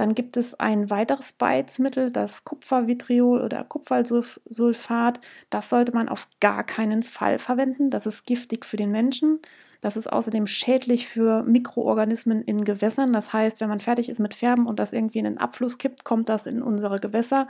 Dann 0.00 0.14
gibt 0.14 0.38
es 0.38 0.58
ein 0.58 0.88
weiteres 0.88 1.34
Beizmittel, 1.34 2.10
das 2.10 2.46
Kupfervitriol 2.46 3.42
oder 3.42 3.64
Kupfersulfat. 3.64 5.20
Das 5.50 5.68
sollte 5.68 5.92
man 5.92 6.08
auf 6.08 6.26
gar 6.40 6.64
keinen 6.64 7.02
Fall 7.02 7.38
verwenden. 7.38 7.90
Das 7.90 8.06
ist 8.06 8.24
giftig 8.24 8.64
für 8.64 8.78
den 8.78 8.92
Menschen. 8.92 9.40
Das 9.82 9.98
ist 9.98 10.10
außerdem 10.10 10.46
schädlich 10.46 11.06
für 11.06 11.42
Mikroorganismen 11.42 12.40
in 12.40 12.64
Gewässern. 12.64 13.12
Das 13.12 13.34
heißt, 13.34 13.60
wenn 13.60 13.68
man 13.68 13.80
fertig 13.80 14.08
ist 14.08 14.20
mit 14.20 14.32
Färben 14.32 14.64
und 14.66 14.78
das 14.78 14.94
irgendwie 14.94 15.18
in 15.18 15.26
den 15.26 15.36
Abfluss 15.36 15.76
kippt, 15.76 16.02
kommt 16.02 16.30
das 16.30 16.46
in 16.46 16.62
unsere 16.62 16.98
Gewässer 16.98 17.46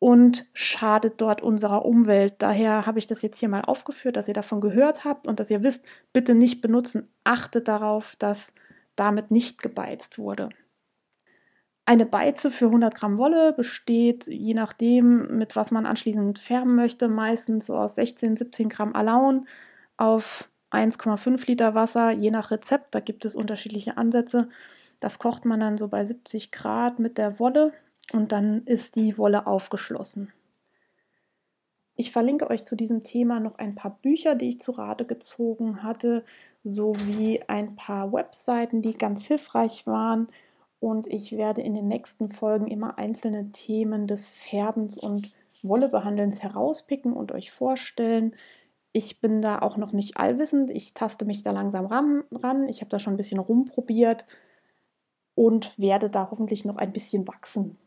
und 0.00 0.46
schadet 0.54 1.20
dort 1.20 1.42
unserer 1.42 1.84
Umwelt. 1.84 2.34
Daher 2.38 2.86
habe 2.86 2.98
ich 2.98 3.06
das 3.06 3.22
jetzt 3.22 3.38
hier 3.38 3.48
mal 3.48 3.62
aufgeführt, 3.62 4.16
dass 4.16 4.26
ihr 4.26 4.34
davon 4.34 4.60
gehört 4.60 5.04
habt 5.04 5.28
und 5.28 5.38
dass 5.38 5.48
ihr 5.48 5.62
wisst, 5.62 5.84
bitte 6.12 6.34
nicht 6.34 6.60
benutzen. 6.60 7.04
Achtet 7.22 7.68
darauf, 7.68 8.16
dass 8.16 8.52
damit 8.96 9.30
nicht 9.30 9.62
gebeizt 9.62 10.18
wurde. 10.18 10.48
Eine 11.84 12.06
Beize 12.06 12.52
für 12.52 12.66
100 12.66 12.94
Gramm 12.94 13.18
Wolle 13.18 13.52
besteht, 13.52 14.28
je 14.28 14.54
nachdem, 14.54 15.36
mit 15.36 15.56
was 15.56 15.72
man 15.72 15.84
anschließend 15.84 16.38
färben 16.38 16.76
möchte, 16.76 17.08
meistens 17.08 17.66
so 17.66 17.76
aus 17.76 17.96
16, 17.96 18.36
17 18.36 18.68
Gramm 18.68 18.94
Alaun 18.94 19.48
auf 19.96 20.48
1,5 20.70 21.46
Liter 21.48 21.74
Wasser, 21.74 22.12
je 22.12 22.30
nach 22.30 22.52
Rezept. 22.52 22.94
Da 22.94 23.00
gibt 23.00 23.24
es 23.24 23.34
unterschiedliche 23.34 23.96
Ansätze. 23.96 24.48
Das 25.00 25.18
kocht 25.18 25.44
man 25.44 25.58
dann 25.58 25.76
so 25.76 25.88
bei 25.88 26.06
70 26.06 26.52
Grad 26.52 27.00
mit 27.00 27.18
der 27.18 27.40
Wolle 27.40 27.72
und 28.12 28.30
dann 28.30 28.62
ist 28.64 28.94
die 28.94 29.18
Wolle 29.18 29.48
aufgeschlossen. 29.48 30.32
Ich 31.96 32.12
verlinke 32.12 32.48
euch 32.48 32.64
zu 32.64 32.76
diesem 32.76 33.02
Thema 33.02 33.40
noch 33.40 33.58
ein 33.58 33.74
paar 33.74 33.98
Bücher, 34.02 34.36
die 34.36 34.50
ich 34.50 34.60
zu 34.60 34.70
Rate 34.70 35.04
gezogen 35.04 35.82
hatte, 35.82 36.24
sowie 36.62 37.42
ein 37.48 37.74
paar 37.74 38.12
Webseiten, 38.12 38.82
die 38.82 38.96
ganz 38.96 39.26
hilfreich 39.26 39.86
waren 39.86 40.28
und 40.82 41.06
ich 41.06 41.36
werde 41.36 41.60
in 41.60 41.74
den 41.74 41.86
nächsten 41.86 42.32
Folgen 42.32 42.66
immer 42.66 42.98
einzelne 42.98 43.52
Themen 43.52 44.08
des 44.08 44.26
Färbens 44.26 44.98
und 44.98 45.30
Wollebehandelns 45.62 46.42
herauspicken 46.42 47.12
und 47.12 47.30
euch 47.30 47.52
vorstellen. 47.52 48.34
Ich 48.90 49.20
bin 49.20 49.42
da 49.42 49.60
auch 49.60 49.76
noch 49.76 49.92
nicht 49.92 50.16
allwissend. 50.16 50.72
Ich 50.72 50.92
taste 50.92 51.24
mich 51.24 51.44
da 51.44 51.52
langsam 51.52 51.86
ran. 51.86 52.68
Ich 52.68 52.80
habe 52.80 52.90
da 52.90 52.98
schon 52.98 53.14
ein 53.14 53.16
bisschen 53.16 53.38
rumprobiert 53.38 54.26
und 55.36 55.72
werde 55.78 56.10
da 56.10 56.28
hoffentlich 56.32 56.64
noch 56.64 56.78
ein 56.78 56.92
bisschen 56.92 57.28
wachsen. 57.28 57.78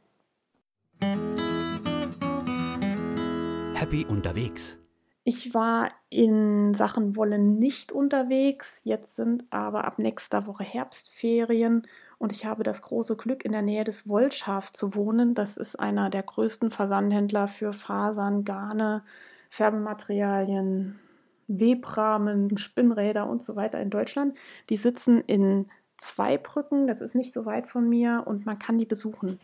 Happy 3.73 4.05
unterwegs. 4.05 4.79
Ich 5.25 5.53
war 5.53 5.89
in 6.09 6.73
Sachen 6.75 7.17
Wolle 7.17 7.39
nicht 7.39 7.91
unterwegs. 7.91 8.79
Jetzt 8.85 9.17
sind 9.17 9.43
aber 9.49 9.83
ab 9.83 9.99
nächster 9.99 10.47
Woche 10.47 10.63
Herbstferien 10.63 11.85
und 12.17 12.31
ich 12.31 12.45
habe 12.45 12.63
das 12.63 12.81
große 12.81 13.15
Glück, 13.15 13.43
in 13.45 13.51
der 13.51 13.61
Nähe 13.61 13.83
des 13.83 14.07
Wollschafs 14.07 14.73
zu 14.73 14.95
wohnen. 14.95 15.33
Das 15.33 15.57
ist 15.57 15.79
einer 15.79 16.09
der 16.09 16.23
größten 16.23 16.71
Versandhändler 16.71 17.47
für 17.47 17.73
Fasern, 17.73 18.43
Garne, 18.45 19.03
Färbematerialien, 19.49 20.99
Webrahmen, 21.47 22.57
Spinnräder 22.57 23.27
und 23.27 23.41
so 23.41 23.55
weiter 23.55 23.79
in 23.79 23.89
Deutschland. 23.89 24.37
Die 24.69 24.77
sitzen 24.77 25.21
in 25.21 25.67
Zweibrücken, 25.97 26.87
das 26.87 27.01
ist 27.01 27.15
nicht 27.15 27.33
so 27.33 27.45
weit 27.45 27.67
von 27.67 27.87
mir 27.87 28.23
und 28.25 28.45
man 28.45 28.59
kann 28.59 28.77
die 28.77 28.85
besuchen. 28.85 29.39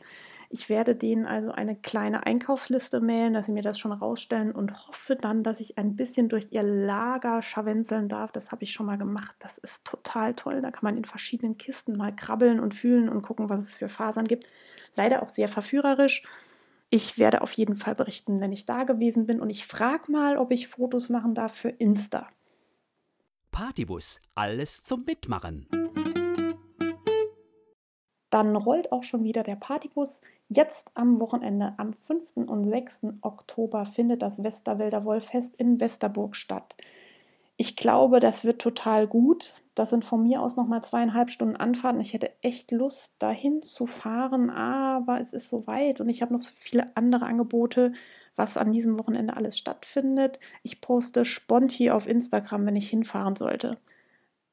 Ich 0.54 0.68
werde 0.68 0.96
denen 0.96 1.26
also 1.26 1.52
eine 1.52 1.78
kleine 1.78 2.26
Einkaufsliste 2.26 3.00
mailen, 3.00 3.34
dass 3.34 3.46
sie 3.46 3.54
mir 3.54 3.62
das 3.62 3.80
schon 3.80 3.94
rausstellen 3.94 4.52
und 4.52 4.86
hoffe 4.86 5.16
dann, 5.16 5.44
dass 5.44 5.62
ich 5.62 5.78
ein 5.78 5.96
bisschen 5.96 6.28
durch 6.28 6.48
ihr 6.52 6.62
Lager 6.62 7.42
scharwenzeln 7.42 8.10
darf. 8.10 8.34
Das 8.34 8.52
habe 8.52 8.64
ich 8.64 8.74
schon 8.74 8.86
mal 8.86 8.98
gemacht. 8.98 9.34
Das 9.40 9.58
ist 9.60 9.86
total 9.86 10.34
toll. 10.34 10.62
Da 10.62 10.70
kann 10.70 10.84
man 10.84 10.98
in 10.98 11.06
verschiedenen 11.06 11.58
Kisten 11.58 11.96
mal 11.96 12.14
krabbeln 12.14 12.60
und 12.60 12.76
fühlen 12.76 13.08
und 13.08 13.22
gucken, 13.22 13.50
was 13.50 13.62
es 13.62 13.74
für 13.74 13.88
Fasern 13.88 14.26
gibt. 14.26 14.46
Leider 14.96 15.24
auch 15.24 15.30
sehr 15.30 15.48
verführerisch. 15.48 16.24
Ich 16.90 17.18
werde 17.18 17.42
auf 17.42 17.54
jeden 17.54 17.78
Fall 17.78 17.96
berichten, 17.96 18.42
wenn 18.42 18.52
ich 18.52 18.66
da 18.66 18.84
gewesen 18.84 19.26
bin 19.26 19.40
und 19.40 19.50
ich 19.50 19.66
frage 19.66 20.12
mal, 20.12 20.36
ob 20.38 20.52
ich 20.52 20.68
Fotos 20.68 21.08
machen 21.08 21.34
darf 21.34 21.56
für 21.56 21.70
Insta. 21.70 22.28
Partybus, 23.52 24.20
alles 24.36 24.84
zum 24.84 25.06
Mitmachen. 25.06 25.68
Dann 28.32 28.56
rollt 28.56 28.92
auch 28.92 29.04
schon 29.04 29.24
wieder 29.24 29.44
der 29.44 29.58
Partybus. 29.58 30.22
Jetzt 30.54 30.92
am 30.96 31.22
Wochenende, 31.22 31.76
am 31.78 31.94
5. 31.94 32.36
und 32.36 32.66
6. 32.66 33.04
Oktober, 33.22 33.86
findet 33.86 34.22
das 34.22 34.44
Westerwälder 34.44 35.06
Wollfest 35.06 35.56
in 35.56 35.80
Westerburg 35.80 36.36
statt. 36.36 36.76
Ich 37.56 37.78
glaube, 37.78 38.20
das 38.20 38.44
wird 38.44 38.60
total 38.60 39.08
gut. 39.08 39.54
Das 39.76 39.92
sind 39.92 40.04
von 40.04 40.24
mir 40.24 40.42
aus 40.42 40.58
nochmal 40.58 40.84
zweieinhalb 40.84 41.30
Stunden 41.30 41.56
Anfahrt. 41.56 42.02
Ich 42.02 42.12
hätte 42.12 42.32
echt 42.42 42.72
Lust, 42.72 43.16
dahin 43.20 43.62
zu 43.62 43.86
fahren, 43.86 44.50
aber 44.50 45.22
es 45.22 45.32
ist 45.32 45.48
so 45.48 45.68
weit 45.68 46.02
und 46.02 46.10
ich 46.10 46.22
habe 46.22 46.34
noch 46.34 46.42
so 46.42 46.52
viele 46.54 46.86
andere 46.98 47.28
Angebote, 47.28 47.94
was 48.36 48.58
an 48.58 48.74
diesem 48.74 49.00
Wochenende 49.00 49.38
alles 49.38 49.58
stattfindet. 49.58 50.38
Ich 50.64 50.82
poste 50.82 51.24
Sponti 51.24 51.92
auf 51.92 52.10
Instagram, 52.10 52.66
wenn 52.66 52.76
ich 52.76 52.90
hinfahren 52.90 53.38
sollte. 53.38 53.78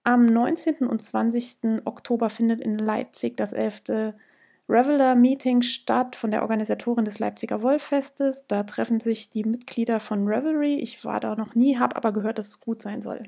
Am 0.05 0.27
19. 0.27 0.87
und 0.87 1.03
20. 1.03 1.85
Oktober 1.87 2.31
findet 2.31 2.61
in 2.61 2.79
Leipzig 2.79 3.37
das 3.37 3.53
11. 3.53 4.15
Reveler 4.69 5.15
Meeting 5.15 5.63
statt 5.63 6.15
von 6.15 6.31
der 6.31 6.43
Organisatorin 6.43 7.07
des 7.07 7.19
Leipziger 7.19 7.63
Wollfestes. 7.63 8.47
Da 8.49 8.65
treffen 8.65 9.01
sich 9.01 9.31
die 9.31 9.45
Mitglieder 9.45 9.99
von 9.99 10.29
Revelry. 10.29 10.75
Ich 10.75 11.05
war 11.05 11.21
da 11.21 11.35
noch 11.37 11.55
nie, 11.55 11.79
habe 11.79 11.97
aber 11.97 12.13
gehört, 12.13 12.39
dass 12.39 12.49
es 12.49 12.61
gut 12.61 12.83
sein 12.83 13.01
soll. 13.01 13.25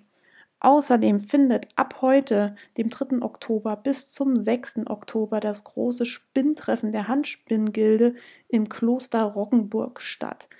Außerdem 0.60 1.20
findet 1.20 1.68
ab 1.76 2.02
heute, 2.02 2.54
dem 2.76 2.90
3. 2.90 3.22
Oktober, 3.22 3.76
bis 3.76 4.12
zum 4.12 4.38
6. 4.38 4.80
Oktober 4.86 5.40
das 5.40 5.64
große 5.64 6.04
Spinntreffen 6.04 6.92
der 6.92 7.08
Handspinngilde 7.08 8.14
im 8.48 8.68
Kloster 8.68 9.22
Roggenburg 9.22 10.02
statt. 10.02 10.50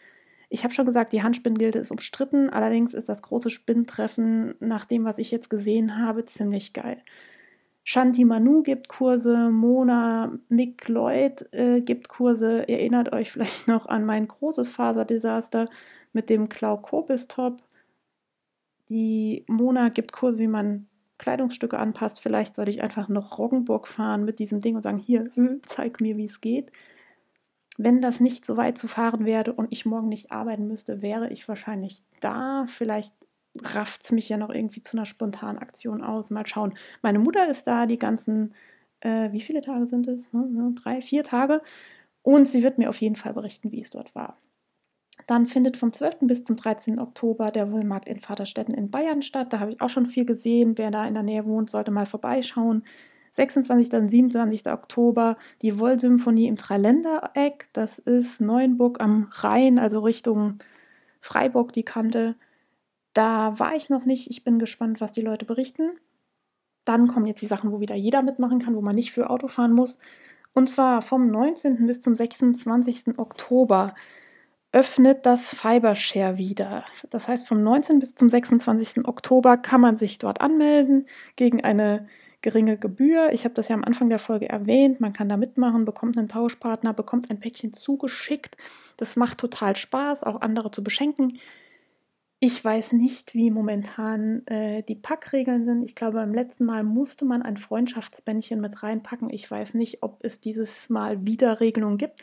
Ich 0.49 0.65
habe 0.65 0.73
schon 0.73 0.87
gesagt, 0.87 1.13
die 1.13 1.23
Handspinngilde 1.23 1.79
ist 1.79 1.91
umstritten, 1.91 2.49
allerdings 2.49 2.95
ist 2.95 3.11
das 3.11 3.21
große 3.21 3.51
Spinntreffen, 3.51 4.55
nach 4.59 4.87
dem, 4.87 5.05
was 5.05 5.19
ich 5.19 5.31
jetzt 5.31 5.51
gesehen 5.51 5.99
habe, 5.99 6.25
ziemlich 6.25 6.73
geil. 6.73 7.03
Shanti 7.93 8.25
Manu 8.25 8.63
gibt 8.63 8.89
Kurse, 8.89 9.51
Mona, 9.51 10.39
Nick 10.49 10.87
Lloyd 10.87 11.53
äh, 11.53 11.81
gibt 11.81 12.09
Kurse. 12.09 12.63
Ihr 12.69 12.79
erinnert 12.79 13.13
euch 13.13 13.33
vielleicht 13.33 13.67
noch 13.67 13.87
an 13.87 14.05
mein 14.05 14.29
großes 14.29 14.69
Faserdesaster 14.69 15.69
mit 16.13 16.31
dem 16.31 16.49
Klaukopis-Top. 16.49 17.57
Die 18.91 19.45
Mona 19.49 19.89
gibt 19.89 20.13
Kurse, 20.13 20.39
wie 20.39 20.47
man 20.47 20.87
Kleidungsstücke 21.19 21.81
anpasst. 21.81 22.21
Vielleicht 22.21 22.55
sollte 22.55 22.71
ich 22.71 22.81
einfach 22.81 23.09
noch 23.09 23.39
Roggenburg 23.39 23.89
fahren 23.89 24.25
mit 24.25 24.39
diesem 24.39 24.61
Ding 24.61 24.77
und 24.77 24.83
sagen, 24.83 24.99
hier, 24.99 25.29
zeig 25.65 26.01
mir, 26.01 26.17
wie 26.17 26.27
es 26.27 26.41
geht. 26.41 26.71
Wenn 27.77 28.01
das 28.01 28.21
nicht 28.21 28.47
so 28.47 28.57
weit 28.57 28.79
zu 28.79 28.87
fahren 28.87 29.25
wäre 29.25 29.53
und 29.53 29.67
ich 29.73 29.85
morgen 29.85 30.09
nicht 30.09 30.31
arbeiten 30.31 30.69
müsste, 30.69 31.03
wäre 31.03 31.29
ich 31.31 31.49
wahrscheinlich 31.49 32.05
da. 32.21 32.67
Vielleicht 32.69 33.17
rafft 33.63 34.03
es 34.03 34.13
mich 34.13 34.29
ja 34.29 34.37
noch 34.37 34.51
irgendwie 34.51 34.83
zu 34.83 34.97
einer 34.97 35.07
spontanen 35.07 35.59
Aktion 35.59 36.03
aus. 36.03 36.31
Mal 36.31 36.47
schauen. 36.47 36.75
Meine 37.03 37.19
Mutter 37.19 37.49
ist 37.49 37.67
da 37.67 37.87
die 37.87 37.99
ganzen, 37.99 38.55
äh, 39.01 39.33
wie 39.33 39.41
viele 39.41 39.61
Tage 39.61 39.87
sind 39.87 40.07
es? 40.09 40.33
Hm, 40.33 40.75
drei, 40.77 41.03
vier 41.03 41.25
Tage. 41.25 41.63
Und 42.23 42.47
sie 42.49 42.63
wird 42.63 42.79
mir 42.79 42.89
auf 42.89 43.01
jeden 43.01 43.17
Fall 43.17 43.35
berichten, 43.35 43.73
wie 43.73 43.81
es 43.81 43.91
dort 43.91 44.15
war. 44.15 44.37
Dann 45.27 45.47
findet 45.47 45.77
vom 45.77 45.93
12. 45.93 46.19
bis 46.23 46.45
zum 46.45 46.57
13. 46.57 46.99
Oktober 46.99 47.51
der 47.51 47.73
Wohlmarkt 47.73 48.09
in 48.09 48.21
Vaterstetten 48.21 48.75
in 48.75 48.91
Bayern 48.91 49.23
statt. 49.23 49.53
Da 49.53 49.61
habe 49.61 49.73
ich 49.73 49.81
auch 49.81 49.91
schon 49.91 50.07
viel 50.07 50.25
gesehen. 50.25 50.79
Wer 50.79 50.91
da 50.91 51.07
in 51.07 51.15
der 51.15 51.23
Nähe 51.23 51.45
wohnt, 51.47 51.71
sollte 51.71 51.91
mal 51.91 52.07
vorbeischauen. 52.07 52.85
26. 53.35 53.93
und 53.95 54.09
27. 54.09 54.67
Oktober 54.69 55.37
die 55.63 55.79
Wollsymphonie 55.79 56.49
im 56.49 56.57
Dreiländereck. 56.57 57.69
Das 57.73 57.99
ist 57.99 58.41
Neuenburg 58.41 59.01
am 59.01 59.29
Rhein, 59.33 59.79
also 59.79 60.01
Richtung 60.01 60.59
Freiburg 61.21 61.73
die 61.73 61.85
Kante. 61.85 62.35
Da 63.13 63.59
war 63.59 63.75
ich 63.75 63.91
noch 63.91 64.05
nicht. 64.05 64.31
Ich 64.31 64.45
bin 64.45 64.59
gespannt, 64.59 65.01
was 65.01 65.13
die 65.13 65.23
Leute 65.23 65.45
berichten. 65.45 65.91
Dann 66.85 67.09
kommen 67.09 67.27
jetzt 67.27 67.43
die 67.43 67.47
Sachen, 67.47 67.73
wo 67.73 67.81
wieder 67.81 67.95
jeder 67.95 68.23
mitmachen 68.23 68.61
kann, 68.61 68.75
wo 68.75 68.81
man 68.81 68.95
nicht 68.95 69.13
für 69.13 69.31
Auto 69.31 69.49
fahren 69.49 69.73
muss. 69.73 69.99
Und 70.53 70.69
zwar 70.69 71.03
vom 71.03 71.31
19. 71.31 71.87
bis 71.87 72.01
zum 72.01 72.15
26. 72.15 73.19
Oktober 73.19 73.95
öffnet 74.73 75.27
das 75.27 75.51
Fibershare 75.51 76.39
wieder. 76.39 76.85
Das 77.11 77.29
heißt, 77.29 77.47
vom 77.47 77.63
19. 77.63 77.99
bis 77.99 78.15
zum 78.15 78.29
26. 78.29 79.07
Oktober 79.07 79.57
kann 79.57 79.81
man 79.81 79.97
sich 79.97 80.19
dort 80.19 80.41
anmelden 80.41 81.07
gegen 81.37 81.63
eine 81.63 82.07
geringe 82.43 82.79
Gebühr. 82.79 83.33
Ich 83.33 83.45
habe 83.45 83.55
das 83.55 83.69
ja 83.69 83.75
am 83.75 83.85
Anfang 83.85 84.09
der 84.09 84.19
Folge 84.19 84.49
erwähnt. 84.49 85.01
Man 85.01 85.13
kann 85.13 85.29
da 85.29 85.37
mitmachen, 85.37 85.85
bekommt 85.85 86.17
einen 86.17 86.29
Tauschpartner, 86.29 86.95
bekommt 86.95 87.31
ein 87.31 87.41
Päckchen 87.41 87.73
zugeschickt. 87.73 88.57
Das 88.97 89.17
macht 89.17 89.39
total 89.39 89.77
Spaß, 89.77 90.23
auch 90.23 90.41
andere 90.41 90.71
zu 90.71 90.83
beschenken. 90.83 91.39
Ich 92.43 92.65
weiß 92.65 92.93
nicht, 92.93 93.35
wie 93.35 93.51
momentan 93.51 94.47
äh, 94.47 94.83
die 94.83 94.95
Packregeln 94.95 95.67
sind. 95.67 95.83
Ich 95.85 95.95
glaube, 95.95 96.15
beim 96.15 96.33
letzten 96.33 96.65
Mal 96.65 96.85
musste 96.85 97.27
man 97.27 97.43
ein 97.43 97.59
Freundschaftsbändchen 97.59 98.63
mit 98.63 98.83
reinpacken. 98.83 99.29
Ich 99.29 99.51
weiß 99.51 99.75
nicht, 99.75 100.03
ob 100.03 100.25
es 100.25 100.41
dieses 100.41 100.89
Mal 100.89 101.27
wieder 101.27 101.61
Regelungen 101.61 101.99
gibt. 101.99 102.23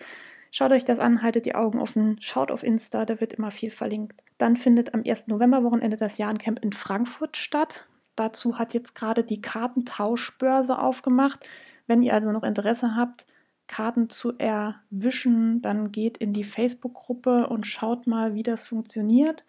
Schaut 0.50 0.72
euch 0.72 0.86
das 0.86 0.98
an, 0.98 1.22
haltet 1.22 1.46
die 1.46 1.54
Augen 1.54 1.80
offen, 1.80 2.18
schaut 2.20 2.50
auf 2.50 2.64
Insta, 2.64 3.06
da 3.06 3.22
wird 3.22 3.34
immer 3.34 3.52
viel 3.52 3.70
verlinkt. 3.70 4.24
Dann 4.40 4.56
findet 4.56 4.96
am 4.96 5.04
1. 5.06 5.28
November-Wochenende 5.28 5.98
das 5.98 6.18
Jahrencamp 6.18 6.64
in 6.64 6.74
Frankfurt 6.74 7.38
statt. 7.38 7.86
Dazu 8.16 8.58
hat 8.58 8.74
jetzt 8.74 8.96
gerade 8.96 9.24
die 9.24 9.42
Kartentauschbörse 9.42 10.80
aufgemacht. 10.80 11.46
Wenn 11.86 12.02
ihr 12.02 12.16
also 12.16 12.32
noch 12.32 12.44
Interesse 12.44 12.96
habt, 12.96 13.28
Karten 13.68 14.10
zu 14.10 14.36
erwischen, 14.40 15.62
dann 15.62 15.92
geht 15.92 16.18
in 16.18 16.34
die 16.34 16.46
Facebook-Gruppe 16.46 17.48
und 17.48 17.68
schaut 17.68 18.08
mal, 18.08 18.34
wie 18.34 18.44
das 18.44 18.66
funktioniert. 18.66 19.44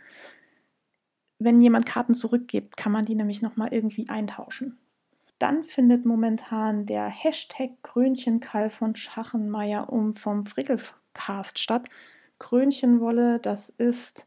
Wenn 1.39 1.61
jemand 1.61 1.87
Karten 1.87 2.15
zurückgibt, 2.15 2.77
kann 2.77 2.93
man 2.93 3.05
die 3.05 3.15
nämlich 3.15 3.43
nochmal 3.43 3.73
irgendwie 3.73 4.09
eintauschen. 4.09 4.79
Dann 5.39 5.63
findet 5.63 6.05
momentan 6.05 6.87
der 6.87 7.07
Hashtag 7.07 7.71
Krönchenkalf 7.83 8.75
von 8.75 8.97
Schachenmeier 8.97 9.93
um 9.93 10.15
vom 10.15 10.45
Frickelcast 10.45 11.59
statt. 11.59 11.89
Krönchenwolle, 12.41 13.39
das 13.39 13.71
ist 13.71 14.27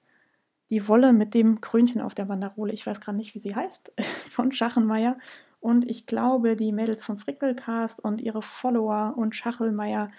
die 0.69 0.87
Wolle 0.87 1.11
mit 1.11 1.33
dem 1.33 1.59
Krönchen 1.59 1.99
auf 1.99 2.15
der 2.15 2.25
Banderole. 2.25 2.71
Ich 2.71 2.87
weiß 2.87 3.01
gerade 3.01 3.17
nicht, 3.17 3.35
wie 3.35 3.39
sie 3.39 3.55
heißt, 3.55 3.91
von 4.29 4.53
Schachenmeier. 4.53 5.17
Und 5.59 5.87
ich 5.89 6.07
glaube, 6.07 6.55
die 6.55 6.71
Mädels 6.71 7.03
vom 7.03 7.19
Frickelcast 7.19 8.03
und 8.03 8.21
ihre 8.21 8.41
Follower 8.41 9.13
und 9.15 9.35
Schachelmeier, 9.35 10.09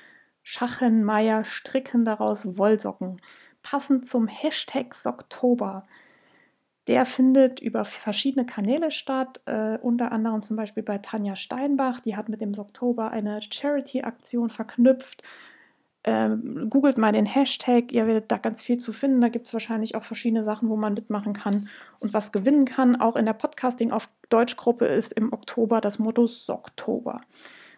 Schachenmeier 0.43 1.45
stricken 1.45 2.05
daraus 2.05 2.59
Wollsocken. 2.59 3.21
Passend 3.63 4.07
zum 4.07 4.29
Hashtag 4.29 4.95
Socktober. 4.95 5.87
Der 6.89 7.07
findet 7.07 7.61
über 7.61 7.85
verschiedene 7.85 8.45
Kanäle 8.45 8.91
statt, 8.91 9.41
äh, 9.47 9.79
unter 9.79 10.11
anderem 10.11 10.43
zum 10.43 10.57
Beispiel 10.57 10.83
bei 10.83 10.99
Tanja 10.99 11.37
Steinbach. 11.37 12.01
Die 12.01 12.17
hat 12.17 12.29
mit 12.29 12.41
dem 12.41 12.53
Oktober 12.59 13.11
eine 13.11 13.41
Charity-Aktion 13.41 14.51
verknüpft. 14.51 15.23
Ähm, 16.05 16.69
googelt 16.69 16.99
mal 16.99 17.13
den 17.13 17.27
Hashtag, 17.27 17.93
ihr 17.93 18.09
werdet 18.09 18.33
da 18.33 18.37
ganz 18.37 18.61
viel 18.61 18.79
zu 18.79 18.93
finden. 18.93 19.21
Da 19.21 19.29
gibt 19.29 19.47
es 19.47 19.53
wahrscheinlich 19.53 19.95
auch 19.95 20.03
verschiedene 20.03 20.43
Sachen, 20.43 20.69
wo 20.69 20.75
man 20.75 20.95
mitmachen 20.95 21.33
kann 21.33 21.69
und 22.01 22.13
was 22.13 22.33
gewinnen 22.33 22.65
kann. 22.65 23.01
Auch 23.01 23.15
in 23.15 23.27
der 23.27 23.35
Podcasting 23.35 23.93
auf 23.93 24.09
Deutschgruppe 24.29 24.87
ist 24.87 25.13
im 25.13 25.33
Oktober 25.33 25.81
das 25.81 26.01
Motto 26.01 26.27
Socktober. 26.27 27.21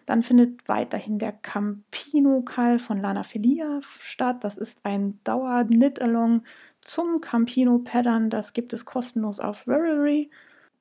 Dann 0.05 0.21
findet 0.21 0.67
weiterhin 0.67 1.17
der 1.17 1.31
Campino-Kall 1.31 2.79
von 2.79 2.99
Lana 2.99 3.23
Filia 3.23 3.79
statt. 3.81 4.43
Das 4.43 4.57
ist 4.57 4.85
ein 4.85 5.19
Dauer-Knit-Along 5.23 6.43
zum 6.81 7.21
Campino-Pattern. 7.21 8.29
Das 8.29 8.53
gibt 8.53 8.73
es 8.73 8.85
kostenlos 8.85 9.39
auf 9.39 9.67
Ravelry. 9.67 10.29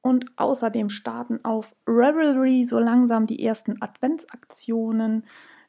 Und 0.03 0.27
außerdem 0.37 0.91
starten 0.91 1.43
auf 1.45 1.75
Ravelry 1.87 2.67
so 2.67 2.79
langsam 2.79 3.27
die 3.27 3.43
ersten 3.43 3.81
Adventsaktionen. 3.81 5.25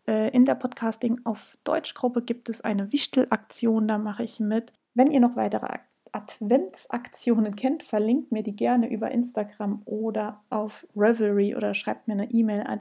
Äh, 0.07 0.29
in 0.31 0.43
der 0.45 0.55
Podcasting 0.55 1.21
auf 1.23 1.57
Deutschgruppe 1.63 2.21
gibt 2.21 2.49
es 2.49 2.59
eine 2.61 2.91
Wichtel-Aktion, 2.91 3.87
da 3.87 3.97
mache 3.97 4.23
ich 4.23 4.41
mit. 4.41 4.73
Wenn 4.93 5.11
ihr 5.11 5.21
noch 5.21 5.37
weitere 5.37 5.79
Adventsaktionen 6.11 7.55
kennt, 7.55 7.83
verlinkt 7.83 8.31
mir 8.31 8.43
die 8.43 8.55
gerne 8.55 8.89
über 8.89 9.11
Instagram 9.11 9.81
oder 9.85 10.43
auf 10.49 10.85
Revelry 10.95 11.55
oder 11.55 11.73
schreibt 11.73 12.07
mir 12.07 12.13
eine 12.13 12.31
E-Mail 12.31 12.61
an, 12.61 12.79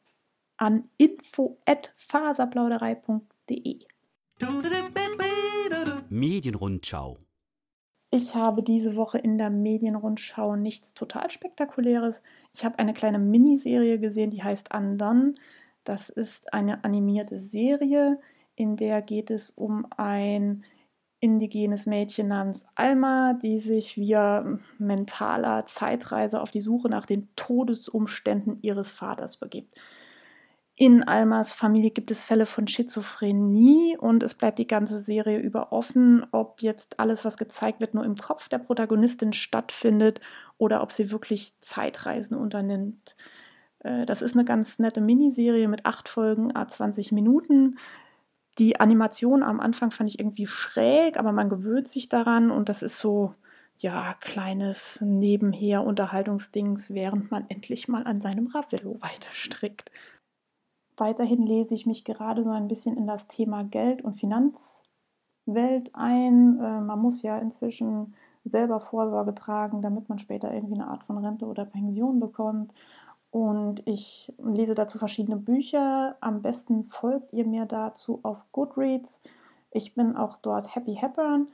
an 0.57 0.89
info@faserplauderei.de. 0.97 3.79
Medienrundschau. 6.09 7.17
Ich 8.11 8.35
habe 8.35 8.63
diese 8.63 8.95
Woche 8.95 9.17
in 9.17 9.37
der 9.37 9.49
Medienrundschau 9.49 10.55
nichts 10.55 10.93
total 10.93 11.29
Spektakuläres. 11.29 12.21
Ich 12.53 12.63
habe 12.63 12.79
eine 12.79 12.93
kleine 12.93 13.19
Miniserie 13.19 13.99
gesehen, 13.99 14.31
die 14.31 14.43
heißt 14.43 14.73
Undone. 14.73 15.35
Das 15.83 16.09
ist 16.09 16.53
eine 16.53 16.83
animierte 16.83 17.39
Serie, 17.39 18.19
in 18.55 18.77
der 18.77 19.01
geht 19.01 19.31
es 19.31 19.51
um 19.51 19.85
ein 19.97 20.63
indigenes 21.19 21.85
Mädchen 21.85 22.27
namens 22.27 22.65
Alma, 22.75 23.33
die 23.33 23.59
sich 23.59 23.97
via 23.97 24.59
mentaler 24.77 25.65
Zeitreise 25.65 26.41
auf 26.41 26.51
die 26.51 26.61
Suche 26.61 26.87
nach 26.87 27.05
den 27.05 27.27
Todesumständen 27.35 28.59
ihres 28.61 28.91
Vaters 28.91 29.37
begibt. 29.37 29.75
In 30.77 31.03
Almas 31.07 31.53
Familie 31.53 31.91
gibt 31.91 32.11
es 32.11 32.21
Fälle 32.21 32.45
von 32.45 32.67
Schizophrenie 32.67 33.97
und 33.97 34.23
es 34.23 34.33
bleibt 34.35 34.59
die 34.59 34.67
ganze 34.67 34.99
Serie 34.99 35.39
über 35.39 35.71
offen, 35.71 36.25
ob 36.31 36.61
jetzt 36.61 36.99
alles, 36.99 37.23
was 37.23 37.37
gezeigt 37.37 37.79
wird, 37.79 37.93
nur 37.93 38.03
im 38.03 38.15
Kopf 38.15 38.49
der 38.49 38.57
Protagonistin 38.57 39.31
stattfindet 39.31 40.19
oder 40.57 40.81
ob 40.81 40.91
sie 40.91 41.11
wirklich 41.11 41.53
Zeitreisen 41.61 42.37
unternimmt. 42.37 43.15
Äh, 43.79 44.05
das 44.05 44.21
ist 44.21 44.35
eine 44.35 44.43
ganz 44.43 44.77
nette 44.77 44.99
Miniserie 44.99 45.69
mit 45.69 45.85
acht 45.85 46.09
Folgen, 46.09 46.53
a 46.53 46.67
20 46.67 47.13
Minuten. 47.13 47.77
Die 48.57 48.77
Animation 48.79 49.43
am 49.43 49.61
Anfang 49.61 49.91
fand 49.91 50.09
ich 50.09 50.19
irgendwie 50.19 50.47
schräg, 50.47 51.17
aber 51.17 51.31
man 51.31 51.49
gewöhnt 51.49 51.87
sich 51.87 52.09
daran 52.09 52.51
und 52.51 52.67
das 52.67 52.83
ist 52.83 52.99
so, 52.99 53.33
ja, 53.77 54.13
kleines 54.21 54.99
Nebenher 55.01 55.83
Unterhaltungsdings, 55.83 56.93
während 56.93 57.31
man 57.31 57.45
endlich 57.49 57.87
mal 57.87 58.03
an 58.03 58.21
seinem 58.21 58.47
Ravello 58.47 59.01
weiter 59.01 59.29
strickt. 59.31 59.91
Weiterhin 60.97 61.45
lese 61.45 61.73
ich 61.73 61.85
mich 61.85 62.05
gerade 62.05 62.43
so 62.43 62.49
ein 62.51 62.67
bisschen 62.67 62.97
in 62.97 63.07
das 63.07 63.27
Thema 63.27 63.63
Geld 63.63 64.01
und 64.01 64.13
Finanzwelt 64.13 65.93
ein. 65.93 66.59
Äh, 66.59 66.81
man 66.81 66.99
muss 66.99 67.21
ja 67.21 67.37
inzwischen 67.37 68.13
selber 68.45 68.79
Vorsorge 68.79 69.35
tragen, 69.35 69.81
damit 69.81 70.07
man 70.07 70.19
später 70.19 70.53
irgendwie 70.53 70.75
eine 70.75 70.87
Art 70.87 71.03
von 71.03 71.17
Rente 71.17 71.45
oder 71.45 71.65
Pension 71.65 72.19
bekommt. 72.19 72.73
Und 73.31 73.85
ich 73.85 74.33
lese 74.41 74.75
dazu 74.75 74.97
verschiedene 74.97 75.35
Bücher. 75.35 76.15
Am 76.21 76.41
besten 76.41 76.85
folgt 76.85 77.33
ihr 77.33 77.45
mir 77.45 77.65
dazu 77.65 78.19
auf 78.23 78.45
Goodreads. 78.53 79.19
Ich 79.71 79.93
bin 79.93 80.15
auch 80.15 80.37
dort 80.37 80.73
Happy 80.73 80.95
Hepburn. 80.95 81.47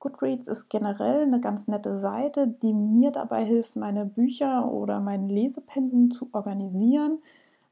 Goodreads 0.00 0.48
ist 0.48 0.68
generell 0.68 1.22
eine 1.22 1.40
ganz 1.40 1.68
nette 1.68 1.96
Seite, 1.96 2.48
die 2.48 2.72
mir 2.72 3.12
dabei 3.12 3.44
hilft, 3.44 3.76
meine 3.76 4.04
Bücher 4.04 4.70
oder 4.72 4.98
mein 4.98 5.28
Lesepensum 5.28 6.10
zu 6.10 6.28
organisieren. 6.32 7.18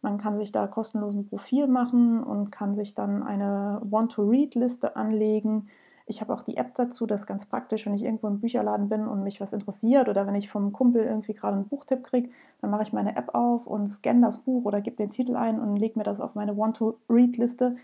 Man 0.07 0.19
kann 0.19 0.37
sich 0.37 0.53
da 0.53 0.67
kostenlos 0.67 1.15
ein 1.15 1.27
Profil 1.27 1.67
machen 1.67 2.23
und 2.23 2.51
kann 2.51 2.75
sich 2.75 2.95
dann 2.95 3.23
eine 3.23 3.81
Want-to-Read-Liste 3.83 4.97
anlegen 4.97 5.69
ich 6.09 6.21
habe 6.21 6.33
auch 6.33 6.43
die 6.43 6.57
App 6.57 6.75
dazu, 6.75 7.05
das 7.05 7.23
ist 7.23 7.27
ganz 7.27 7.47
praktisch, 7.47 7.85
wenn 7.85 7.95
ich 7.95 8.05
irgendwo 8.05 8.29
im 8.29 8.39
Bücherladen 8.39 8.89
bin 8.89 9.09
und 9.09 9.25
mich 9.25 9.41
was 9.41 9.53
interessiert 9.53 10.09
oder 10.09 10.25
wenn 10.27 10.37
ich 10.37 10.49
vom 10.49 10.73
Kumpel 10.73 11.03
irgendwie 11.03 11.35
gerade 11.35 11.57
einen 11.57 11.67
Buchtipp 11.67 12.05
kriege, 12.05 12.31
dann 12.61 12.71
mache 12.71 12.83
ich 12.83 12.93
meine 12.93 13.17
App 13.17 13.35
auf 13.35 13.67
und 13.67 13.89
scanne 13.89 14.21
das 14.21 14.39
Buch 14.39 14.65
oder 14.65 14.81
gebe 14.81 14.97
den 14.97 15.11
Titel 15.11 15.35
ein 15.35 15.59
und 15.59 15.77
lege 15.77 15.99
mir 15.99 16.05
das 16.05 16.21
auf 16.21 16.37
meine 16.37 16.57
Want-to-Read-Liste. 16.57 17.77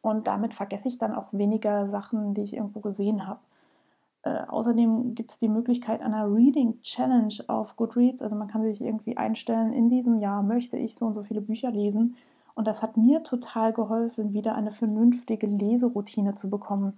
Und 0.00 0.26
damit 0.26 0.54
vergesse 0.54 0.88
ich 0.88 0.96
dann 0.96 1.14
auch 1.14 1.32
weniger 1.32 1.88
Sachen, 1.88 2.32
die 2.32 2.42
ich 2.42 2.54
irgendwo 2.54 2.80
gesehen 2.80 3.26
habe. 3.26 3.40
Äh, 4.26 4.46
außerdem 4.48 5.14
gibt 5.14 5.30
es 5.30 5.38
die 5.38 5.48
Möglichkeit 5.48 6.02
einer 6.02 6.26
Reading 6.32 6.82
Challenge 6.82 7.34
auf 7.46 7.76
Goodreads. 7.76 8.22
Also 8.22 8.36
man 8.36 8.48
kann 8.48 8.62
sich 8.62 8.80
irgendwie 8.80 9.16
einstellen, 9.16 9.72
in 9.72 9.88
diesem 9.88 10.18
Jahr 10.18 10.42
möchte 10.42 10.76
ich 10.76 10.96
so 10.96 11.06
und 11.06 11.14
so 11.14 11.22
viele 11.22 11.40
Bücher 11.40 11.70
lesen. 11.70 12.16
Und 12.54 12.66
das 12.66 12.82
hat 12.82 12.96
mir 12.96 13.22
total 13.22 13.72
geholfen, 13.72 14.32
wieder 14.32 14.54
eine 14.54 14.72
vernünftige 14.72 15.46
Leseroutine 15.46 16.34
zu 16.34 16.50
bekommen 16.50 16.94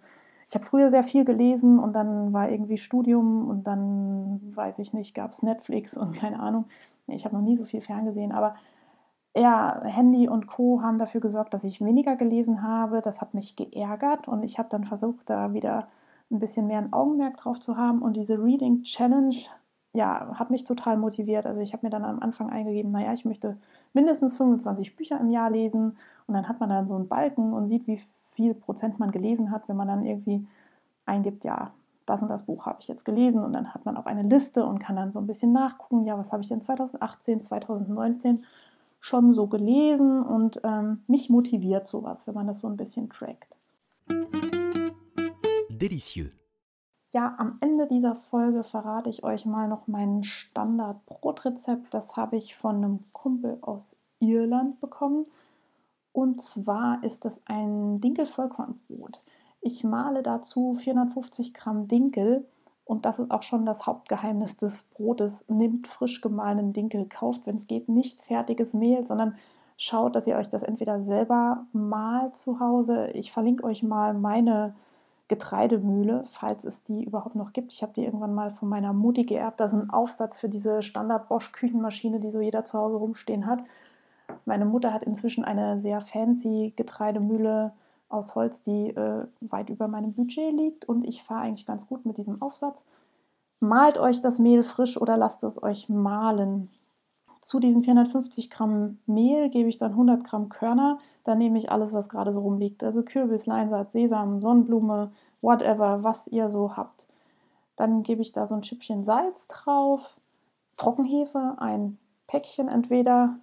ich 0.48 0.54
habe 0.54 0.64
früher 0.64 0.88
sehr 0.88 1.02
viel 1.02 1.26
gelesen 1.26 1.78
und 1.78 1.94
dann 1.94 2.32
war 2.32 2.50
irgendwie 2.50 2.78
Studium 2.78 3.48
und 3.48 3.66
dann, 3.66 4.40
weiß 4.56 4.78
ich 4.78 4.94
nicht, 4.94 5.14
gab 5.14 5.32
es 5.32 5.42
Netflix 5.42 5.96
und 5.96 6.12
keine 6.18 6.40
Ahnung. 6.40 6.64
Ich 7.06 7.26
habe 7.26 7.34
noch 7.34 7.42
nie 7.42 7.56
so 7.56 7.66
viel 7.66 7.82
ferngesehen, 7.82 8.32
aber 8.32 8.54
ja, 9.36 9.82
Handy 9.84 10.26
und 10.26 10.46
Co. 10.46 10.80
haben 10.82 10.98
dafür 10.98 11.20
gesorgt, 11.20 11.52
dass 11.52 11.64
ich 11.64 11.84
weniger 11.84 12.16
gelesen 12.16 12.62
habe. 12.62 13.02
Das 13.02 13.20
hat 13.20 13.34
mich 13.34 13.56
geärgert 13.56 14.26
und 14.26 14.42
ich 14.42 14.58
habe 14.58 14.70
dann 14.70 14.84
versucht, 14.84 15.28
da 15.28 15.52
wieder 15.52 15.86
ein 16.30 16.38
bisschen 16.38 16.66
mehr 16.66 16.78
ein 16.78 16.92
Augenmerk 16.92 17.36
drauf 17.36 17.60
zu 17.60 17.76
haben. 17.76 18.02
Und 18.02 18.16
diese 18.16 18.42
Reading 18.42 18.82
Challenge, 18.82 19.36
ja, 19.92 20.38
hat 20.38 20.50
mich 20.50 20.64
total 20.64 20.96
motiviert. 20.96 21.46
Also 21.46 21.60
ich 21.60 21.72
habe 21.72 21.86
mir 21.86 21.90
dann 21.90 22.04
am 22.04 22.20
Anfang 22.20 22.50
eingegeben, 22.50 22.90
naja, 22.92 23.12
ich 23.12 23.24
möchte 23.24 23.56
mindestens 23.92 24.36
25 24.36 24.96
Bücher 24.96 25.18
im 25.20 25.30
Jahr 25.30 25.50
lesen. 25.50 25.96
Und 26.26 26.34
dann 26.34 26.48
hat 26.48 26.60
man 26.60 26.68
dann 26.68 26.88
so 26.88 26.94
einen 26.94 27.08
Balken 27.08 27.52
und 27.52 27.66
sieht, 27.66 27.86
wie 27.86 28.00
viel 28.32 28.54
Prozent 28.54 28.98
man 28.98 29.10
gelesen 29.10 29.50
hat, 29.50 29.68
wenn 29.68 29.76
man 29.76 29.88
dann 29.88 30.04
irgendwie 30.04 30.46
eingibt, 31.06 31.44
ja, 31.44 31.72
das 32.08 32.22
und 32.22 32.28
das 32.28 32.44
Buch 32.44 32.66
habe 32.66 32.78
ich 32.80 32.88
jetzt 32.88 33.04
gelesen 33.04 33.44
und 33.44 33.52
dann 33.52 33.74
hat 33.74 33.84
man 33.84 33.96
auch 33.96 34.06
eine 34.06 34.22
Liste 34.22 34.64
und 34.64 34.78
kann 34.78 34.96
dann 34.96 35.12
so 35.12 35.18
ein 35.18 35.26
bisschen 35.26 35.52
nachgucken, 35.52 36.04
ja, 36.04 36.16
was 36.18 36.32
habe 36.32 36.42
ich 36.42 36.48
denn 36.48 36.62
2018, 36.62 37.42
2019 37.42 38.44
schon 39.00 39.32
so 39.32 39.46
gelesen 39.46 40.22
und 40.22 40.60
ähm, 40.64 41.02
mich 41.06 41.30
motiviert 41.30 41.86
sowas, 41.86 42.26
wenn 42.26 42.34
man 42.34 42.46
das 42.46 42.60
so 42.60 42.68
ein 42.68 42.76
bisschen 42.76 43.08
trackt. 43.10 43.56
Delicieux. 45.78 46.30
Ja, 47.10 47.34
am 47.38 47.56
Ende 47.60 47.86
dieser 47.86 48.16
Folge 48.16 48.64
verrate 48.64 49.08
ich 49.08 49.24
euch 49.24 49.46
mal 49.46 49.66
noch 49.66 49.86
mein 49.86 50.24
Standard-Brotrezept. 50.24 51.94
Das 51.94 52.16
habe 52.16 52.36
ich 52.36 52.54
von 52.54 52.76
einem 52.76 53.04
Kumpel 53.12 53.58
aus 53.62 53.96
Irland 54.18 54.80
bekommen. 54.80 55.26
Und 56.12 56.42
zwar 56.42 57.02
ist 57.02 57.24
es 57.24 57.40
ein 57.46 58.00
Dinkel-Vollkornbrot. 58.00 59.22
Ich 59.60 59.84
male 59.84 60.22
dazu 60.22 60.74
450 60.74 61.54
Gramm 61.54 61.88
Dinkel 61.88 62.46
und 62.84 63.04
das 63.04 63.18
ist 63.18 63.30
auch 63.30 63.42
schon 63.42 63.66
das 63.66 63.86
Hauptgeheimnis 63.86 64.56
des 64.56 64.84
Brotes. 64.84 65.48
Nehmt 65.48 65.86
frisch 65.86 66.20
gemahlenen 66.20 66.72
Dinkel, 66.72 67.06
kauft, 67.06 67.46
wenn 67.46 67.56
es 67.56 67.66
geht, 67.66 67.88
nicht 67.88 68.20
fertiges 68.20 68.74
Mehl, 68.74 69.06
sondern 69.06 69.36
schaut, 69.76 70.16
dass 70.16 70.26
ihr 70.26 70.36
euch 70.36 70.48
das 70.48 70.62
entweder 70.62 71.02
selber 71.02 71.66
malt 71.72 72.34
zu 72.34 72.60
Hause. 72.60 73.08
Ich 73.12 73.30
verlinke 73.32 73.64
euch 73.64 73.82
mal 73.82 74.14
meine 74.14 74.74
Getreidemühle, 75.28 76.24
falls 76.26 76.64
es 76.64 76.82
die 76.82 77.04
überhaupt 77.04 77.34
noch 77.34 77.52
gibt. 77.52 77.72
Ich 77.72 77.82
habe 77.82 77.92
die 77.92 78.04
irgendwann 78.04 78.34
mal 78.34 78.50
von 78.50 78.68
meiner 78.68 78.92
Mutti 78.92 79.24
geerbt. 79.24 79.60
Das 79.60 79.72
ist 79.72 79.78
ein 79.78 79.90
Aufsatz 79.90 80.38
für 80.38 80.48
diese 80.48 80.82
Standard-Bosch-Küchenmaschine, 80.82 82.18
die 82.20 82.30
so 82.30 82.40
jeder 82.40 82.64
zu 82.64 82.78
Hause 82.78 82.96
rumstehen 82.96 83.46
hat. 83.46 83.60
meine 84.44 84.64
Mutter 84.64 84.92
hat 84.92 85.04
inzwischen 85.04 85.44
eine 85.44 85.80
sehr 85.80 86.00
fancy 86.00 86.72
Getreidemühle 86.76 87.72
aus 88.08 88.34
Holz, 88.34 88.62
die 88.62 88.88
äh, 88.88 89.26
weit 89.40 89.70
über 89.70 89.88
meinem 89.88 90.14
Budget 90.14 90.52
liegt 90.52 90.86
und 90.86 91.04
ich 91.04 91.22
fahre 91.22 91.42
eigentlich 91.42 91.66
ganz 91.66 91.86
gut 91.86 92.06
mit 92.06 92.18
diesem 92.18 92.40
Aufsatz. 92.40 92.84
Malt 93.60 93.98
euch 93.98 94.20
das 94.20 94.38
Mehl 94.38 94.62
frisch 94.62 95.00
oder 95.00 95.16
lasst 95.16 95.44
es 95.44 95.62
euch 95.62 95.88
mahlen. 95.88 96.70
Zu 97.40 97.60
diesen 97.60 97.82
450 97.82 98.50
Gramm 98.50 98.98
Mehl 99.06 99.50
gebe 99.50 99.68
ich 99.68 99.78
dann 99.78 99.92
100 99.92 100.24
Gramm 100.24 100.48
Körner. 100.48 100.98
Dann 101.28 101.36
nehme 101.36 101.58
ich 101.58 101.70
alles, 101.70 101.92
was 101.92 102.08
gerade 102.08 102.32
so 102.32 102.40
rumliegt. 102.40 102.82
Also 102.82 103.02
Kürbis, 103.02 103.44
Leinsaat, 103.44 103.92
Sesam, 103.92 104.40
Sonnenblume, 104.40 105.12
whatever, 105.42 106.02
was 106.02 106.26
ihr 106.26 106.48
so 106.48 106.74
habt. 106.74 107.06
Dann 107.76 108.02
gebe 108.02 108.22
ich 108.22 108.32
da 108.32 108.46
so 108.46 108.54
ein 108.54 108.62
Schippchen 108.62 109.04
Salz 109.04 109.46
drauf, 109.46 110.16
Trockenhefe, 110.78 111.56
ein 111.58 111.98
Päckchen 112.28 112.68
entweder 112.68 113.36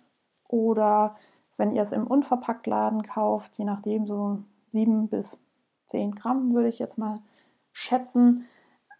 oder 0.48 1.16
wenn 1.58 1.76
ihr 1.76 1.84
es 1.84 1.92
im 1.92 2.08
Unverpacktladen 2.08 3.04
kauft, 3.04 3.60
je 3.60 3.66
nachdem 3.66 4.08
so 4.08 4.40
7 4.72 5.08
bis 5.08 5.40
10 5.90 6.16
Gramm 6.16 6.56
würde 6.56 6.70
ich 6.70 6.80
jetzt 6.80 6.98
mal 6.98 7.20
schätzen. 7.72 8.48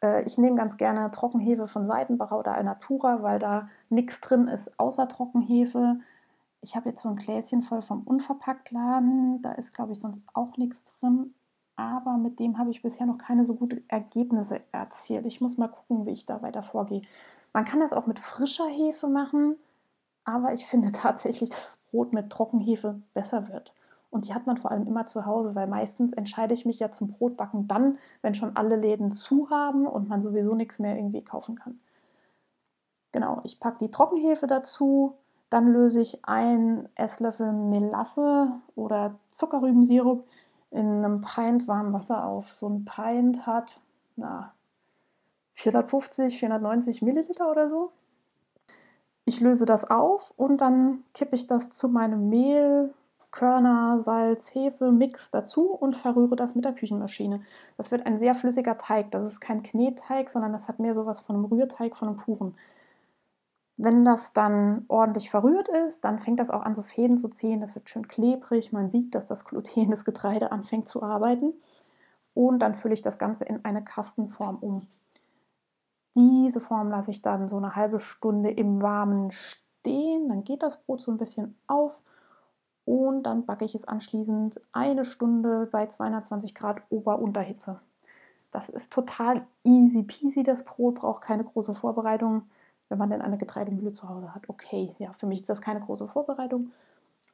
Äh, 0.04 0.22
ich 0.26 0.38
nehme 0.38 0.58
ganz 0.58 0.78
gerne 0.78 1.10
Trockenhefe 1.10 1.66
von 1.66 1.88
Seitenbacher 1.88 2.38
oder 2.38 2.54
Alnatura, 2.54 3.24
weil 3.24 3.40
da 3.40 3.68
nichts 3.90 4.22
drin 4.22 4.48
ist 4.48 4.80
außer 4.80 5.08
Trockenhefe. 5.08 6.02
Ich 6.66 6.76
habe 6.76 6.89
jetzt 6.89 7.03
so 7.03 7.09
ein 7.09 7.16
Gläschen 7.16 7.61
voll 7.61 7.84
vom 7.84 8.01
Unverpacktladen. 8.01 9.39
Da 9.43 9.51
ist, 9.51 9.72
glaube 9.72 9.93
ich, 9.93 9.99
sonst 9.99 10.24
auch 10.34 10.57
nichts 10.57 10.84
drin. 10.84 11.36
Aber 11.76 12.18
mit 12.18 12.39
dem 12.39 12.57
habe 12.57 12.72
ich 12.72 12.82
bisher 12.82 13.05
noch 13.05 13.20
keine 13.20 13.45
so 13.45 13.53
guten 13.53 13.88
Ergebnisse 13.88 14.61
erzielt. 14.72 15.28
Ich 15.28 15.41
muss 15.41 15.59
mal 15.59 15.68
gucken, 15.68 16.07
wie 16.07 16.11
ich 16.11 16.26
da 16.26 16.41
weiter 16.41 16.63
vorgehe. 16.63 17.03
Man 17.53 17.66
kann 17.66 17.82
das 17.82 17.93
auch 17.93 18.07
mit 18.07 18.18
frischer 18.18 18.66
Hefe 18.66 19.07
machen, 19.07 19.57
aber 20.24 20.53
ich 20.53 20.66
finde 20.66 20.91
tatsächlich, 20.91 21.51
dass 21.51 21.61
das 21.61 21.78
Brot 21.91 22.13
mit 22.13 22.32
Trockenhefe 22.32 22.99
besser 23.13 23.47
wird. 23.49 23.72
Und 24.09 24.28
die 24.28 24.34
hat 24.34 24.47
man 24.47 24.57
vor 24.57 24.72
allem 24.72 24.88
immer 24.88 25.05
zu 25.05 25.28
Hause, 25.28 25.53
weil 25.53 25.68
meistens 25.68 26.13
entscheide 26.13 26.55
ich 26.55 26.66
mich 26.66 26.80
ja 26.80 26.89
zum 26.89 27.09
Brotbacken 27.09 27.68
dann, 27.68 27.99
wenn 28.24 28.34
schon 28.34 28.55
alle 28.55 28.76
Läden 28.76 29.11
zu 29.11 29.51
haben 29.51 29.86
und 29.86 30.09
man 30.09 30.24
sowieso 30.24 30.55
nichts 30.55 30.80
mehr 30.80 30.95
irgendwie 30.95 31.22
kaufen 31.22 31.57
kann. 31.57 31.80
Genau, 33.11 33.41
ich 33.43 33.59
packe 33.59 33.78
die 33.86 33.91
Trockenhefe 33.91 34.47
dazu, 34.47 35.16
dann 35.56 35.72
löse 35.72 36.01
ich 36.01 36.20
einen 36.26 36.89
Esslöffel 36.95 37.53
Melasse 37.53 38.51
oder 38.76 39.16
Zuckerrübensirup 39.30 40.28
in 40.72 40.86
einem 40.86 41.22
Pint 41.22 41.66
warmem 41.66 41.93
Wasser 41.93 42.26
auf. 42.26 42.53
So 42.53 42.68
ein 42.68 42.84
Pint 42.84 43.47
hat 43.47 43.80
na, 44.18 44.51
450, 45.53 46.38
490 46.39 47.01
Milliliter 47.03 47.49
oder 47.49 47.70
so. 47.70 47.93
Ich 49.24 49.39
löse 49.39 49.66
das 49.66 49.89
auf 49.89 50.34
und 50.36 50.60
dann 50.60 51.06
kippe 51.14 51.38
ich 51.38 51.47
das 51.47 51.70
zu 51.70 51.88
meinem 51.88 52.28
Mehl, 52.28 52.93
Körner, 53.32 54.01
Salz, 54.01 54.53
Hefe, 54.53 54.91
Mix 54.91 55.32
dazu 55.32 55.72
und 55.72 55.95
verrühre 55.95 56.36
das 56.36 56.56
mit 56.56 56.66
der 56.66 56.74
Küchenmaschine. 56.74 57.39
Das 57.78 57.91
wird 57.91 58.06
ein 58.06 58.20
sehr 58.20 58.36
flüssiger 58.36 58.78
Teig. 58.78 59.12
Das 59.12 59.26
ist 59.26 59.39
kein 59.39 59.64
Knetteig, 59.64 60.30
sondern 60.30 60.51
das 60.51 60.68
hat 60.68 60.80
mehr 60.80 60.93
sowas 60.93 61.22
von 61.22 61.38
einem 61.38 61.45
Rührteig, 61.45 61.95
von 61.95 62.10
einem 62.10 62.18
Kuchen. 62.18 62.56
Wenn 63.78 64.05
das 64.05 64.32
dann 64.32 64.86
ordentlich 64.88 65.30
verrührt 65.30 65.67
ist, 65.67 66.05
dann 66.05 66.19
fängt 66.19 66.39
das 66.39 66.49
auch 66.49 66.61
an, 66.61 66.76
so 66.76 66.82
Fäden 66.82 67.17
zu 67.17 67.28
ziehen. 67.28 67.59
Das 67.59 67.76
wird 67.76 67.89
schön 67.89 68.07
klebrig. 68.07 68.71
Man 68.71 68.89
sieht, 68.89 69.13
dass 69.15 69.26
das 69.26 69.43
Gluten 69.45 69.89
des 69.89 70.05
Getreide 70.05 70.51
anfängt 70.51 70.88
zu 70.88 71.03
arbeiten. 71.03 71.53
Und 72.34 72.59
dann 72.59 72.76
fülle 72.76 72.93
ich 72.93 73.01
das 73.01 73.17
Ganze 73.17 73.45
in 73.45 73.63
eine 73.65 73.84
Kastenform 73.84 74.57
um. 74.61 74.88
Diese 76.15 76.61
Form 76.61 76.89
lasse 76.89 77.11
ich 77.11 77.21
dann 77.21 77.49
so 77.49 77.57
eine 77.57 77.76
halbe 77.76 77.99
Stunde 77.99 78.49
im 78.49 78.82
Warmen 78.82 79.32
stehen. 79.32 80.30
Dann 80.30 80.45
geht 80.45 80.63
das 80.63 80.78
Brot 80.78 81.01
so 81.01 81.11
ein 81.11 81.17
bisschen 81.17 81.57
auf 81.67 82.01
und 82.86 83.23
dann 83.23 83.45
backe 83.45 83.65
ich 83.65 83.76
es 83.76 83.86
anschließend 83.86 84.61
eine 84.71 85.05
Stunde 85.05 85.67
bei 85.71 85.88
220 85.88 86.53
Grad 86.53 86.82
Ober-Unterhitze. 86.89 87.80
Das 88.51 88.69
ist 88.69 88.93
total 88.93 89.45
easy 89.63 90.03
peasy. 90.03 90.43
Das 90.43 90.63
Brot 90.63 90.95
braucht 90.95 91.23
keine 91.23 91.43
große 91.43 91.73
Vorbereitung, 91.73 92.43
wenn 92.90 92.98
man 92.98 93.10
denn 93.10 93.22
eine 93.22 93.38
Getreidemühle 93.38 93.92
zu 93.92 94.10
Hause 94.10 94.34
hat. 94.34 94.50
Okay, 94.50 94.96
ja, 95.00 95.14
für 95.14 95.26
mich 95.26 95.42
ist 95.42 95.50
das 95.50 95.62
keine 95.62 95.82
große 95.82 96.08
Vorbereitung 96.08 96.72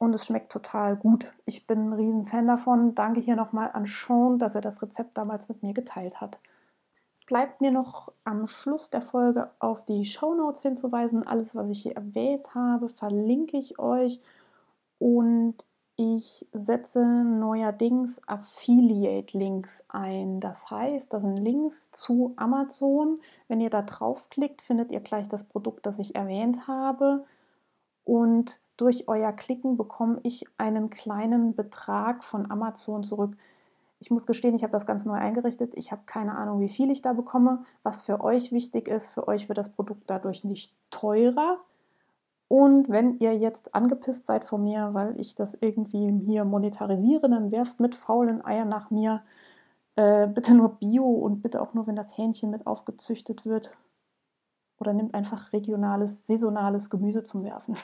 und 0.02 0.14
es 0.14 0.26
schmeckt 0.26 0.52
total 0.52 0.96
gut. 0.96 1.32
Ich 1.46 1.68
bin 1.68 1.90
ein 1.90 1.94
riesen 1.94 2.26
Fan 2.26 2.48
davon. 2.48 2.96
Danke 2.96 3.20
hier 3.20 3.36
nochmal 3.36 3.70
an 3.74 3.86
Sean, 3.86 4.40
dass 4.40 4.56
er 4.56 4.62
das 4.62 4.82
Rezept 4.82 5.18
damals 5.18 5.48
mit 5.48 5.62
mir 5.62 5.74
geteilt 5.74 6.20
hat. 6.20 6.40
Bleibt 7.28 7.62
mir 7.62 7.72
noch 7.72 8.12
am 8.24 8.48
Schluss 8.48 8.90
der 8.90 9.02
Folge 9.02 9.52
auf 9.60 9.86
die 9.86 10.06
Show 10.06 10.34
Notes 10.34 10.64
hinzuweisen. 10.64 11.28
Alles, 11.28 11.56
was 11.56 11.70
ich 11.70 11.84
hier 11.84 11.96
erwähnt 11.96 12.56
habe, 12.56 12.90
verlinke 12.90 13.58
ich 13.58 13.78
euch 13.80 14.20
und 14.98 15.56
ich 15.96 16.48
setze 16.54 17.06
neuerdings 17.06 18.22
Affiliate-Links 18.28 19.84
ein. 19.90 20.40
Das 20.40 20.70
heißt, 20.70 21.14
das 21.14 21.22
sind 21.22 21.38
Links 21.38 21.92
zu 21.92 22.34
Amazon. 22.38 23.20
Wenn 23.48 23.62
ihr 23.62 23.70
da 23.70 23.82
draufklickt, 23.82 24.62
findet 24.62 24.92
ihr 24.92 25.02
gleich 25.02 25.30
das 25.30 25.44
Produkt, 25.44 25.86
das 25.86 26.00
ich 26.00 26.16
erwähnt 26.16 26.68
habe. 26.68 27.26
Und 28.04 28.60
durch 28.78 29.08
euer 29.08 29.32
Klicken 29.32 29.78
bekomme 29.78 30.20
ich 30.24 30.46
einen 30.58 30.90
kleinen 30.90 31.56
Betrag 31.56 32.24
von 32.24 32.50
Amazon 32.50 33.04
zurück. 33.04 33.38
Ich 34.00 34.10
muss 34.10 34.26
gestehen, 34.26 34.56
ich 34.56 34.64
habe 34.64 34.74
das 34.74 34.88
ganz 34.88 35.06
neu 35.06 35.14
eingerichtet. 35.14 35.74
Ich 35.76 35.92
habe 35.92 36.02
keine 36.08 36.36
Ahnung, 36.36 36.60
wie 36.62 36.70
viel 36.70 36.90
ich 36.90 37.04
da 37.04 37.14
bekomme. 37.14 37.64
Was 37.84 38.02
für 38.02 38.22
euch 38.22 38.52
wichtig 38.52 38.88
ist, 38.88 39.10
für 39.10 39.28
euch 39.28 39.48
wird 39.48 39.60
das 39.60 39.72
Produkt 39.74 40.04
dadurch 40.08 40.44
nicht 40.44 40.74
teurer. 40.90 41.60
Und 42.52 42.90
wenn 42.90 43.18
ihr 43.20 43.34
jetzt 43.38 43.76
angepisst 43.76 44.26
seid 44.26 44.44
von 44.44 44.62
mir, 44.62 44.90
weil 44.92 45.18
ich 45.18 45.36
das 45.36 45.58
irgendwie 45.62 46.12
hier 46.26 46.44
monetarisiere, 46.44 47.30
dann 47.30 47.50
werft 47.50 47.80
mit 47.80 47.96
faulen 47.96 48.44
Eiern 48.44 48.68
nach 48.68 48.92
mir. 48.92 49.22
Äh, 49.96 50.28
bitte 50.28 50.54
nur 50.54 50.76
Bio 50.76 51.06
und 51.06 51.42
bitte 51.42 51.62
auch 51.62 51.74
nur, 51.74 51.88
wenn 51.88 51.96
das 51.96 52.18
Hähnchen 52.18 52.52
mit 52.52 52.68
aufgezüchtet 52.68 53.46
wird. 53.46 53.72
Oder 54.80 54.92
nimmt 54.92 55.14
einfach 55.14 55.54
regionales, 55.54 56.28
saisonales 56.28 56.90
Gemüse 56.90 57.24
zum 57.24 57.46
Werfen. 57.46 57.78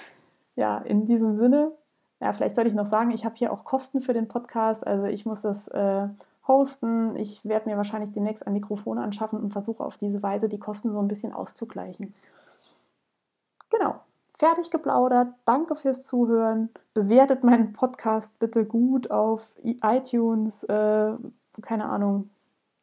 ja, 0.56 0.78
in 0.78 1.04
diesem 1.04 1.36
Sinne, 1.36 1.72
ja, 2.18 2.32
vielleicht 2.32 2.54
sollte 2.54 2.70
ich 2.70 2.76
noch 2.76 2.86
sagen, 2.86 3.10
ich 3.10 3.26
habe 3.26 3.34
hier 3.36 3.52
auch 3.52 3.64
Kosten 3.64 4.00
für 4.00 4.14
den 4.14 4.28
Podcast. 4.28 4.86
Also 4.86 5.04
ich 5.04 5.26
muss 5.26 5.42
das 5.42 5.68
äh, 5.68 6.08
hosten. 6.48 7.14
Ich 7.16 7.44
werde 7.44 7.68
mir 7.68 7.76
wahrscheinlich 7.76 8.12
demnächst 8.12 8.46
ein 8.46 8.54
Mikrofon 8.54 8.96
anschaffen 8.96 9.38
und 9.38 9.52
versuche 9.52 9.84
auf 9.84 9.98
diese 9.98 10.22
Weise 10.22 10.48
die 10.48 10.58
Kosten 10.58 10.92
so 10.92 10.98
ein 10.98 11.08
bisschen 11.08 11.34
auszugleichen. 11.34 12.14
Genau 13.68 13.96
fertig 14.44 14.70
geplaudert. 14.70 15.28
Danke 15.46 15.74
fürs 15.74 16.04
Zuhören. 16.04 16.68
Bewertet 16.92 17.44
meinen 17.44 17.72
Podcast 17.72 18.38
bitte 18.38 18.66
gut 18.66 19.10
auf 19.10 19.56
iTunes, 19.62 20.64
äh, 20.64 21.12
keine 21.62 21.86
Ahnung, 21.86 22.28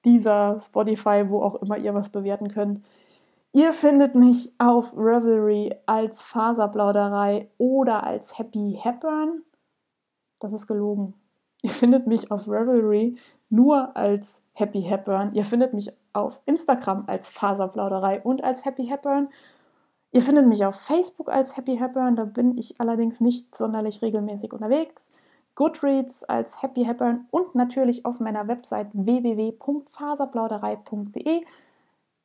dieser 0.04 0.60
Spotify, 0.60 1.26
wo 1.28 1.44
auch 1.44 1.62
immer 1.62 1.78
ihr 1.78 1.94
was 1.94 2.10
bewerten 2.10 2.48
könnt. 2.48 2.84
Ihr 3.54 3.74
findet 3.74 4.16
mich 4.16 4.56
auf 4.58 4.98
Revelry 4.98 5.76
als 5.86 6.24
Faserplauderei 6.24 7.48
oder 7.60 8.06
als 8.08 8.40
Happy 8.40 8.80
Hepburn. 8.82 9.44
Das 10.40 10.54
ist 10.54 10.66
gelogen. 10.66 11.14
Ihr 11.62 11.70
findet 11.70 12.08
mich 12.08 12.32
auf 12.32 12.48
Revelry 12.48 13.18
nur 13.52 13.96
als 13.96 14.42
Happy 14.54 14.82
Hepburn. 14.82 15.36
Ihr 15.36 15.46
findet 15.46 15.76
mich 15.76 15.92
auf 16.14 16.42
Instagram 16.48 17.04
als 17.06 17.30
Faserplauderei 17.30 18.20
und 18.22 18.44
als 18.44 18.66
Happy 18.66 18.88
Hepburn. 18.88 19.30
Ihr 20.14 20.22
findet 20.22 20.46
mich 20.46 20.66
auf 20.66 20.76
Facebook 20.76 21.30
als 21.30 21.56
Happy 21.56 21.78
Hepburn, 21.78 22.18
da 22.18 22.26
bin 22.26 22.58
ich 22.58 22.82
allerdings 22.82 23.22
nicht 23.22 23.56
sonderlich 23.56 24.02
regelmäßig 24.02 24.52
unterwegs. 24.52 25.10
Goodreads 25.56 26.26
als 26.26 26.62
Happy 26.62 26.84
Hepburn 26.86 27.28
und 27.32 27.56
natürlich 27.56 28.06
auf 28.06 28.20
meiner 28.20 28.48
Website 28.48 28.90
www.faserplauderei.de. 28.94 31.44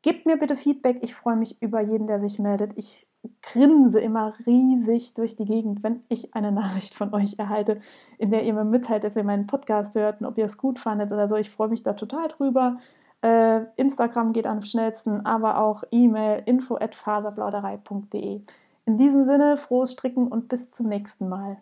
Gebt 0.03 0.26
mir 0.26 0.37
bitte 0.37 0.57
Feedback, 0.57 0.99
ich 1.03 1.14
freue 1.14 1.37
mich 1.37 1.57
über 1.61 1.80
jeden, 1.80 2.07
der 2.07 2.20
sich 2.20 2.39
meldet. 2.39 2.72
Ich 2.76 3.07
grinse 3.43 4.01
immer 4.01 4.34
riesig 4.47 5.14
durch 5.14 5.34
die 5.37 5.45
Gegend, 5.45 5.82
wenn 5.82 6.03
ich 6.09 6.34
eine 6.34 6.53
Nachricht 6.53 6.95
von 6.95 7.12
euch 7.12 7.39
erhalte, 7.39 7.80
in 8.18 8.30
der 8.30 8.45
ihr 8.45 8.55
mir 8.55 8.64
mitteilt, 8.64 9.03
dass 9.05 9.16
ihr 9.16 9.24
meinen 9.24 9.49
Podcast 9.49 9.97
hört 9.97 10.20
und 10.20 10.26
ob 10.26 10.39
ihr 10.39 10.45
es 10.45 10.59
gut 10.59 10.78
fandet 10.78 11.11
oder 11.12 11.28
so. 11.28 11.34
Ich 11.37 11.51
freue 11.51 11.68
mich 11.68 11.82
da 11.82 11.95
total 11.95 12.28
drüber. 12.28 12.78
Äh, 13.23 13.62
Instagram 13.77 14.33
geht 14.33 14.47
am 14.47 14.62
schnellsten, 14.62 15.25
aber 15.25 15.59
auch 15.59 15.85
E-Mail 15.91 16.43
info@faserplauderei.de. 16.47 18.43
In 18.85 18.99
diesem 18.99 19.25
Sinne 19.25 19.57
frohes 19.57 19.93
Stricken 19.93 20.29
und 20.29 20.49
bis 20.49 20.71
zum 20.71 20.89
nächsten 20.89 21.29
Mal. 21.29 21.59